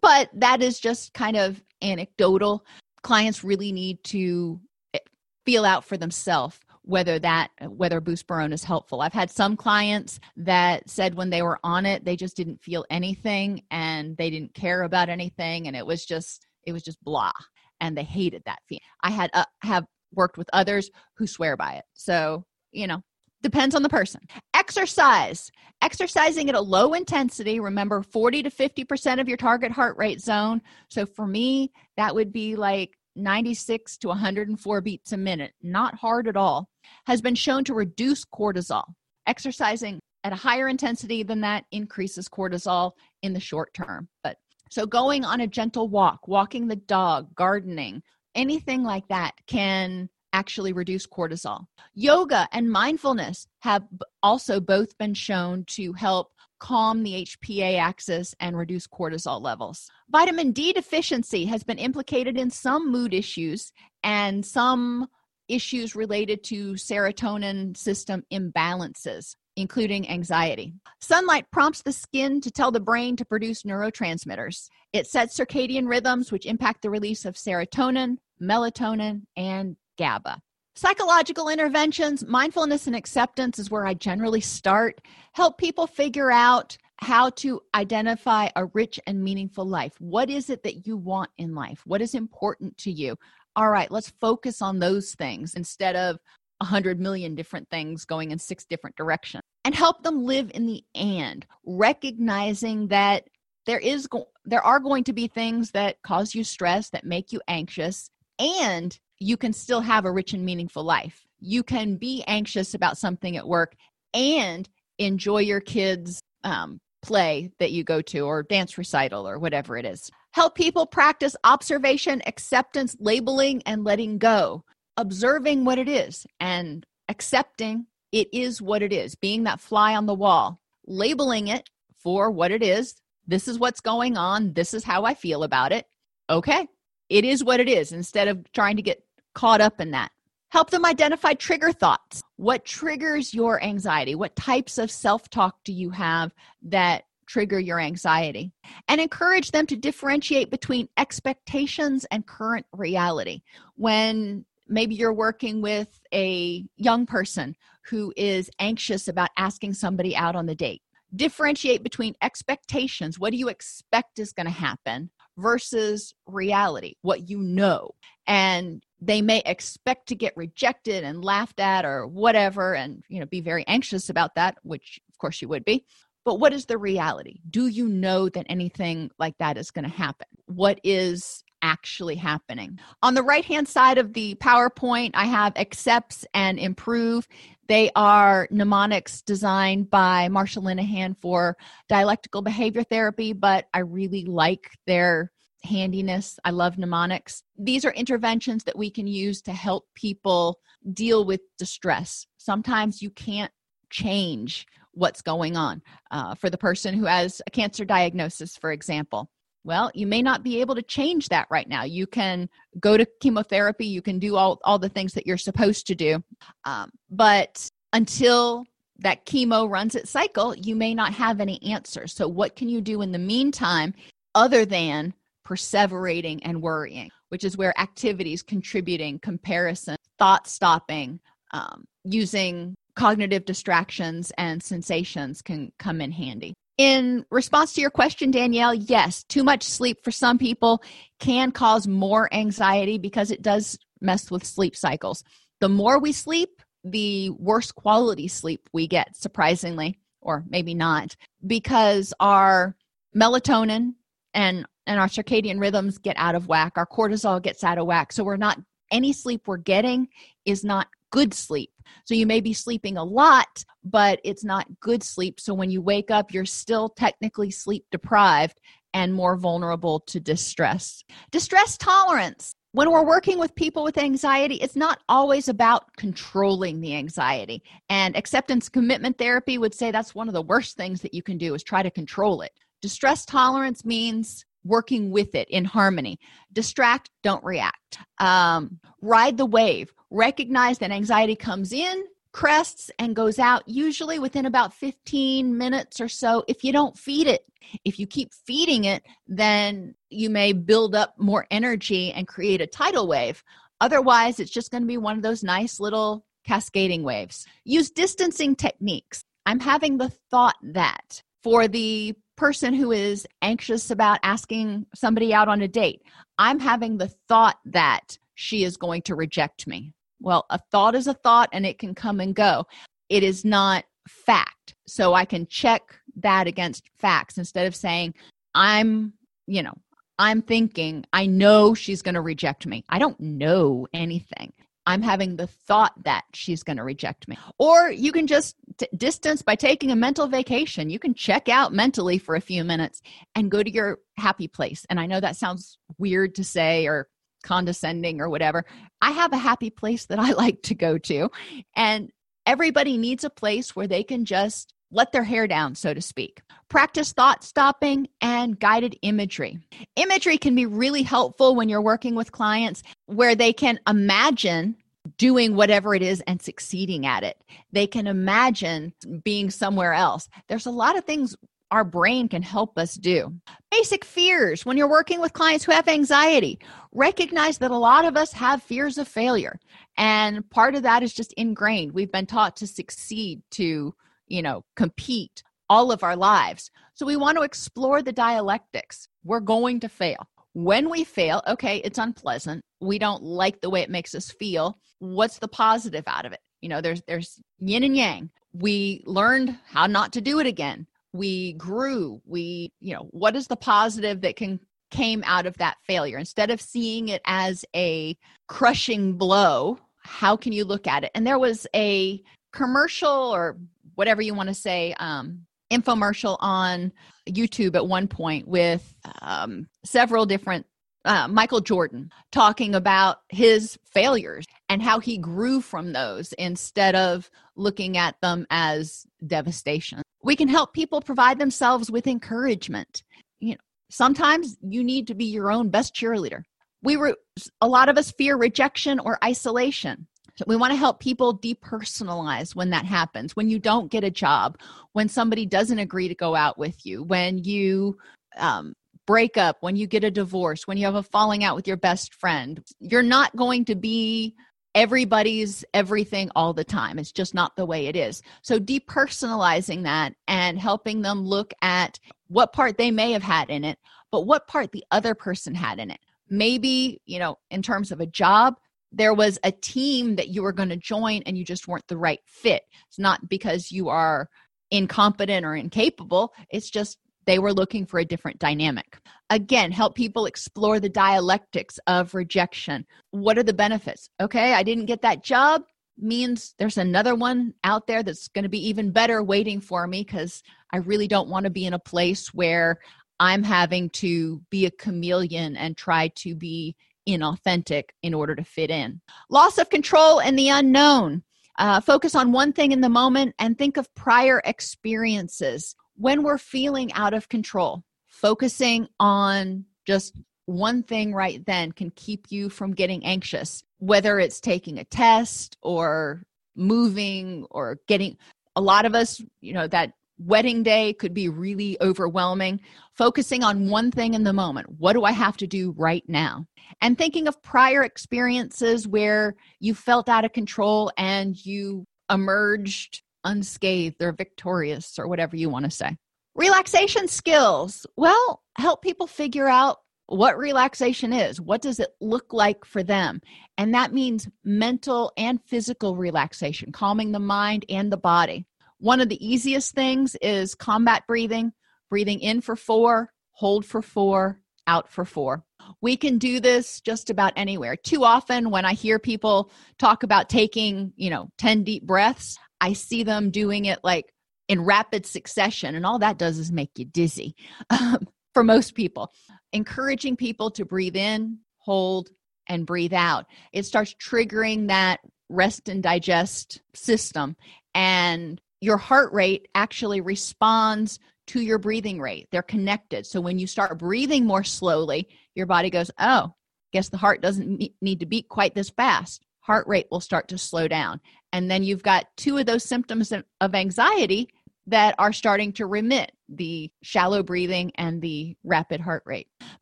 But 0.03 0.31
that 0.35 0.63
is 0.63 0.81
just 0.81 1.15
kind 1.15 1.37
of 1.37 1.63
anecdotal. 1.81 2.67
Clients 3.05 3.45
really 3.45 3.71
need 3.71 4.03
to 4.07 4.61
eh, 4.95 4.99
feel 5.47 5.65
out 5.65 5.85
for 5.85 5.97
themselves 5.97 6.59
whether 6.83 7.21
that 7.21 7.51
whether 7.69 8.01
buspirone 8.01 8.51
is 8.53 8.65
helpful 8.65 9.03
i've 9.03 9.13
had 9.13 9.31
some 9.31 9.57
clients 9.57 10.19
that 10.39 10.89
said 10.89 11.15
when 11.15 11.29
they 11.29 11.43
were 11.43 11.59
on 11.63 11.85
it 11.85 12.03
they 12.03 12.17
just 12.17 12.35
didn't 12.35 12.63
feel 12.63 12.87
anything 12.89 13.63
and 13.71 14.17
they 14.17 14.31
didn't 14.31 14.55
care 14.55 14.85
about 14.85 15.11
anything 15.11 15.67
and 15.67 15.77
it 15.77 15.85
was 15.85 16.07
just 16.07 16.47
it 16.65 16.73
was 16.73 16.83
just 16.83 17.03
blah 17.05 17.33
and 17.81 17.97
they 17.97 18.05
hated 18.05 18.43
that 18.47 18.61
feeling. 18.69 18.81
I 19.03 19.11
had 19.11 19.31
uh, 19.35 19.45
have 19.63 19.85
worked 20.15 20.39
with 20.39 20.49
others 20.53 20.91
who 21.17 21.27
swear 21.27 21.57
by 21.57 21.75
it. 21.75 21.85
So, 21.95 22.45
you 22.73 22.87
know, 22.87 23.03
depends 23.43 23.75
on 23.75 23.83
the 23.83 23.89
person. 23.89 24.21
Exercise. 24.55 25.51
Exercising 25.83 26.49
at 26.49 26.55
a 26.55 26.61
low 26.61 26.95
intensity, 26.95 27.61
remember 27.61 28.03
40 28.03 28.43
to 28.45 28.51
50% 28.51 29.21
of 29.21 29.29
your 29.29 29.37
target 29.37 29.71
heart 29.71 29.97
rate 29.97 30.21
zone. 30.21 30.61
So 30.91 31.07
for 31.07 31.27
me, 31.27 31.71
that 31.97 32.15
would 32.15 32.33
be 32.33 32.57
like 32.57 32.91
96 33.17 33.99
to 33.99 34.09
104 34.09 34.81
beats 34.81 35.13
a 35.13 35.17
minute. 35.17 35.53
Not 35.63 35.95
hard 35.95 36.27
at 36.27 36.37
all. 36.37 36.69
Has 37.07 37.21
been 37.21 37.35
shown 37.35 37.65
to 37.65 37.75
reduce 37.75 38.25
cortisol. 38.25 38.83
Exercising 39.27 40.01
at 40.25 40.33
a 40.33 40.37
higher 40.37 40.69
intensity 40.69 41.23
than 41.23 41.41
that 41.43 41.65
increases 41.71 42.29
cortisol 42.29 42.93
in 43.23 43.35
the 43.35 43.41
short 43.41 43.73
term, 43.75 44.09
but 44.23 44.37
so, 44.71 44.87
going 44.87 45.25
on 45.25 45.41
a 45.41 45.47
gentle 45.47 45.89
walk, 45.89 46.29
walking 46.29 46.69
the 46.69 46.77
dog, 46.77 47.35
gardening, 47.35 48.03
anything 48.35 48.83
like 48.83 49.09
that 49.09 49.33
can 49.47 50.09
actually 50.33 50.73
reduce 50.73 51.07
cortisol. 51.07 51.67
Yoga 51.95 52.49
and 52.53 52.71
mindfulness 52.71 53.47
have 53.61 53.85
also 54.23 54.61
both 54.61 54.97
been 54.99 55.15
shown 55.15 55.65
to 55.65 55.93
help 55.95 56.33
calm 56.59 57.03
the 57.03 57.25
HPA 57.25 57.79
axis 57.79 58.35
and 58.41 58.57
reduce 58.57 58.87
cortisol 58.87 59.41
levels. 59.41 59.89
Vitamin 60.11 60.53
D 60.53 60.73
deficiency 60.73 61.45
has 61.47 61.63
been 61.63 61.79
implicated 61.79 62.37
in 62.37 62.51
some 62.51 62.91
mood 62.91 63.15
issues 63.15 63.73
and 64.03 64.45
some 64.45 65.07
issues 65.49 65.97
related 65.97 66.45
to 66.45 66.73
serotonin 66.75 67.77
system 67.77 68.23
imbalances 68.33 69.35
including 69.59 70.09
anxiety. 70.09 70.73
Sunlight 71.01 71.51
prompts 71.51 71.83
the 71.83 71.93
skin 71.93 72.41
to 72.41 72.51
tell 72.51 72.71
the 72.71 72.81
brain 72.81 73.17
to 73.17 73.25
produce 73.25 73.65
neurotransmitters. 73.65 74.69
It 74.93 75.09
sets 75.09 75.37
circadian 75.37 75.89
rhythms, 75.89 76.31
which 76.31 76.47
impact 76.47 76.83
the 76.83 76.91
release 76.91 77.25
of 77.25 77.35
serotonin, 77.35 78.19
melatonin, 78.41 79.23
and 79.37 79.77
GABA. 79.99 80.41
Psychological 80.77 81.49
interventions, 81.49 82.25
mindfulness 82.25 82.87
and 82.87 82.95
acceptance 82.95 83.59
is 83.59 83.69
where 83.69 83.85
I 83.85 83.95
generally 83.95 84.41
start. 84.41 85.01
Help 85.33 85.59
people 85.59 85.89
figure 85.89 86.31
out 86.31 86.79
how 87.01 87.31
to 87.31 87.61
identify 87.75 88.49
a 88.55 88.67
rich 88.67 89.01
and 89.09 89.23
meaningful 89.23 89.65
life. 89.65 89.95
What 89.99 90.31
is 90.31 90.51
it 90.51 90.63
that 90.63 90.87
you 90.87 90.97
want 90.97 91.31
in 91.37 91.53
life? 91.53 91.83
What 91.85 92.01
is 92.01 92.15
important 92.15 92.79
to 92.79 92.93
you? 92.93 93.17
All 93.57 93.71
right, 93.71 93.91
let's 93.91 94.13
focus 94.21 94.63
on 94.63 94.79
those 94.79 95.17
things 95.17 95.55
instead 95.55 95.97
of 95.97 96.21
a 96.61 96.65
hundred 96.65 96.99
million 96.99 97.35
different 97.35 97.69
things 97.71 98.05
going 98.05 98.31
in 98.31 98.39
six 98.39 98.65
different 98.65 98.97
directions 98.97 99.43
and 99.65 99.75
help 99.75 100.03
them 100.03 100.25
live 100.25 100.51
in 100.55 100.67
the 100.67 100.83
and 100.95 101.47
recognizing 101.65 102.89
that 102.89 103.29
there 103.67 103.79
is 103.79 104.07
go- 104.07 104.29
there 104.45 104.65
are 104.65 104.81
going 104.81 105.05
to 105.05 105.13
be 105.13 105.29
things 105.29 105.73
that 105.73 106.01
cause 106.03 106.35
you 106.35 106.43
stress 106.43 106.91
that 106.91 107.05
make 107.05 107.33
you 107.33 107.41
anxious 107.49 108.11
and 108.39 108.99
you 109.19 109.37
can 109.37 109.53
still 109.53 109.81
have 109.81 110.05
a 110.05 110.13
rich 110.13 110.33
and 110.33 110.45
meaningful 110.45 110.85
life. 110.85 111.27
You 111.41 111.63
can 111.63 111.97
be 111.97 112.25
anxious 112.27 112.75
about 112.75 112.99
something 112.99 113.37
at 113.37 113.47
work 113.47 113.75
and 114.15 114.69
enjoy 114.99 115.41
your 115.41 115.61
kids 115.61 116.21
um, 116.45 116.81
play 117.03 117.51
that 117.59 117.73
you 117.73 117.85
go 117.85 118.01
to 118.01 118.21
or 118.21 118.43
dance 118.43 118.79
recital 118.79 119.29
or 119.29 119.39
whatever 119.39 119.77
it 119.77 119.85
is. 119.85 120.11
Help 120.33 120.55
people 120.55 120.87
practice 120.87 121.37
observation 121.45 122.23
acceptance 122.27 122.97
labeling 123.01 123.63
and 123.67 123.85
letting 123.85 124.19
go 124.19 124.65
observing 124.99 125.65
what 125.65 125.79
it 125.79 125.89
is 125.89 126.27
and 126.41 126.85
accepting 127.09 127.87
it 128.13 128.29
is 128.33 128.61
what 128.61 128.83
it 128.83 128.93
is, 128.93 129.15
being 129.15 129.45
that 129.45 129.61
fly 129.61 129.95
on 129.95 130.07
the 130.07 130.15
wall, 130.15 130.61
labeling 130.87 131.49
it 131.49 131.71
for 132.03 132.31
what 132.31 132.51
it 132.51 132.63
is. 132.63 132.97
This 133.27 133.49
is 133.49 133.59
what's 133.59 133.81
going 133.81 134.17
on. 134.17 134.53
This 134.55 134.75
is 134.75 134.85
how 134.85 135.05
I 135.05 135.15
feel 135.15 135.45
about 135.45 135.73
it. 135.73 135.87
Okay, 136.29 136.67
it 137.09 137.25
is 137.25 137.45
what 137.45 137.61
it 137.61 137.69
is 137.69 137.93
instead 137.93 138.29
of 138.29 138.51
trying 138.53 138.77
to 138.77 138.83
get 138.83 139.03
caught 139.35 139.61
up 139.61 139.81
in 139.81 139.93
that. 139.93 140.11
Help 140.51 140.71
them 140.71 140.85
identify 140.85 141.35
trigger 141.35 141.73
thoughts. 141.73 142.23
What 142.37 142.65
triggers 142.65 143.33
your 143.33 143.63
anxiety? 143.63 144.15
What 144.15 144.35
types 144.35 144.79
of 144.79 144.91
self 144.91 145.31
talk 145.31 145.57
do 145.65 145.73
you 145.73 145.91
have 145.91 146.33
that 146.63 147.05
trigger 147.27 147.61
your 147.61 147.79
anxiety 147.79 148.51
and 148.89 149.01
encourage 149.01 149.51
them 149.51 149.67
to 149.67 149.77
differentiate 149.77 150.51
between 150.51 150.89
expectations 150.97 152.07
and 152.11 152.27
current 152.27 152.67
reality 152.73 153.43
when 153.77 154.47
maybe 154.69 154.95
you're 154.95 155.13
working 155.13 155.61
with 155.63 156.01
a 156.13 156.65
young 156.77 157.07
person 157.07 157.57
who 157.89 158.13
is 158.17 158.51
anxious 158.59 159.09
about 159.09 159.31
asking 159.37 159.75
somebody 159.75 160.15
out 160.15 160.37
on 160.37 160.47
the 160.47 160.55
date. 160.55 160.83
Differentiate 161.15 161.83
between 161.83 162.15
expectations 162.21 163.19
what 163.19 163.31
do 163.31 163.39
you 163.39 163.49
expect 163.49 164.19
is 164.19 164.33
going 164.33 164.47
to 164.47 164.53
happen 164.53 165.11
versus 165.39 166.15
reality 166.27 166.95
what 167.01 167.31
you 167.31 167.39
know. 167.39 167.93
And 168.27 168.83
they 169.01 169.23
may 169.23 169.43
expect 169.47 170.09
to 170.09 170.15
get 170.15 170.37
rejected 170.37 171.05
and 171.05 171.25
laughed 171.25 171.61
at 171.61 171.87
or 171.87 172.07
whatever 172.07 172.75
and 172.75 173.03
you 173.09 173.21
know 173.21 173.27
be 173.27 173.41
very 173.41 173.65
anxious 173.67 174.11
about 174.11 174.35
that 174.35 174.59
which 174.65 174.99
of 175.09 175.17
course 175.19 175.41
you 175.41 175.49
would 175.49 175.65
be. 175.65 175.87
But 176.27 176.41
what 176.41 176.53
is 176.53 176.67
the 176.67 176.77
reality? 176.77 177.41
Do 177.49 177.69
you 177.69 177.89
know 177.89 178.29
that 178.29 178.45
anything 178.51 179.11
like 179.19 179.39
that 179.39 179.57
is 179.57 179.71
going 179.71 179.87
to 179.87 179.91
happen? 179.91 180.27
What 180.45 180.79
is 180.85 181.43
actually 181.63 182.15
happening 182.15 182.79
on 183.03 183.15
the 183.15 183.23
right 183.23 183.45
hand 183.45 183.67
side 183.67 183.99
of 183.99 184.13
the 184.13 184.35
powerpoint 184.37 185.11
i 185.15 185.27
have 185.27 185.53
accepts 185.57 186.25
and 186.35 186.59
improve 186.59 187.27
they 187.69 187.91
are 187.97 188.49
mnemonics 188.51 189.23
designed 189.23 189.91
by 189.91 190.29
marsha 190.29 190.63
linehan 190.63 191.17
for 191.17 191.57
dialectical 191.89 192.43
behavior 192.43 192.83
therapy 192.85 193.33
but 193.33 193.67
i 193.75 193.81
really 193.81 194.25
like 194.25 194.71
their 194.87 195.31
handiness. 195.65 196.39
I 196.45 196.51
love 196.51 196.79
mnemonics. 196.79 197.43
These 197.57 197.85
are 197.85 197.93
interventions 197.93 198.65
that 198.65 198.79
we 198.79 198.91
can 198.91 199.07
use 199.07 199.43
to 199.43 199.53
help 199.53 199.85
people 199.95 200.59
deal 200.93 201.25
with 201.25 201.41
distress. 201.59 202.27
Sometimes 202.39 203.03
you 203.03 203.11
can't 203.11 203.53
change 203.91 204.67
what's 204.93 205.23
going 205.23 205.57
on. 205.57 205.83
Uh, 206.11 206.35
for 206.35 206.51
the 206.51 206.59
person 206.59 206.95
who 206.95 207.05
has 207.05 207.41
a 207.47 207.51
cancer 207.51 207.85
diagnosis, 207.85 208.57
for 208.57 208.73
example, 208.73 209.31
well, 209.69 209.91
you 209.93 210.07
may 210.07 210.23
not 210.23 210.43
be 210.43 210.63
able 210.63 210.75
to 210.75 210.83
change 210.83 211.29
that 211.29 211.47
right 211.51 211.69
now. 211.69 211.85
You 211.85 212.07
can 212.07 212.49
go 212.81 212.97
to 212.97 213.07
chemotherapy, 213.21 213.87
you 213.87 214.01
can 214.01 214.19
do 214.19 214.35
all, 214.35 214.59
all 214.65 214.79
the 214.79 214.89
things 214.89 215.13
that 215.13 215.27
you're 215.27 215.37
supposed 215.37 215.87
to 215.89 215.95
do. 215.95 216.25
Um, 216.65 216.91
but 217.11 217.69
until 217.93 218.65
that 219.01 219.27
chemo 219.27 219.71
runs 219.71 219.95
its 219.95 220.11
cycle, 220.11 220.55
you 220.57 220.75
may 220.75 220.95
not 220.95 221.13
have 221.13 221.39
any 221.39 221.63
answers. 221.63 222.15
So, 222.15 222.27
what 222.27 222.57
can 222.57 222.71
you 222.71 222.81
do 222.81 223.03
in 223.03 223.13
the 223.13 223.19
meantime 223.19 223.93
other 224.35 224.65
than 224.65 225.13
perseverating 225.47 226.41
and 226.43 226.63
worrying, 226.63 227.11
which 227.29 227.45
is 227.45 227.59
where 227.59 227.79
activities, 227.79 228.43
contributing, 228.43 229.19
comparison, 229.19 229.97
thought 230.19 230.47
stopping, 230.47 231.21
um, 231.53 231.85
using 232.05 232.75
cognitive 232.97 233.45
distractions 233.45 234.33
and 234.39 234.63
sensations 234.63 235.43
can 235.43 235.71
come 235.79 236.01
in 236.01 236.11
handy. 236.11 236.55
In 236.79 237.27
response 237.31 237.73
to 237.73 237.81
your 237.81 237.91
question, 237.91 238.31
Danielle, 238.31 238.73
yes, 238.73 239.25
too 239.25 239.43
much 239.43 239.65
sleep 239.65 240.05
for 240.05 240.13
some 240.13 240.39
people 240.39 240.81
can 241.19 241.51
cause 241.51 241.89
more 241.89 242.33
anxiety 242.33 242.99
because 242.99 243.33
it 243.33 243.43
does 243.43 243.77
mess 244.01 244.31
with 244.31 244.47
sleep 244.47 244.77
cycles. 244.77 245.25
The 245.61 245.69
more 245.69 245.99
we 245.99 246.13
sleep, 246.13 246.63
the 246.85 247.31
worse 247.31 247.73
quality 247.73 248.29
sleep 248.29 248.69
we 248.73 248.87
get, 248.87 249.17
surprisingly, 249.17 249.99
or 250.21 250.45
maybe 250.49 250.73
not, 250.73 251.17
because 251.45 252.15
our 252.21 252.77
melatonin 253.15 253.95
and 254.33 254.65
and 254.87 255.01
our 255.01 255.09
circadian 255.09 255.61
rhythms 255.61 255.99
get 255.99 256.17
out 256.17 256.37
of 256.37 256.47
whack. 256.47 256.75
Our 256.77 256.87
cortisol 256.87 257.43
gets 257.43 257.65
out 257.65 257.79
of 257.79 257.87
whack. 257.87 258.13
So 258.13 258.23
we're 258.23 258.37
not 258.37 258.59
any 258.91 259.13
sleep 259.13 259.43
we're 259.47 259.59
getting 259.59 260.09
is 260.45 260.65
not 260.65 260.87
good 261.11 261.35
sleep 261.35 261.71
so 262.05 262.15
you 262.15 262.27
may 262.27 262.41
be 262.41 262.53
sleeping 262.53 262.97
a 262.97 263.05
lot 263.05 263.65
but 263.85 264.21
it's 264.25 264.45
not 264.45 264.67
good 264.81 265.03
sleep 265.03 265.41
so 265.41 265.55
when 265.55 265.71
you 265.71 265.81
wake 265.81 266.11
up 266.11 266.33
you're 266.33 266.45
still 266.45 266.89
technically 266.89 267.51
sleep 267.51 267.85
deprived 267.91 268.61
and 268.95 269.13
more 269.13 269.37
vulnerable 269.37 270.01
to 270.01 270.19
distress 270.21 271.03
distress 271.31 271.77
tolerance 271.77 272.55
when 272.73 272.91
we're 272.91 273.05
working 273.05 273.39
with 273.39 273.55
people 273.55 273.83
with 273.83 273.97
anxiety, 273.97 274.57
it's 274.57 274.77
not 274.77 275.01
always 275.09 275.49
about 275.49 275.85
controlling 275.97 276.81
the 276.81 276.95
anxiety. 276.95 277.63
And 277.89 278.15
acceptance 278.15 278.69
commitment 278.69 279.17
therapy 279.17 279.57
would 279.57 279.75
say 279.75 279.91
that's 279.91 280.15
one 280.15 280.29
of 280.29 280.35
the 280.35 280.43
worst 280.43 280.77
things 280.77 281.01
that 281.01 281.15
you 281.15 281.23
can 281.23 281.39
do 281.39 281.55
is 281.55 281.63
try 281.63 281.83
to 281.83 281.91
control 281.91 282.43
it. 282.43 282.53
Distress 282.83 283.25
tolerance 283.25 283.85
means 283.85 284.45
working 284.69 285.11
with 285.11 285.35
it 285.35 285.49
in 285.49 285.65
harmony. 285.65 286.19
Distract, 286.53 287.11
don't 287.23 287.43
react. 287.43 287.99
Um, 288.19 288.79
ride 289.03 289.37
the 289.37 289.47
wave. 289.47 289.93
Recognize 290.11 290.79
that 290.79 290.91
anxiety 290.91 291.35
comes 291.35 291.73
in, 291.73 292.05
crests, 292.33 292.91
and 292.99 293.17
goes 293.17 293.39
out 293.39 293.63
usually 293.67 294.19
within 294.19 294.47
about 294.47 294.75
15 294.75 295.57
minutes 295.57 296.01
or 296.01 296.09
so 296.09 296.45
if 296.47 296.63
you 296.63 296.73
don't 296.73 296.97
feed 296.97 297.27
it. 297.27 297.45
If 297.85 297.99
you 297.99 298.07
keep 298.07 298.33
feeding 298.47 298.85
it, 298.85 299.03
then 299.27 299.95
you 300.09 300.31
may 300.31 300.53
build 300.53 300.95
up 300.95 301.15
more 301.19 301.47
energy 301.51 302.13
and 302.13 302.29
create 302.29 302.61
a 302.61 302.67
tidal 302.67 303.09
wave. 303.09 303.43
Otherwise, 303.81 304.41
it's 304.41 304.51
just 304.51 304.71
going 304.71 304.83
to 304.83 304.87
be 304.87 304.97
one 304.97 305.17
of 305.17 305.23
those 305.23 305.43
nice 305.43 305.79
little 305.81 306.25
cascading 306.45 307.03
waves. 307.03 307.47
Use 307.65 307.91
distancing 307.91 308.57
techniques. 308.57 309.25
I'm 309.45 309.61
having 309.61 309.99
the 309.99 310.11
thought 310.31 310.57
that 310.63 311.23
for 311.43 311.69
the 311.69 312.15
person 312.39 312.73
who 312.73 312.93
is 312.93 313.27
anxious 313.43 313.91
about 313.91 314.21
asking 314.23 314.87
somebody 314.95 315.35
out 315.35 315.49
on 315.49 315.61
a 315.61 315.69
date, 315.69 316.03
I'm 316.39 316.61
having 316.61 316.97
the 316.97 317.09
thought 317.29 317.59
that 317.67 318.17
she 318.37 318.63
is 318.63 318.77
going 318.77 319.03
to 319.03 319.17
reject 319.17 319.67
me. 319.67 319.93
Well, 320.21 320.47
a 320.49 320.61
thought 320.71 320.95
is 320.95 321.09
a 321.09 321.15
thought 321.15 321.49
and 321.53 321.67
it 321.67 321.79
can 321.79 321.95
come 321.97 322.21
and 322.21 322.35
go. 322.35 322.65
It 323.09 323.25
is 323.25 323.45
not 323.45 323.85
fact. 324.09 324.77
So 324.87 325.15
I 325.15 325.25
can 325.25 325.49
check 325.49 325.83
that 326.17 326.47
against 326.47 326.89
facts 326.99 327.39
instead 327.39 327.67
of 327.67 327.75
saying, 327.75 328.15
I'm, 328.55 329.13
you 329.49 329.63
know, 329.63 329.75
I'm 330.21 330.41
thinking, 330.41 331.05
I 331.13 331.27
know 331.27 331.75
she's 331.75 332.03
going 332.03 332.15
to 332.15 332.21
reject 332.21 332.67
me. 332.67 332.85
I 332.89 333.01
don't 333.01 333.19
know 333.19 333.89
anything. 333.93 334.53
I'm 334.89 335.03
having 335.03 335.37
the 335.37 335.47
thought 335.47 335.93
that 336.05 336.25
she's 336.33 336.63
going 336.63 336.79
to 336.79 336.83
reject 336.83 337.29
me. 337.29 337.37
Or 337.59 337.91
you 337.91 338.11
can 338.11 338.27
just 338.27 338.57
t- 338.79 338.89
distance 338.97 339.43
by 339.43 339.55
taking 339.55 339.91
a 339.91 339.97
mental 339.97 340.29
vacation. 340.29 340.89
You 340.89 340.99
can 340.99 341.13
check 341.13 341.51
out 341.51 341.75
mentally 341.75 342.17
for 342.17 342.35
a 342.35 342.41
few 342.41 342.65
minutes 342.65 343.03
and 343.35 343.51
go 343.51 343.63
to 343.63 343.71
your 343.71 343.99
happy 344.17 344.49
place. 344.49 344.87
And 344.89 344.99
I 344.99 345.05
know 345.05 345.21
that 345.21 345.37
sounds 345.37 345.77
weird 345.99 346.35
to 346.37 346.45
say 346.45 346.87
or 346.87 347.07
condescending 347.43 348.23
or 348.23 348.31
whatever. 348.31 348.65
I 349.03 349.11
have 349.11 349.35
a 349.35 349.37
happy 349.37 349.69
place 349.69 350.07
that 350.07 350.19
I 350.19 350.33
like 350.45 350.63
to 350.63 350.75
go 350.75 350.97
to. 350.97 351.29
And 351.77 352.11
everybody 352.47 352.97
needs 352.97 353.25
a 353.25 353.31
place 353.31 353.77
where 353.77 353.89
they 353.89 354.03
can 354.03 354.25
just 354.25 354.73
let 354.91 355.13
their 355.13 355.25
hair 355.25 355.47
down, 355.47 355.75
so 355.75 355.93
to 355.95 356.01
speak. 356.01 356.41
Practice 356.69 357.13
thought 357.13 357.45
stopping 357.45 358.09
and 358.21 358.59
guided 358.59 358.97
imagery. 359.03 359.59
Imagery 359.97 360.39
can 360.39 360.55
be 360.55 360.67
really 360.67 361.03
helpful 361.03 361.55
when 361.55 361.69
you're 361.69 361.83
working 361.83 362.15
with 362.15 362.33
clients 362.33 362.83
where 363.07 363.35
they 363.35 363.53
can 363.53 363.79
imagine 363.87 364.77
doing 365.17 365.57
whatever 365.57 365.95
it 365.95 366.03
is 366.03 366.23
and 366.27 366.43
succeeding 366.43 367.07
at 367.07 367.23
it. 367.23 367.43
They 367.73 367.87
can 367.87 368.07
imagine 368.07 368.93
being 369.25 369.51
somewhere 369.51 369.95
else. 369.95 370.29
There's 370.49 370.67
a 370.67 370.71
lot 370.71 370.99
of 370.99 371.05
things 371.05 371.35
our 371.71 371.85
brain 371.85 372.29
can 372.29 372.43
help 372.43 372.79
us 372.79 372.95
do. 372.95 373.33
Basic 373.71 374.05
fears 374.05 374.65
when 374.65 374.77
you're 374.77 374.89
working 374.89 375.21
with 375.21 375.35
clients 375.35 375.65
who 375.65 375.73
have 375.73 375.89
anxiety, 375.89 376.59
recognize 376.93 377.59
that 377.59 377.71
a 377.71 377.77
lot 377.77 378.05
of 378.05 378.17
us 378.17 378.33
have 378.33 378.63
fears 378.63 378.97
of 378.97 379.07
failure. 379.07 379.59
And 379.97 380.49
part 380.51 380.75
of 380.75 380.83
that 380.85 381.03
is 381.03 381.13
just 381.13 381.35
ingrained. 381.35 381.93
We've 381.93 382.13
been 382.13 382.27
taught 382.27 382.57
to 382.57 382.67
succeed, 382.67 383.43
to 383.53 383.95
you 384.29 384.43
know, 384.43 384.65
compete 384.77 385.43
all 385.69 385.93
of 385.93 386.03
our 386.03 386.17
lives. 386.17 386.71
So 386.95 387.07
we 387.07 387.17
want 387.17 387.37
to 387.37 387.45
explore 387.45 388.03
the 388.03 388.13
dialectics. 388.13 389.09
We're 389.25 389.41
going 389.41 389.81
to 389.81 389.89
fail. 389.89 390.29
When 390.55 390.91
we 390.91 391.05
fail, 391.05 391.43
okay, 391.47 391.79
it's 391.85 391.99
unpleasant. 391.99 392.63
We 392.81 392.99
don't 392.99 393.23
like 393.23 393.61
the 393.61 393.71
way 393.71 393.83
it 393.83 393.91
makes 393.91 394.15
us 394.15 394.31
feel. 394.31 394.79
What's 394.99 395.39
the 395.39 395.49
positive 395.49 396.05
out 396.07 396.27
of 396.27 396.33
it? 396.33 396.41
You 396.61 396.69
know, 396.69 396.81
there's 396.81 397.03
there's 397.07 397.39
yin 397.61 397.85
and 397.85 397.97
yang. 397.97 398.31
We 398.53 399.03
learned 399.07 399.57
how 399.67 399.87
not 399.87 400.13
to 400.15 400.21
do 400.21 400.41
it 400.41 400.47
again. 400.47 400.87
We 401.13 401.53
grew. 401.53 402.21
We, 402.25 402.73
you 402.81 402.95
know, 402.95 403.09
what 403.11 403.37
is 403.37 403.47
the 403.47 403.57
positive 403.57 404.23
that 404.23 404.37
can 404.37 404.59
came 404.91 405.23
out 405.27 405.47
of 405.47 405.57
that 405.59 405.77
failure? 405.87 406.19
Instead 406.19 406.51
of 406.51 406.61
seeing 406.61 407.09
it 407.09 407.23
as 407.27 407.65
a 407.77 408.17
crushing 408.49 409.13
blow, 409.13 409.79
how 409.99 410.37
can 410.37 410.53
you 410.53 410.65
look 410.65 410.87
at 410.87 411.05
it? 411.05 411.11
And 411.15 411.27
there 411.27 411.39
was 411.39 411.67
a 411.77 412.23
commercial 412.53 413.11
or 413.11 413.59
whatever 413.99 414.23
you 414.23 414.33
want 414.33 414.49
to 414.49 414.55
say 414.55 414.95
um, 415.01 415.45
infomercial 415.73 416.37
on 416.39 416.93
YouTube 417.29 417.75
at 417.75 417.89
one 417.89 418.07
point 418.07 418.47
with 418.47 418.95
um, 419.23 419.67
several 419.85 420.25
different 420.25 420.67
uh, 421.05 421.27
Michael 421.27 421.61
Jordan 421.61 422.11
talking 422.31 422.77
about 422.77 423.19
his 423.29 423.77
failures 423.85 424.47
and 424.69 424.81
how 424.81 425.01
he 425.01 425.19
grew 425.19 425.61
from 425.61 425.93
those 425.93 426.33
instead 426.35 426.95
of 426.95 427.29
looking 427.57 427.97
at 427.97 428.15
them 428.21 428.47
as 428.51 429.05
devastation. 429.27 430.03
We 430.23 430.37
can 430.37 430.49
help 430.49 430.75
people 430.75 431.01
provide 431.01 431.41
themselves 431.41 431.91
with 431.91 432.07
encouragement. 432.07 433.03
You 433.41 433.53
know, 433.53 433.61
sometimes 433.91 434.57
you 434.63 434.85
need 434.85 435.09
to 435.09 435.15
be 435.15 435.25
your 435.25 435.51
own 435.51 435.71
best 435.71 435.93
cheerleader. 435.93 436.43
We 436.85 436.97
were 436.97 437.17
a 437.61 437.67
lot 437.67 437.89
of 437.89 437.99
us 437.99 438.13
fear 438.13 438.37
rejection 438.37 439.01
or 439.01 439.19
isolation. 439.25 440.07
We 440.47 440.57
want 440.57 440.73
to 440.73 440.77
help 440.77 441.01
people 441.01 441.39
depersonalize 441.39 442.55
when 442.55 442.71
that 442.71 442.85
happens, 442.85 443.35
when 443.35 443.49
you 443.49 443.59
don't 443.59 443.91
get 443.91 444.05
a 444.05 444.11
job, 444.11 444.59
when 444.93 445.09
somebody 445.09 445.47
doesn't 445.47 445.79
agree 445.79 446.09
to 446.09 446.15
go 446.15 446.35
out 446.35 446.59
with 446.59 446.87
you, 446.87 447.03
when 447.03 447.39
you 447.39 447.99
um, 448.37 448.75
break 449.07 449.37
up, 449.37 449.57
when 449.61 449.75
you 449.75 449.87
get 449.87 450.05
a 450.05 450.11
divorce, 450.11 450.67
when 450.67 450.77
you 450.77 450.85
have 450.85 450.95
a 450.95 451.03
falling 451.03 451.43
out 451.43 451.57
with 451.57 451.67
your 451.67 451.79
best 451.79 452.15
friend. 452.15 452.63
You're 452.79 453.03
not 453.03 453.35
going 453.35 453.65
to 453.65 453.75
be 453.75 454.35
everybody's 454.75 455.65
everything 455.73 456.31
all 456.37 456.53
the 456.53 456.63
time. 456.63 456.99
It's 456.99 457.11
just 457.11 457.35
not 457.35 457.57
the 457.57 457.67
way 457.67 457.87
it 457.87 457.97
is. 457.97 458.23
So, 458.43 458.61
depersonalizing 458.61 459.83
that 459.85 460.15
and 460.29 460.59
helping 460.59 461.03
them 461.03 461.23
look 461.23 461.55
at 461.63 461.99
what 462.29 462.53
part 462.53 462.77
they 462.77 462.91
may 462.91 463.13
have 463.13 463.23
had 463.23 463.49
in 463.49 463.65
it, 463.65 463.79
but 464.13 464.27
what 464.27 464.47
part 464.47 464.73
the 464.73 464.85
other 464.91 465.15
person 465.15 465.55
had 465.55 465.79
in 465.79 465.91
it. 465.91 466.01
Maybe, 466.29 467.01
you 467.07 467.19
know, 467.19 467.39
in 467.51 467.63
terms 467.63 467.91
of 467.91 468.01
a 468.01 468.07
job, 468.07 468.57
there 468.93 469.15
was 469.15 469.39
a 469.45 469.53
team 469.53 470.17
that 470.17 470.29
you 470.29 470.43
were 470.43 470.53
going 470.53 470.71
to 470.71 470.77
join 470.77 471.23
and 471.27 471.37
you 471.37 471.45
just 471.45 471.69
weren't 471.69 471.87
the 471.89 471.99
right 471.99 472.21
fit. 472.27 472.63
It's 472.89 472.99
not 472.99 473.29
because 473.29 473.71
you 473.71 473.89
are 473.89 474.29
incompetent 474.71 475.45
or 475.45 475.55
incapable, 475.55 476.33
it's 476.51 476.71
just 476.71 476.99
they 477.27 477.39
were 477.39 477.53
looking 477.53 477.85
for 477.85 478.01
a 478.01 478.05
different 478.05 478.39
dynamic. 478.39 478.99
Again, 479.29 479.71
help 479.71 479.95
people 479.95 480.25
explore 480.25 480.81
the 480.81 480.89
dialectics 480.89 481.79
of 481.87 482.15
rejection. 482.15 482.87
What 483.11 483.37
are 483.37 483.43
the 483.43 483.53
benefits? 483.53 484.09
Okay, 484.21 484.55
I 484.55 484.63
didn't 484.63 484.87
get 484.87 485.03
that 485.03 485.23
job 485.23 485.63
means 485.99 486.55
there's 486.59 486.79
another 486.79 487.15
one 487.15 487.53
out 487.65 487.87
there 487.87 488.03
that's 488.03 488.29
going 488.29 488.45
to 488.45 488.49
be 488.49 488.69
even 488.69 488.93
better 488.93 489.23
waiting 489.23 489.61
for 489.61 489.87
me 489.87 490.05
because 490.05 490.43
I 490.73 490.79
really 490.79 491.09
don't 491.09 491.29
want 491.29 491.45
to 491.45 491.51
be 491.51 491.67
in 491.67 491.75
a 491.75 491.79
place 491.79 492.29
where 492.33 492.79
I'm 493.21 493.43
having 493.43 493.91
to 493.91 494.41
be 494.51 494.67
a 494.67 494.71
chameleon 494.71 495.57
and 495.57 495.77
try 495.77 496.09
to 496.17 496.35
be 496.35 496.77
inauthentic 497.09 497.85
in 498.03 498.15
order 498.15 498.35
to 498.35 498.45
fit 498.45 498.71
in. 498.71 499.01
Loss 499.31 499.59
of 499.59 499.71
control 499.71 500.21
and 500.21 500.39
the 500.39 500.49
unknown. 500.49 501.23
Uh, 501.59 501.81
focus 501.81 502.15
on 502.15 502.31
one 502.31 502.53
thing 502.53 502.71
in 502.71 502.81
the 502.81 502.89
moment 502.89 503.35
and 503.39 503.59
think 503.59 503.77
of 503.77 503.93
prior 503.95 504.41
experiences. 504.45 505.75
When 505.97 506.23
we're 506.23 506.39
feeling 506.39 506.93
out 506.93 507.15
of 507.15 507.29
control, 507.29 507.83
focusing 508.07 508.87
on 509.01 509.65
just 509.87 510.17
one 510.47 510.83
thing 510.83 511.13
right 511.13 511.45
then 511.47 511.73
can 511.73 511.91
keep 511.91 512.27
you 512.31 512.49
from 512.49 512.73
getting 512.73 513.05
anxious, 513.05 513.65
whether 513.79 514.19
it's 514.19 514.41
taking 514.41 514.79
a 514.79 514.85
test 514.85 515.57
or 515.63 516.23
moving 516.55 517.47
or 517.51 517.81
getting 517.87 518.17
a 518.57 518.61
lot 518.61 518.87
of 518.87 518.95
us, 518.95 519.21
you 519.41 519.53
know, 519.53 519.67
that 519.67 519.93
wedding 520.19 520.63
day 520.63 520.93
could 520.93 521.15
be 521.15 521.29
really 521.29 521.77
overwhelming. 521.81 522.61
Focusing 522.97 523.45
on 523.45 523.71
one 523.71 523.91
thing 523.91 524.15
in 524.15 524.25
the 524.25 524.33
moment. 524.33 524.67
What 524.79 524.95
do 524.95 525.05
I 525.05 525.13
have 525.13 525.37
to 525.39 525.47
do 525.47 525.75
right 525.77 526.05
now? 526.09 526.47
And 526.81 526.99
thinking 526.99 527.29
of 527.29 527.41
prior 527.43 527.83
experiences 527.83 528.87
where 528.87 529.35
you 529.61 529.75
felt 529.75 530.09
out 530.09 530.25
of 530.25 530.33
control 530.33 530.91
and 530.99 531.37
you 531.45 531.87
emerged 532.11 533.03
unscathed 533.25 534.03
or 534.03 534.13
victorious 534.13 534.99
or 534.99 535.09
whatever 535.09 535.37
you 535.37 535.49
want 535.49 535.65
to 535.65 535.71
say. 535.71 535.97
Relaxation 536.35 537.09
skills. 537.09 537.87
Well, 537.97 538.43
help 538.57 538.83
people 538.83 539.07
figure 539.07 539.49
out 539.49 539.79
what 540.07 540.39
relaxation 540.39 541.13
is. 541.13 541.41
What 541.41 541.61
does 541.61 541.81
it 541.81 541.91
look 542.01 542.33
like 542.33 542.65
for 542.65 542.83
them? 542.83 543.21
And 543.59 543.75
that 543.75 543.93
means 543.93 544.29
mental 544.45 545.13
and 545.17 545.41
physical 545.45 545.97
relaxation, 545.97 546.73
calming 546.73 547.13
the 547.13 547.19
mind 547.19 547.65
and 547.69 547.93
the 547.93 547.99
body. 547.99 548.47
One 548.79 549.01
of 549.01 549.09
the 549.09 549.27
easiest 549.27 549.75
things 549.75 550.17
is 550.23 550.55
combat 550.55 551.05
breathing, 551.07 551.53
breathing 551.91 552.21
in 552.21 552.41
for 552.41 552.57
four, 552.57 553.11
hold 553.33 553.65
for 553.67 553.83
four, 553.83 554.41
out 554.67 554.89
for 554.91 555.05
four. 555.05 555.43
We 555.81 555.97
can 555.97 556.19
do 556.19 556.39
this 556.39 556.81
just 556.81 557.11
about 557.11 557.33
anywhere. 557.37 557.75
Too 557.77 558.05
often, 558.05 558.51
when 558.51 558.65
I 558.65 558.75
hear 558.75 558.99
people 558.99 559.51
talk 559.79 560.03
about 560.03 560.29
taking, 560.29 560.93
you 560.97 561.11
know, 561.11 561.31
10 561.39 561.65
deep 561.65 561.85
breaths, 561.85 562.39
I 562.61 562.75
see 562.75 563.03
them 563.03 563.31
doing 563.31 563.65
it 563.65 563.81
like 563.83 564.13
in 564.47 564.65
rapid 564.65 565.05
succession, 565.07 565.75
and 565.75 565.85
all 565.85 565.99
that 565.99 566.19
does 566.19 566.39
is 566.39 566.53
make 566.53 566.71
you 566.77 566.85
dizzy 566.85 567.35
um, 567.71 568.07
for 568.35 568.45
most 568.45 568.75
people. 568.75 569.13
Encouraging 569.53 570.17
people 570.17 570.51
to 570.53 570.65
breathe 570.65 570.97
in, 570.97 571.39
hold, 571.59 572.09
and 572.49 572.67
breathe 572.67 572.95
out. 572.95 573.27
It 573.53 573.65
starts 573.65 573.95
triggering 573.95 574.69
that 574.69 575.01
rest 575.29 575.69
and 575.69 575.83
digest 575.83 576.63
system. 576.75 577.37
And 577.75 578.41
your 578.61 578.77
heart 578.77 579.13
rate 579.13 579.49
actually 579.55 580.01
responds 580.01 580.99
to 581.29 581.41
your 581.41 581.59
breathing 581.59 582.01
rate. 582.01 582.29
They're 582.31 582.43
connected. 582.43 583.07
So 583.07 583.21
when 583.21 583.39
you 583.39 583.47
start 583.47 583.79
breathing 583.79 584.27
more 584.27 584.45
slowly, 584.45 585.09
your 585.35 585.47
body 585.47 585.71
goes, 585.71 585.91
Oh, 585.99 586.35
guess 586.73 586.89
the 586.89 586.97
heart 586.97 587.23
doesn't 587.23 587.73
need 587.81 588.01
to 588.01 588.07
beat 588.07 588.29
quite 588.29 588.55
this 588.55 588.71
fast. 588.71 589.25
Heart 589.41 589.67
rate 589.69 589.87
will 589.91 590.01
start 590.01 590.29
to 590.29 590.39
slow 590.39 590.69
down. 590.69 591.01
And 591.33 591.51
then 591.51 591.63
you've 591.63 591.83
got 591.83 592.07
two 592.17 592.39
of 592.39 592.47
those 592.47 592.65
symptoms 592.65 593.13
of 593.13 593.55
anxiety 593.55 594.29
that 594.67 594.95
are 594.99 595.13
starting 595.13 595.53
to 595.55 595.67
remit 595.67 596.13
the 596.29 596.71
shallow 596.83 597.23
breathing 597.23 597.73
and 597.77 598.03
the 598.03 598.37
rapid 598.45 598.81
heart 598.81 599.03
rate. 599.07 599.29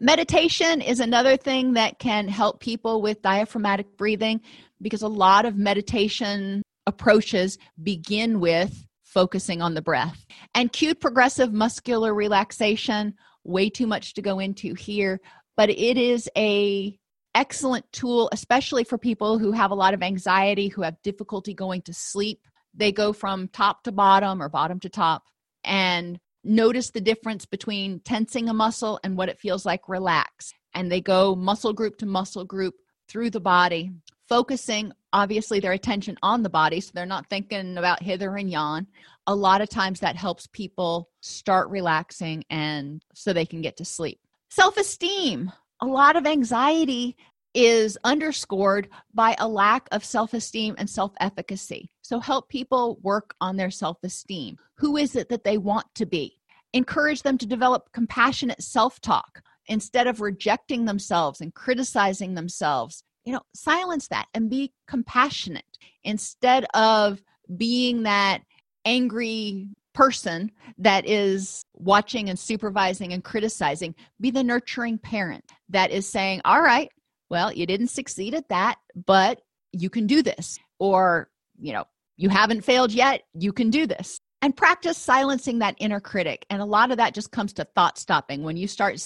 Meditation 0.01 0.81
is 0.81 0.99
another 0.99 1.37
thing 1.37 1.75
that 1.75 2.01
can 2.01 2.27
help 2.27 2.61
people 2.61 3.01
with 3.01 3.23
diaphragmatic 3.23 3.97
breathing 3.97 4.41
because 4.83 5.03
a 5.03 5.09
lot 5.09 5.45
of 5.45 5.57
meditation 5.57 6.63
approaches 6.87 7.59
begin 7.83 8.41
with 8.41 8.86
focusing 9.17 9.63
on 9.63 9.73
the 9.73 9.81
breath. 9.81 10.27
And 10.55 10.71
cued 10.71 11.01
progressive 11.01 11.51
muscular 11.51 12.13
relaxation, 12.13 13.15
way 13.45 13.71
too 13.71 13.87
much 13.87 14.13
to 14.13 14.21
go 14.21 14.41
into 14.41 14.75
here, 14.75 15.23
but 15.57 15.71
it 15.71 15.97
is 15.97 16.29
a 16.37 16.99
excellent 17.35 17.91
tool 17.93 18.29
especially 18.33 18.85
for 18.85 18.99
people 18.99 19.39
who 19.39 19.53
have 19.53 19.71
a 19.71 19.75
lot 19.75 19.95
of 19.95 20.03
anxiety, 20.03 20.69
who 20.69 20.83
have 20.83 21.01
difficulty 21.03 21.55
going 21.55 21.81
to 21.81 21.95
sleep. 21.95 22.41
They 22.75 22.93
go 22.93 23.15
from 23.15 23.49
top 23.49 23.85
to 23.85 23.93
bottom 23.93 24.43
or 24.43 24.51
bottom 24.51 24.81
to 24.81 24.91
top 24.91 25.23
and 25.65 26.21
notice 26.45 26.91
the 26.91 27.01
difference 27.01 27.47
between 27.47 28.01
tensing 28.01 28.51
a 28.51 28.55
muscle 28.55 29.01
and 29.03 29.17
what 29.17 29.31
it 29.31 29.41
feels 29.41 29.65
like 29.65 29.89
relax. 29.89 30.53
And 30.75 30.93
they 30.93 31.01
go 31.01 31.35
muscle 31.35 31.73
group 31.73 31.97
to 31.99 32.07
muscle 32.07 32.45
group 32.45 32.75
through 33.09 33.31
the 33.31 33.41
body 33.41 33.93
focusing 34.29 34.93
obviously 35.13 35.61
their 35.61 35.73
attention 35.73 36.17
on 36.23 36.43
the 36.43 36.51
body 36.51 36.81
so 36.81 36.91
they're 36.95 37.07
not 37.07 37.29
thinking 37.29 37.79
about 37.79 38.03
hither 38.03 38.37
and 38.37 38.51
yon. 38.51 38.87
A 39.27 39.35
lot 39.35 39.61
of 39.61 39.69
times 39.69 40.01
that 40.01 40.17
helps 40.17 40.47
people 40.49 41.11
start 41.21 41.71
relaxing 41.71 42.45
and 42.51 43.03
so 43.15 43.33
they 43.33 43.47
can 43.47 43.61
get 43.63 43.77
to 43.79 43.85
sleep. 43.85 44.21
Self-esteem. 44.51 45.51
A 45.81 45.87
lot 45.87 46.17
of 46.17 46.27
anxiety 46.27 47.17
is 47.55 47.97
underscored 48.05 48.89
by 49.15 49.35
a 49.39 49.49
lack 49.49 49.89
of 49.91 50.05
self-esteem 50.05 50.75
and 50.79 50.89
self-efficacy. 50.89 51.91
So 52.03 52.21
help 52.21 52.49
people 52.49 52.99
work 53.03 53.35
on 53.41 53.57
their 53.57 53.71
self-esteem. 53.71 54.59
Who 54.77 54.97
is 54.97 55.17
it 55.17 55.29
that 55.31 55.45
they 55.45 55.57
want 55.57 55.87
to 55.95 56.07
be? 56.07 56.39
Encourage 56.73 57.23
them 57.23 57.39
to 57.39 57.47
develop 57.47 57.91
compassionate 57.93 58.63
self-talk. 58.63 59.43
Instead 59.69 60.07
of 60.07 60.21
rejecting 60.21 60.85
themselves 60.85 61.41
and 61.41 61.53
criticizing 61.53 62.35
themselves 62.35 63.03
you 63.27 63.33
know 63.33 63.43
silence 63.55 64.09
that 64.09 64.27
and 64.33 64.49
be 64.49 64.73
compassionate 64.87 65.65
instead 66.05 66.65
of 66.73 67.21
being 67.57 68.05
that 68.05 68.41
angry 68.87 69.69
person 69.93 70.51
that 70.79 71.07
is 71.07 71.65
watching 71.75 72.29
and 72.29 72.39
supervising 72.39 73.13
and 73.13 73.25
criticizing. 73.25 73.95
Be 74.21 74.31
the 74.31 74.45
nurturing 74.45 74.99
parent 74.99 75.45
that 75.69 75.91
is 75.91 76.09
saying 76.09 76.41
all 76.45 76.63
right 76.63 76.91
well 77.29 77.53
you 77.53 77.67
didn't 77.67 77.89
succeed 77.89 78.35
at 78.35 78.49
that 78.49 78.79
but 79.07 79.43
you 79.73 79.91
can 79.91 80.07
do 80.07 80.23
this. 80.23 80.59
Or 80.79 81.29
you 81.59 81.73
know 81.73 81.85
you 82.17 82.29
haven't 82.29 82.63
failed 82.63 82.93
yet 82.93 83.23
you 83.35 83.53
can 83.53 83.71
do 83.71 83.87
this. 83.87 84.21
And 84.43 84.57
practice 84.57 84.99
silencing 84.99 85.59
that 85.59 85.75
inner 85.79 85.99
critic. 85.99 86.47
And 86.51 86.63
a 86.63 86.67
lot 86.67 86.91
of 86.91 86.99
that 86.99 87.15
just 87.15 87.33
comes 87.33 87.55
to 87.55 87.65
thought 87.75 87.99
stopping. 87.99 88.43
When 88.45 88.57
you 88.57 88.69
start 88.69 89.01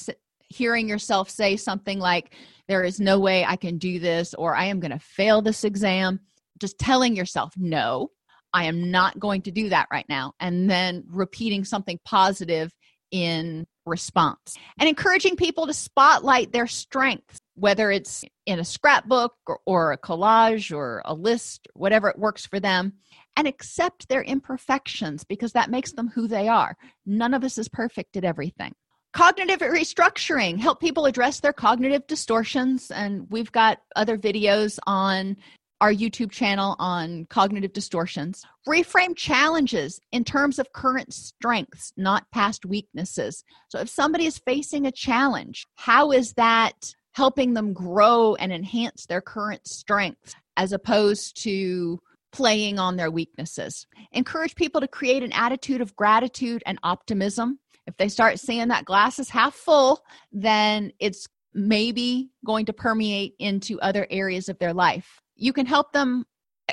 hearing 0.51 0.89
yourself 0.89 1.31
say 1.31 1.57
something 1.57 1.99
like, 1.99 2.35
There 2.69 2.85
is 2.85 3.01
no 3.01 3.19
way 3.19 3.45
I 3.45 3.57
can 3.57 3.79
do 3.79 3.99
this, 3.99 4.35
or 4.35 4.55
I 4.55 4.67
am 4.67 4.81
going 4.81 4.91
to 4.91 4.99
fail 4.99 5.41
this 5.41 5.65
exam, 5.65 6.21
just 6.61 6.79
telling 6.79 7.17
yourself, 7.17 7.55
No, 7.57 8.11
I 8.53 8.65
am 8.65 8.91
not 8.91 9.19
going 9.19 9.43
to 9.43 9.51
do 9.51 9.71
that 9.71 9.89
right 9.91 10.07
now. 10.09 10.35
And 10.41 10.69
then 10.69 11.05
repeating 11.09 11.65
something 11.65 11.99
positive 12.05 12.73
in 13.11 13.67
response 13.87 14.57
and 14.79 14.89
encouraging 14.89 15.35
people 15.35 15.67
to 15.67 15.75
spotlight 15.75 16.53
their 16.53 16.67
strengths, 16.67 17.41
whether 17.55 17.91
it's 17.91 18.25
in 18.47 18.61
a 18.61 18.65
scrapbook 18.65 19.35
or, 19.47 19.59
or, 19.67 19.93
a 19.93 19.99
collage 19.99 20.75
or 20.75 21.03
a 21.05 21.15
list, 21.15 21.67
whatever 21.75 22.09
it 22.09 22.19
works 22.19 22.47
for 22.47 22.61
them, 22.61 22.93
and 23.37 23.49
accept 23.49 24.09
their 24.09 24.23
imperfections 24.23 25.25
because 25.25 25.53
that 25.53 25.71
makes 25.71 25.93
them 25.93 26.09
who 26.09 26.29
they 26.29 26.49
are. 26.49 26.77
None 27.07 27.35
of 27.35 27.43
us 27.45 27.59
is 27.59 27.69
perfect 27.69 28.17
at 28.17 28.25
everything. 28.25 28.73
Cognitive 29.13 29.59
restructuring, 29.59 30.59
help 30.59 30.81
people 30.81 31.07
address 31.07 31.41
their 31.41 31.53
cognitive 31.53 32.07
distortions. 32.07 32.91
And 32.91 33.27
we've 33.31 33.51
got 33.51 33.81
other 33.97 34.17
videos 34.17 34.79
on 34.87 35.37
our 35.81 35.93
YouTube 35.93 36.31
channel 36.31 36.77
on 36.79 37.27
cognitive 37.31 37.73
distortions. 37.73 38.45
Reframe 38.69 39.17
challenges 39.17 39.99
in 40.13 40.25
terms 40.25 40.59
of 40.59 40.73
current 40.73 41.13
strengths, 41.13 41.93
not 41.97 42.31
past 42.33 42.67
weaknesses. 42.67 43.45
So 43.69 43.81
if 43.81 43.89
somebody 43.89 44.27
is 44.27 44.39
facing 44.39 44.87
a 44.87 44.93
challenge, 44.93 45.67
how 45.77 46.13
is 46.13 46.35
that 46.35 46.95
helping 47.13 47.55
them 47.55 47.73
grow 47.73 48.35
and 48.37 48.53
enhance 48.53 49.07
their 49.07 49.21
current 49.21 49.67
strengths 49.67 50.35
as 50.57 50.73
opposed 50.73 51.43
to 51.43 51.99
playing 52.33 52.79
on 52.79 52.97
their 52.97 53.11
weaknesses. 53.11 53.87
Encourage 54.13 54.55
people 54.55 54.81
to 54.81 54.89
create 54.89 55.23
an 55.23 55.33
attitude 55.33 55.81
of 55.81 55.97
gratitude 55.97 56.63
and 56.65 56.79
optimism. 56.83 57.59
If 57.91 57.97
they 57.97 58.09
start 58.09 58.39
seeing 58.39 58.69
that 58.69 58.85
glass 58.85 59.19
is 59.19 59.29
half 59.29 59.55
full, 59.55 60.05
then 60.33 60.93
it's 61.01 61.27
maybe 61.53 62.31
going 62.47 62.65
to 62.67 62.73
permeate 62.73 63.35
into 63.39 63.81
other 63.81 64.07
areas 64.11 64.49
of 64.49 64.59
their 64.59 64.73
life. 64.73 65.21
You 65.37 65.53
can 65.53 65.67
help 65.67 65.93
them 65.93 66.25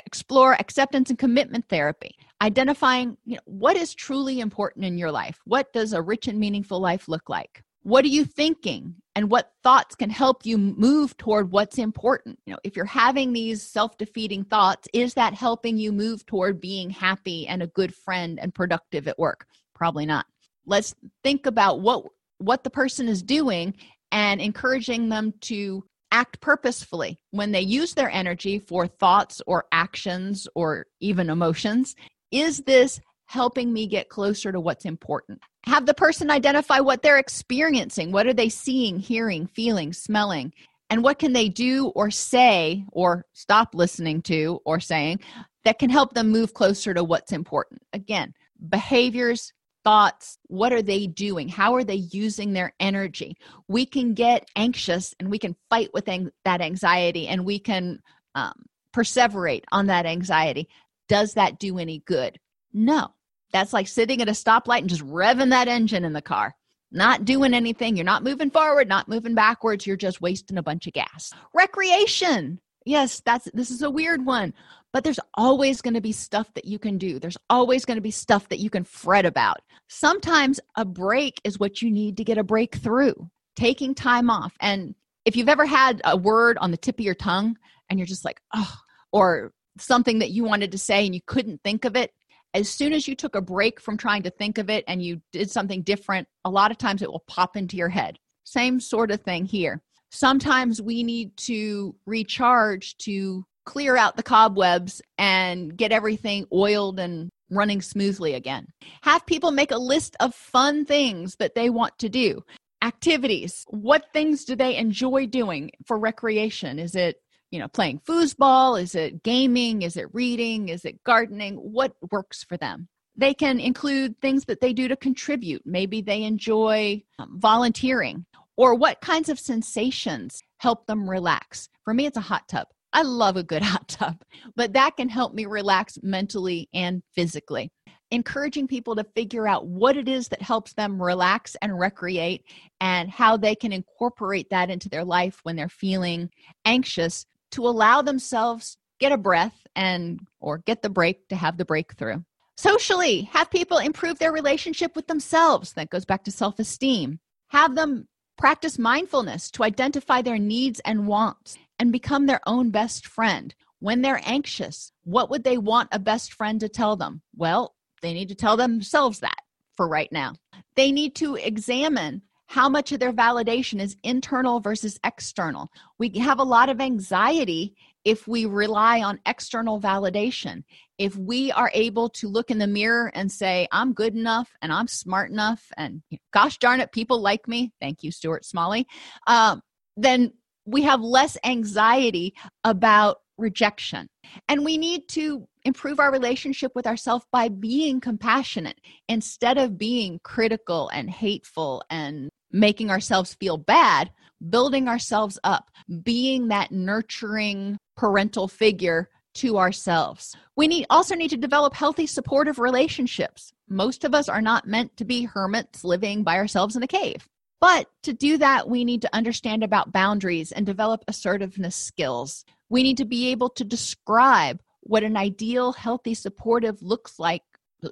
explore 0.06 0.54
acceptance 0.54 1.10
and 1.10 1.18
commitment 1.18 1.68
therapy 1.68 2.14
identifying 2.40 3.16
you 3.24 3.34
know, 3.34 3.42
what 3.46 3.76
is 3.76 3.94
truly 3.94 4.38
important 4.38 4.84
in 4.84 4.96
your 4.96 5.10
life? 5.10 5.40
What 5.44 5.72
does 5.72 5.92
a 5.92 6.00
rich 6.00 6.28
and 6.28 6.38
meaningful 6.38 6.80
life 6.80 7.08
look 7.08 7.28
like? 7.28 7.64
What 7.82 8.04
are 8.04 8.08
you 8.08 8.24
thinking? 8.24 8.94
And 9.16 9.30
what 9.30 9.50
thoughts 9.64 9.96
can 9.96 10.10
help 10.10 10.46
you 10.46 10.56
move 10.56 11.16
toward 11.16 11.50
what's 11.50 11.78
important? 11.78 12.38
You 12.46 12.52
know 12.52 12.60
if 12.62 12.76
you're 12.76 12.84
having 12.84 13.32
these 13.32 13.62
self-defeating 13.62 14.44
thoughts 14.44 14.86
is 14.92 15.14
that 15.14 15.34
helping 15.34 15.78
you 15.78 15.90
move 15.90 16.24
toward 16.26 16.60
being 16.60 16.90
happy 16.90 17.48
and 17.48 17.62
a 17.62 17.66
good 17.66 17.92
friend 17.92 18.38
and 18.40 18.54
productive 18.54 19.08
at 19.08 19.18
work? 19.18 19.46
Probably 19.74 20.06
not 20.06 20.26
let's 20.68 20.94
think 21.24 21.46
about 21.46 21.80
what 21.80 22.04
what 22.38 22.62
the 22.62 22.70
person 22.70 23.08
is 23.08 23.22
doing 23.22 23.74
and 24.12 24.40
encouraging 24.40 25.08
them 25.08 25.34
to 25.40 25.82
act 26.12 26.40
purposefully 26.40 27.18
when 27.32 27.50
they 27.50 27.60
use 27.60 27.94
their 27.94 28.10
energy 28.10 28.58
for 28.60 28.86
thoughts 28.86 29.42
or 29.46 29.64
actions 29.72 30.46
or 30.54 30.86
even 31.00 31.28
emotions. 31.30 31.96
Is 32.30 32.58
this 32.60 33.00
helping 33.26 33.72
me 33.72 33.86
get 33.86 34.08
closer 34.08 34.52
to 34.52 34.60
what's 34.60 34.84
important? 34.84 35.40
Have 35.66 35.84
the 35.84 35.94
person 35.94 36.30
identify 36.30 36.80
what 36.80 37.02
they're 37.02 37.18
experiencing. 37.18 38.12
What 38.12 38.26
are 38.26 38.32
they 38.32 38.48
seeing 38.48 38.98
hearing 38.98 39.46
feeling 39.46 39.92
smelling? 39.92 40.52
And 40.90 41.02
what 41.02 41.18
can 41.18 41.34
they 41.34 41.50
do 41.50 41.88
or 41.88 42.10
say 42.10 42.84
or 42.92 43.26
stop 43.34 43.74
listening 43.74 44.22
to 44.22 44.60
or 44.64 44.80
saying 44.80 45.20
that 45.64 45.78
can 45.78 45.90
help 45.90 46.14
them 46.14 46.30
move 46.30 46.54
closer 46.54 46.94
to 46.94 47.04
what's 47.04 47.32
important? 47.32 47.82
Again 47.92 48.32
behaviors 48.70 49.52
thoughts 49.84 50.38
what 50.48 50.72
are 50.72 50.82
they 50.82 51.06
doing 51.06 51.48
how 51.48 51.74
are 51.74 51.84
they 51.84 51.94
using 51.94 52.52
their 52.52 52.72
energy 52.80 53.36
we 53.68 53.86
can 53.86 54.12
get 54.12 54.48
anxious 54.56 55.14
and 55.20 55.30
we 55.30 55.38
can 55.38 55.54
fight 55.70 55.88
with 55.94 56.08
ang- 56.08 56.30
that 56.44 56.60
anxiety 56.60 57.28
and 57.28 57.44
we 57.44 57.58
can 57.58 58.00
um, 58.34 58.52
perseverate 58.94 59.64
on 59.72 59.86
that 59.86 60.06
anxiety 60.06 60.68
does 61.08 61.34
that 61.34 61.58
do 61.58 61.78
any 61.78 62.00
good 62.06 62.38
no 62.72 63.12
that's 63.52 63.72
like 63.72 63.88
sitting 63.88 64.20
at 64.20 64.28
a 64.28 64.32
stoplight 64.32 64.80
and 64.80 64.88
just 64.88 65.04
revving 65.04 65.50
that 65.50 65.68
engine 65.68 66.04
in 66.04 66.12
the 66.12 66.22
car. 66.22 66.54
Not 66.90 67.24
doing 67.24 67.54
anything. 67.54 67.96
You're 67.96 68.04
not 68.04 68.24
moving 68.24 68.50
forward, 68.50 68.88
not 68.88 69.08
moving 69.08 69.34
backwards. 69.34 69.86
You're 69.86 69.96
just 69.96 70.20
wasting 70.20 70.56
a 70.56 70.62
bunch 70.62 70.86
of 70.86 70.94
gas. 70.94 71.32
Recreation. 71.54 72.60
Yes, 72.84 73.20
that's 73.24 73.48
this 73.52 73.70
is 73.70 73.82
a 73.82 73.90
weird 73.90 74.24
one, 74.24 74.54
but 74.92 75.04
there's 75.04 75.20
always 75.34 75.80
going 75.82 75.94
to 75.94 76.00
be 76.00 76.12
stuff 76.12 76.52
that 76.54 76.64
you 76.64 76.78
can 76.78 76.96
do. 76.96 77.18
There's 77.18 77.36
always 77.50 77.84
going 77.84 77.96
to 77.96 78.02
be 78.02 78.10
stuff 78.10 78.48
that 78.48 78.60
you 78.60 78.70
can 78.70 78.84
fret 78.84 79.26
about. 79.26 79.58
Sometimes 79.88 80.60
a 80.76 80.84
break 80.84 81.40
is 81.44 81.58
what 81.58 81.82
you 81.82 81.90
need 81.90 82.16
to 82.16 82.24
get 82.24 82.38
a 82.38 82.44
breakthrough. 82.44 83.14
Taking 83.56 83.94
time 83.94 84.30
off. 84.30 84.54
And 84.60 84.94
if 85.24 85.36
you've 85.36 85.48
ever 85.48 85.66
had 85.66 86.00
a 86.04 86.16
word 86.16 86.56
on 86.58 86.70
the 86.70 86.76
tip 86.76 86.98
of 86.98 87.04
your 87.04 87.14
tongue 87.14 87.58
and 87.90 87.98
you're 87.98 88.06
just 88.06 88.24
like, 88.24 88.40
oh, 88.54 88.74
or 89.12 89.52
something 89.78 90.20
that 90.20 90.30
you 90.30 90.44
wanted 90.44 90.72
to 90.72 90.78
say 90.78 91.04
and 91.04 91.14
you 91.14 91.20
couldn't 91.26 91.62
think 91.62 91.84
of 91.84 91.96
it, 91.96 92.12
as 92.54 92.68
soon 92.68 92.92
as 92.92 93.06
you 93.06 93.14
took 93.14 93.34
a 93.34 93.42
break 93.42 93.80
from 93.80 93.96
trying 93.96 94.22
to 94.22 94.30
think 94.30 94.58
of 94.58 94.70
it 94.70 94.84
and 94.88 95.02
you 95.02 95.20
did 95.32 95.50
something 95.50 95.82
different, 95.82 96.28
a 96.44 96.50
lot 96.50 96.70
of 96.70 96.78
times 96.78 97.02
it 97.02 97.10
will 97.10 97.24
pop 97.26 97.56
into 97.56 97.76
your 97.76 97.88
head. 97.88 98.18
Same 98.44 98.80
sort 98.80 99.10
of 99.10 99.20
thing 99.20 99.44
here. 99.44 99.82
Sometimes 100.10 100.80
we 100.80 101.02
need 101.02 101.36
to 101.36 101.94
recharge 102.06 102.96
to 102.98 103.44
clear 103.64 103.96
out 103.96 104.16
the 104.16 104.22
cobwebs 104.22 105.02
and 105.18 105.76
get 105.76 105.92
everything 105.92 106.46
oiled 106.52 106.98
and 106.98 107.28
running 107.50 107.82
smoothly 107.82 108.34
again. 108.34 108.66
Have 109.02 109.26
people 109.26 109.50
make 109.50 109.70
a 109.70 109.78
list 109.78 110.16
of 110.20 110.34
fun 110.34 110.84
things 110.84 111.36
that 111.38 111.54
they 111.54 111.70
want 111.70 111.98
to 111.98 112.08
do. 112.08 112.42
Activities. 112.82 113.64
What 113.68 114.06
things 114.12 114.44
do 114.44 114.56
they 114.56 114.76
enjoy 114.76 115.26
doing 115.26 115.70
for 115.86 115.98
recreation? 115.98 116.78
Is 116.78 116.94
it 116.94 117.16
you 117.50 117.58
know 117.58 117.68
playing 117.68 118.00
foosball 118.00 118.80
is 118.80 118.94
it 118.94 119.22
gaming 119.22 119.80
is 119.80 119.96
it 119.96 120.12
reading 120.12 120.68
is 120.68 120.84
it 120.84 121.02
gardening 121.04 121.56
what 121.56 121.94
works 122.10 122.44
for 122.44 122.56
them 122.58 122.88
they 123.16 123.32
can 123.32 123.58
include 123.58 124.20
things 124.20 124.44
that 124.44 124.60
they 124.60 124.74
do 124.74 124.86
to 124.88 124.96
contribute 124.96 125.62
maybe 125.64 126.02
they 126.02 126.24
enjoy 126.24 127.02
um, 127.18 127.38
volunteering 127.40 128.26
or 128.58 128.74
what 128.74 129.00
kinds 129.00 129.30
of 129.30 129.38
sensations 129.38 130.42
help 130.58 130.86
them 130.86 131.08
relax. 131.08 131.70
For 131.84 131.94
me 131.94 132.04
it's 132.04 132.18
a 132.18 132.22
hot 132.22 132.46
tub. 132.48 132.66
I 132.92 133.02
love 133.02 133.36
a 133.36 133.42
good 133.42 133.62
hot 133.72 133.88
tub 133.88 134.16
but 134.54 134.74
that 134.74 134.98
can 134.98 135.08
help 135.08 135.32
me 135.32 135.46
relax 135.46 135.98
mentally 136.02 136.68
and 136.74 137.02
physically. 137.14 137.70
Encouraging 138.10 138.66
people 138.66 138.96
to 138.96 139.04
figure 139.14 139.46
out 139.46 139.66
what 139.66 139.96
it 139.96 140.08
is 140.08 140.28
that 140.28 140.42
helps 140.42 140.72
them 140.72 141.00
relax 141.00 141.56
and 141.62 141.78
recreate 141.78 142.42
and 142.80 143.10
how 143.10 143.36
they 143.36 143.54
can 143.54 143.72
incorporate 143.72 144.48
that 144.50 144.70
into 144.70 144.88
their 144.88 145.04
life 145.04 145.40
when 145.42 145.56
they're 145.56 145.68
feeling 145.68 146.30
anxious 146.64 147.26
to 147.52 147.66
allow 147.66 148.02
themselves 148.02 148.76
get 148.98 149.12
a 149.12 149.18
breath 149.18 149.66
and 149.76 150.20
or 150.40 150.58
get 150.58 150.82
the 150.82 150.90
break 150.90 151.28
to 151.28 151.36
have 151.36 151.56
the 151.56 151.64
breakthrough. 151.64 152.18
Socially 152.56 153.22
have 153.22 153.50
people 153.50 153.78
improve 153.78 154.18
their 154.18 154.32
relationship 154.32 154.96
with 154.96 155.06
themselves. 155.06 155.74
That 155.74 155.90
goes 155.90 156.04
back 156.04 156.24
to 156.24 156.32
self-esteem. 156.32 157.20
Have 157.48 157.76
them 157.76 158.08
practice 158.38 158.78
mindfulness 158.78 159.50
to 159.50 159.64
identify 159.64 160.22
their 160.22 160.38
needs 160.38 160.80
and 160.84 161.06
wants 161.06 161.58
and 161.78 161.92
become 161.92 162.26
their 162.26 162.40
own 162.46 162.70
best 162.70 163.06
friend. 163.06 163.54
When 163.80 164.02
they're 164.02 164.22
anxious 164.24 164.92
what 165.04 165.30
would 165.30 165.44
they 165.44 165.58
want 165.58 165.90
a 165.92 165.98
best 165.98 166.32
friend 166.32 166.58
to 166.60 166.68
tell 166.68 166.96
them? 166.96 167.22
Well 167.36 167.74
they 168.00 168.14
need 168.14 168.28
to 168.28 168.34
tell 168.34 168.56
themselves 168.56 169.20
that 169.20 169.40
for 169.76 169.88
right 169.88 170.10
now. 170.10 170.34
They 170.76 170.92
need 170.92 171.14
to 171.16 171.36
examine 171.36 172.22
how 172.46 172.68
much 172.68 172.92
of 172.92 173.00
their 173.00 173.12
validation 173.12 173.80
is 173.80 173.96
internal 174.02 174.58
versus 174.58 174.98
external. 175.04 175.70
We 175.98 176.08
have 176.18 176.38
a 176.38 176.44
lot 176.44 176.70
of 176.70 176.80
anxiety 176.80 177.76
if 178.08 178.26
we 178.26 178.46
rely 178.46 179.02
on 179.02 179.20
external 179.26 179.78
validation. 179.78 180.64
If 180.96 181.14
we 181.14 181.52
are 181.52 181.70
able 181.74 182.08
to 182.08 182.26
look 182.26 182.50
in 182.50 182.56
the 182.56 182.66
mirror 182.66 183.12
and 183.14 183.30
say, 183.30 183.68
I'm 183.70 183.92
good 183.92 184.14
enough 184.14 184.48
and 184.62 184.72
I'm 184.72 184.88
smart 184.88 185.30
enough, 185.30 185.70
and 185.76 186.00
gosh 186.32 186.56
darn 186.56 186.80
it, 186.80 186.90
people 186.90 187.20
like 187.20 187.46
me, 187.46 187.70
thank 187.82 188.02
you, 188.02 188.10
Stuart 188.10 188.46
Smalley, 188.46 188.86
um, 189.26 189.60
then 189.98 190.32
we 190.64 190.84
have 190.84 191.02
less 191.02 191.36
anxiety 191.44 192.32
about 192.64 193.18
rejection. 193.36 194.08
And 194.48 194.64
we 194.64 194.78
need 194.78 195.06
to 195.08 195.46
improve 195.64 196.00
our 196.00 196.10
relationship 196.10 196.72
with 196.74 196.86
ourselves 196.86 197.26
by 197.30 197.50
being 197.50 198.00
compassionate 198.00 198.80
instead 199.06 199.58
of 199.58 199.76
being 199.76 200.18
critical 200.24 200.88
and 200.94 201.10
hateful 201.10 201.82
and 201.90 202.30
making 202.50 202.90
ourselves 202.90 203.34
feel 203.34 203.58
bad, 203.58 204.10
building 204.48 204.88
ourselves 204.88 205.38
up, 205.44 205.70
being 206.02 206.48
that 206.48 206.72
nurturing 206.72 207.76
parental 207.98 208.48
figure 208.48 209.10
to 209.34 209.58
ourselves. 209.58 210.34
We 210.56 210.68
need 210.68 210.86
also 210.88 211.14
need 211.14 211.30
to 211.30 211.36
develop 211.36 211.74
healthy 211.74 212.06
supportive 212.06 212.58
relationships. 212.58 213.52
Most 213.68 214.04
of 214.04 214.14
us 214.14 214.28
are 214.28 214.40
not 214.40 214.66
meant 214.66 214.96
to 214.96 215.04
be 215.04 215.24
hermits 215.24 215.84
living 215.84 216.22
by 216.22 216.36
ourselves 216.36 216.76
in 216.76 216.82
a 216.82 216.86
cave. 216.86 217.28
But 217.60 217.88
to 218.04 218.12
do 218.12 218.38
that, 218.38 218.68
we 218.68 218.84
need 218.84 219.02
to 219.02 219.14
understand 219.14 219.64
about 219.64 219.92
boundaries 219.92 220.52
and 220.52 220.64
develop 220.64 221.02
assertiveness 221.08 221.74
skills. 221.74 222.44
We 222.70 222.84
need 222.84 222.98
to 222.98 223.04
be 223.04 223.28
able 223.30 223.50
to 223.50 223.64
describe 223.64 224.60
what 224.80 225.02
an 225.02 225.16
ideal, 225.16 225.72
healthy, 225.72 226.14
supportive 226.14 226.80
looks 226.80 227.18
like 227.18 227.42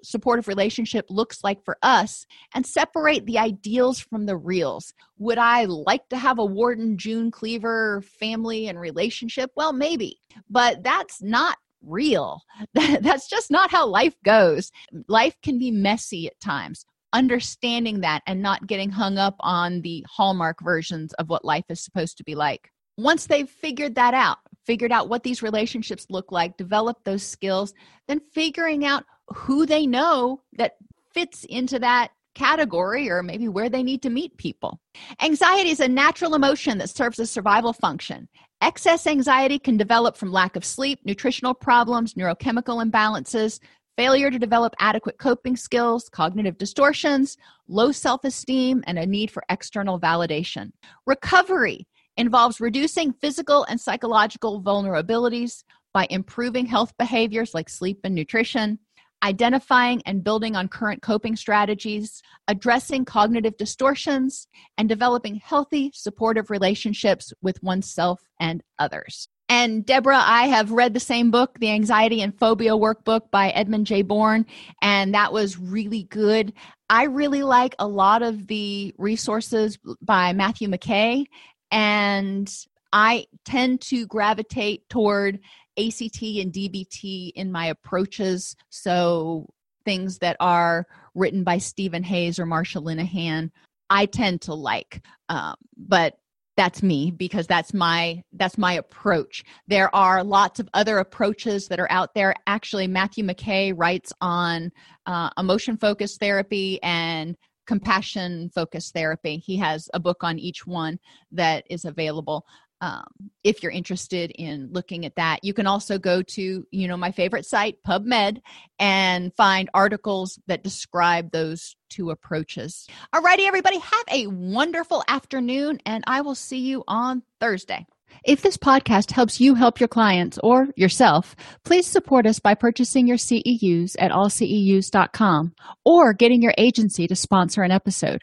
supportive 0.02 0.48
relationship 0.48 1.06
looks 1.08 1.44
like 1.44 1.64
for 1.64 1.78
us 1.82 2.26
and 2.54 2.66
separate 2.66 3.26
the 3.26 3.38
ideals 3.38 4.00
from 4.00 4.26
the 4.26 4.36
reals. 4.36 4.92
Would 5.18 5.38
I 5.38 5.64
like 5.64 6.08
to 6.08 6.16
have 6.16 6.38
a 6.38 6.44
Ward 6.44 6.78
and 6.78 6.98
June 6.98 7.30
Cleaver 7.30 8.02
family 8.02 8.68
and 8.68 8.78
relationship? 8.80 9.50
Well, 9.56 9.72
maybe, 9.72 10.20
but 10.50 10.82
that's 10.82 11.22
not 11.22 11.58
real. 11.82 12.42
that's 12.74 13.28
just 13.28 13.50
not 13.50 13.70
how 13.70 13.86
life 13.86 14.16
goes. 14.24 14.70
Life 15.08 15.36
can 15.42 15.58
be 15.58 15.70
messy 15.70 16.26
at 16.26 16.40
times. 16.40 16.84
Understanding 17.12 18.00
that 18.00 18.22
and 18.26 18.42
not 18.42 18.66
getting 18.66 18.90
hung 18.90 19.16
up 19.16 19.36
on 19.40 19.80
the 19.82 20.04
hallmark 20.08 20.58
versions 20.62 21.12
of 21.14 21.28
what 21.28 21.44
life 21.44 21.64
is 21.68 21.82
supposed 21.82 22.18
to 22.18 22.24
be 22.24 22.34
like. 22.34 22.70
Once 22.98 23.26
they've 23.26 23.48
figured 23.48 23.94
that 23.94 24.14
out, 24.14 24.38
figured 24.64 24.90
out 24.90 25.08
what 25.08 25.22
these 25.22 25.42
relationships 25.42 26.06
look 26.10 26.32
like, 26.32 26.56
developed 26.56 27.04
those 27.04 27.22
skills, 27.22 27.72
then 28.08 28.20
figuring 28.32 28.84
out 28.84 29.04
who 29.34 29.66
they 29.66 29.86
know 29.86 30.42
that 30.56 30.76
fits 31.12 31.44
into 31.44 31.78
that 31.78 32.10
category 32.34 33.10
or 33.10 33.22
maybe 33.22 33.48
where 33.48 33.70
they 33.70 33.82
need 33.82 34.02
to 34.02 34.10
meet 34.10 34.36
people. 34.36 34.78
Anxiety 35.22 35.70
is 35.70 35.80
a 35.80 35.88
natural 35.88 36.34
emotion 36.34 36.78
that 36.78 36.90
serves 36.90 37.18
a 37.18 37.26
survival 37.26 37.72
function. 37.72 38.28
Excess 38.60 39.06
anxiety 39.06 39.58
can 39.58 39.76
develop 39.76 40.16
from 40.16 40.32
lack 40.32 40.54
of 40.54 40.64
sleep, 40.64 41.00
nutritional 41.04 41.54
problems, 41.54 42.14
neurochemical 42.14 42.84
imbalances, 42.84 43.58
failure 43.96 44.30
to 44.30 44.38
develop 44.38 44.74
adequate 44.78 45.18
coping 45.18 45.56
skills, 45.56 46.08
cognitive 46.10 46.58
distortions, 46.58 47.38
low 47.68 47.90
self 47.90 48.24
esteem, 48.24 48.84
and 48.86 48.98
a 48.98 49.06
need 49.06 49.30
for 49.30 49.42
external 49.48 49.98
validation. 49.98 50.70
Recovery 51.06 51.86
involves 52.18 52.60
reducing 52.60 53.12
physical 53.14 53.64
and 53.64 53.80
psychological 53.80 54.62
vulnerabilities, 54.62 55.64
by 55.96 56.06
improving 56.10 56.66
health 56.66 56.92
behaviors 56.98 57.54
like 57.54 57.70
sleep 57.70 58.00
and 58.04 58.14
nutrition, 58.14 58.78
identifying 59.26 60.00
and 60.06 60.22
building 60.22 60.54
on 60.54 60.68
current 60.68 61.02
coping 61.02 61.34
strategies, 61.34 62.22
addressing 62.46 63.04
cognitive 63.04 63.56
distortions, 63.56 64.46
and 64.78 64.88
developing 64.88 65.34
healthy, 65.34 65.90
supportive 65.92 66.48
relationships 66.48 67.32
with 67.42 67.60
oneself 67.62 68.20
and 68.38 68.62
others. 68.78 69.28
And 69.48 69.84
Deborah, 69.84 70.22
I 70.24 70.46
have 70.46 70.70
read 70.70 70.94
the 70.94 71.00
same 71.00 71.30
book, 71.30 71.58
The 71.58 71.70
Anxiety 71.70 72.20
and 72.20 72.38
Phobia 72.38 72.72
Workbook 72.72 73.30
by 73.30 73.50
Edmund 73.50 73.86
J. 73.86 74.02
Bourne, 74.02 74.46
and 74.80 75.14
that 75.14 75.32
was 75.32 75.58
really 75.58 76.04
good. 76.04 76.52
I 76.88 77.04
really 77.04 77.42
like 77.42 77.74
a 77.78 77.86
lot 77.86 78.22
of 78.22 78.46
the 78.46 78.94
resources 78.96 79.78
by 80.00 80.32
Matthew 80.32 80.68
McKay, 80.68 81.26
and 81.72 82.52
I 82.92 83.26
tend 83.44 83.80
to 83.82 84.06
gravitate 84.06 84.88
toward 84.88 85.40
ACT 85.78 86.22
and 86.22 86.52
DBT 86.52 87.32
in 87.34 87.52
my 87.52 87.66
approaches. 87.66 88.56
So 88.70 89.48
things 89.84 90.18
that 90.18 90.36
are 90.40 90.86
written 91.14 91.44
by 91.44 91.58
Steven 91.58 92.02
Hayes 92.02 92.38
or 92.38 92.46
Marsha 92.46 92.82
Linehan, 92.82 93.50
I 93.88 94.06
tend 94.06 94.42
to 94.42 94.54
like. 94.54 95.02
Um, 95.28 95.54
but 95.76 96.14
that's 96.56 96.82
me 96.82 97.10
because 97.10 97.46
that's 97.46 97.74
my 97.74 98.22
that's 98.32 98.58
my 98.58 98.72
approach 98.72 99.44
there 99.68 99.94
are 99.94 100.24
lots 100.24 100.58
of 100.58 100.68
other 100.74 100.98
approaches 100.98 101.68
that 101.68 101.78
are 101.78 101.90
out 101.90 102.14
there 102.14 102.34
actually 102.46 102.86
matthew 102.86 103.22
mckay 103.24 103.72
writes 103.76 104.12
on 104.20 104.70
uh, 105.06 105.28
emotion 105.38 105.76
focused 105.76 106.18
therapy 106.18 106.82
and 106.82 107.36
compassion 107.66 108.50
focused 108.54 108.94
therapy 108.94 109.36
he 109.36 109.56
has 109.56 109.88
a 109.92 110.00
book 110.00 110.22
on 110.22 110.38
each 110.38 110.66
one 110.66 110.98
that 111.30 111.64
is 111.68 111.84
available 111.84 112.44
um, 112.80 113.06
if 113.42 113.62
you're 113.62 113.72
interested 113.72 114.30
in 114.34 114.68
looking 114.72 115.06
at 115.06 115.16
that. 115.16 115.40
You 115.42 115.54
can 115.54 115.66
also 115.66 115.98
go 115.98 116.22
to 116.22 116.66
you 116.70 116.88
know 116.88 116.96
my 116.96 117.10
favorite 117.10 117.46
site 117.46 117.76
pubmed 117.86 118.40
and 118.78 119.34
find 119.34 119.70
articles 119.72 120.38
that 120.46 120.64
describe 120.64 121.30
those 121.32 121.76
two 121.88 122.10
approaches. 122.10 122.86
Alrighty 123.14 123.46
everybody 123.46 123.78
have 123.78 124.04
a 124.10 124.26
wonderful 124.26 125.04
afternoon 125.08 125.78
and 125.86 126.04
i 126.06 126.20
will 126.20 126.34
see 126.34 126.58
you 126.58 126.84
on 126.88 127.22
thursday. 127.40 127.86
If 128.24 128.42
this 128.42 128.56
podcast 128.56 129.10
helps 129.10 129.40
you 129.40 129.54
help 129.54 129.80
your 129.80 129.88
clients 129.88 130.38
or 130.42 130.68
yourself, 130.76 131.36
please 131.64 131.86
support 131.86 132.26
us 132.26 132.38
by 132.38 132.54
purchasing 132.54 133.06
your 133.06 133.16
CEUs 133.16 133.96
at 133.98 134.10
allceus.com 134.10 135.54
or 135.84 136.12
getting 136.12 136.42
your 136.42 136.54
agency 136.56 137.06
to 137.06 137.16
sponsor 137.16 137.62
an 137.62 137.70
episode. 137.70 138.22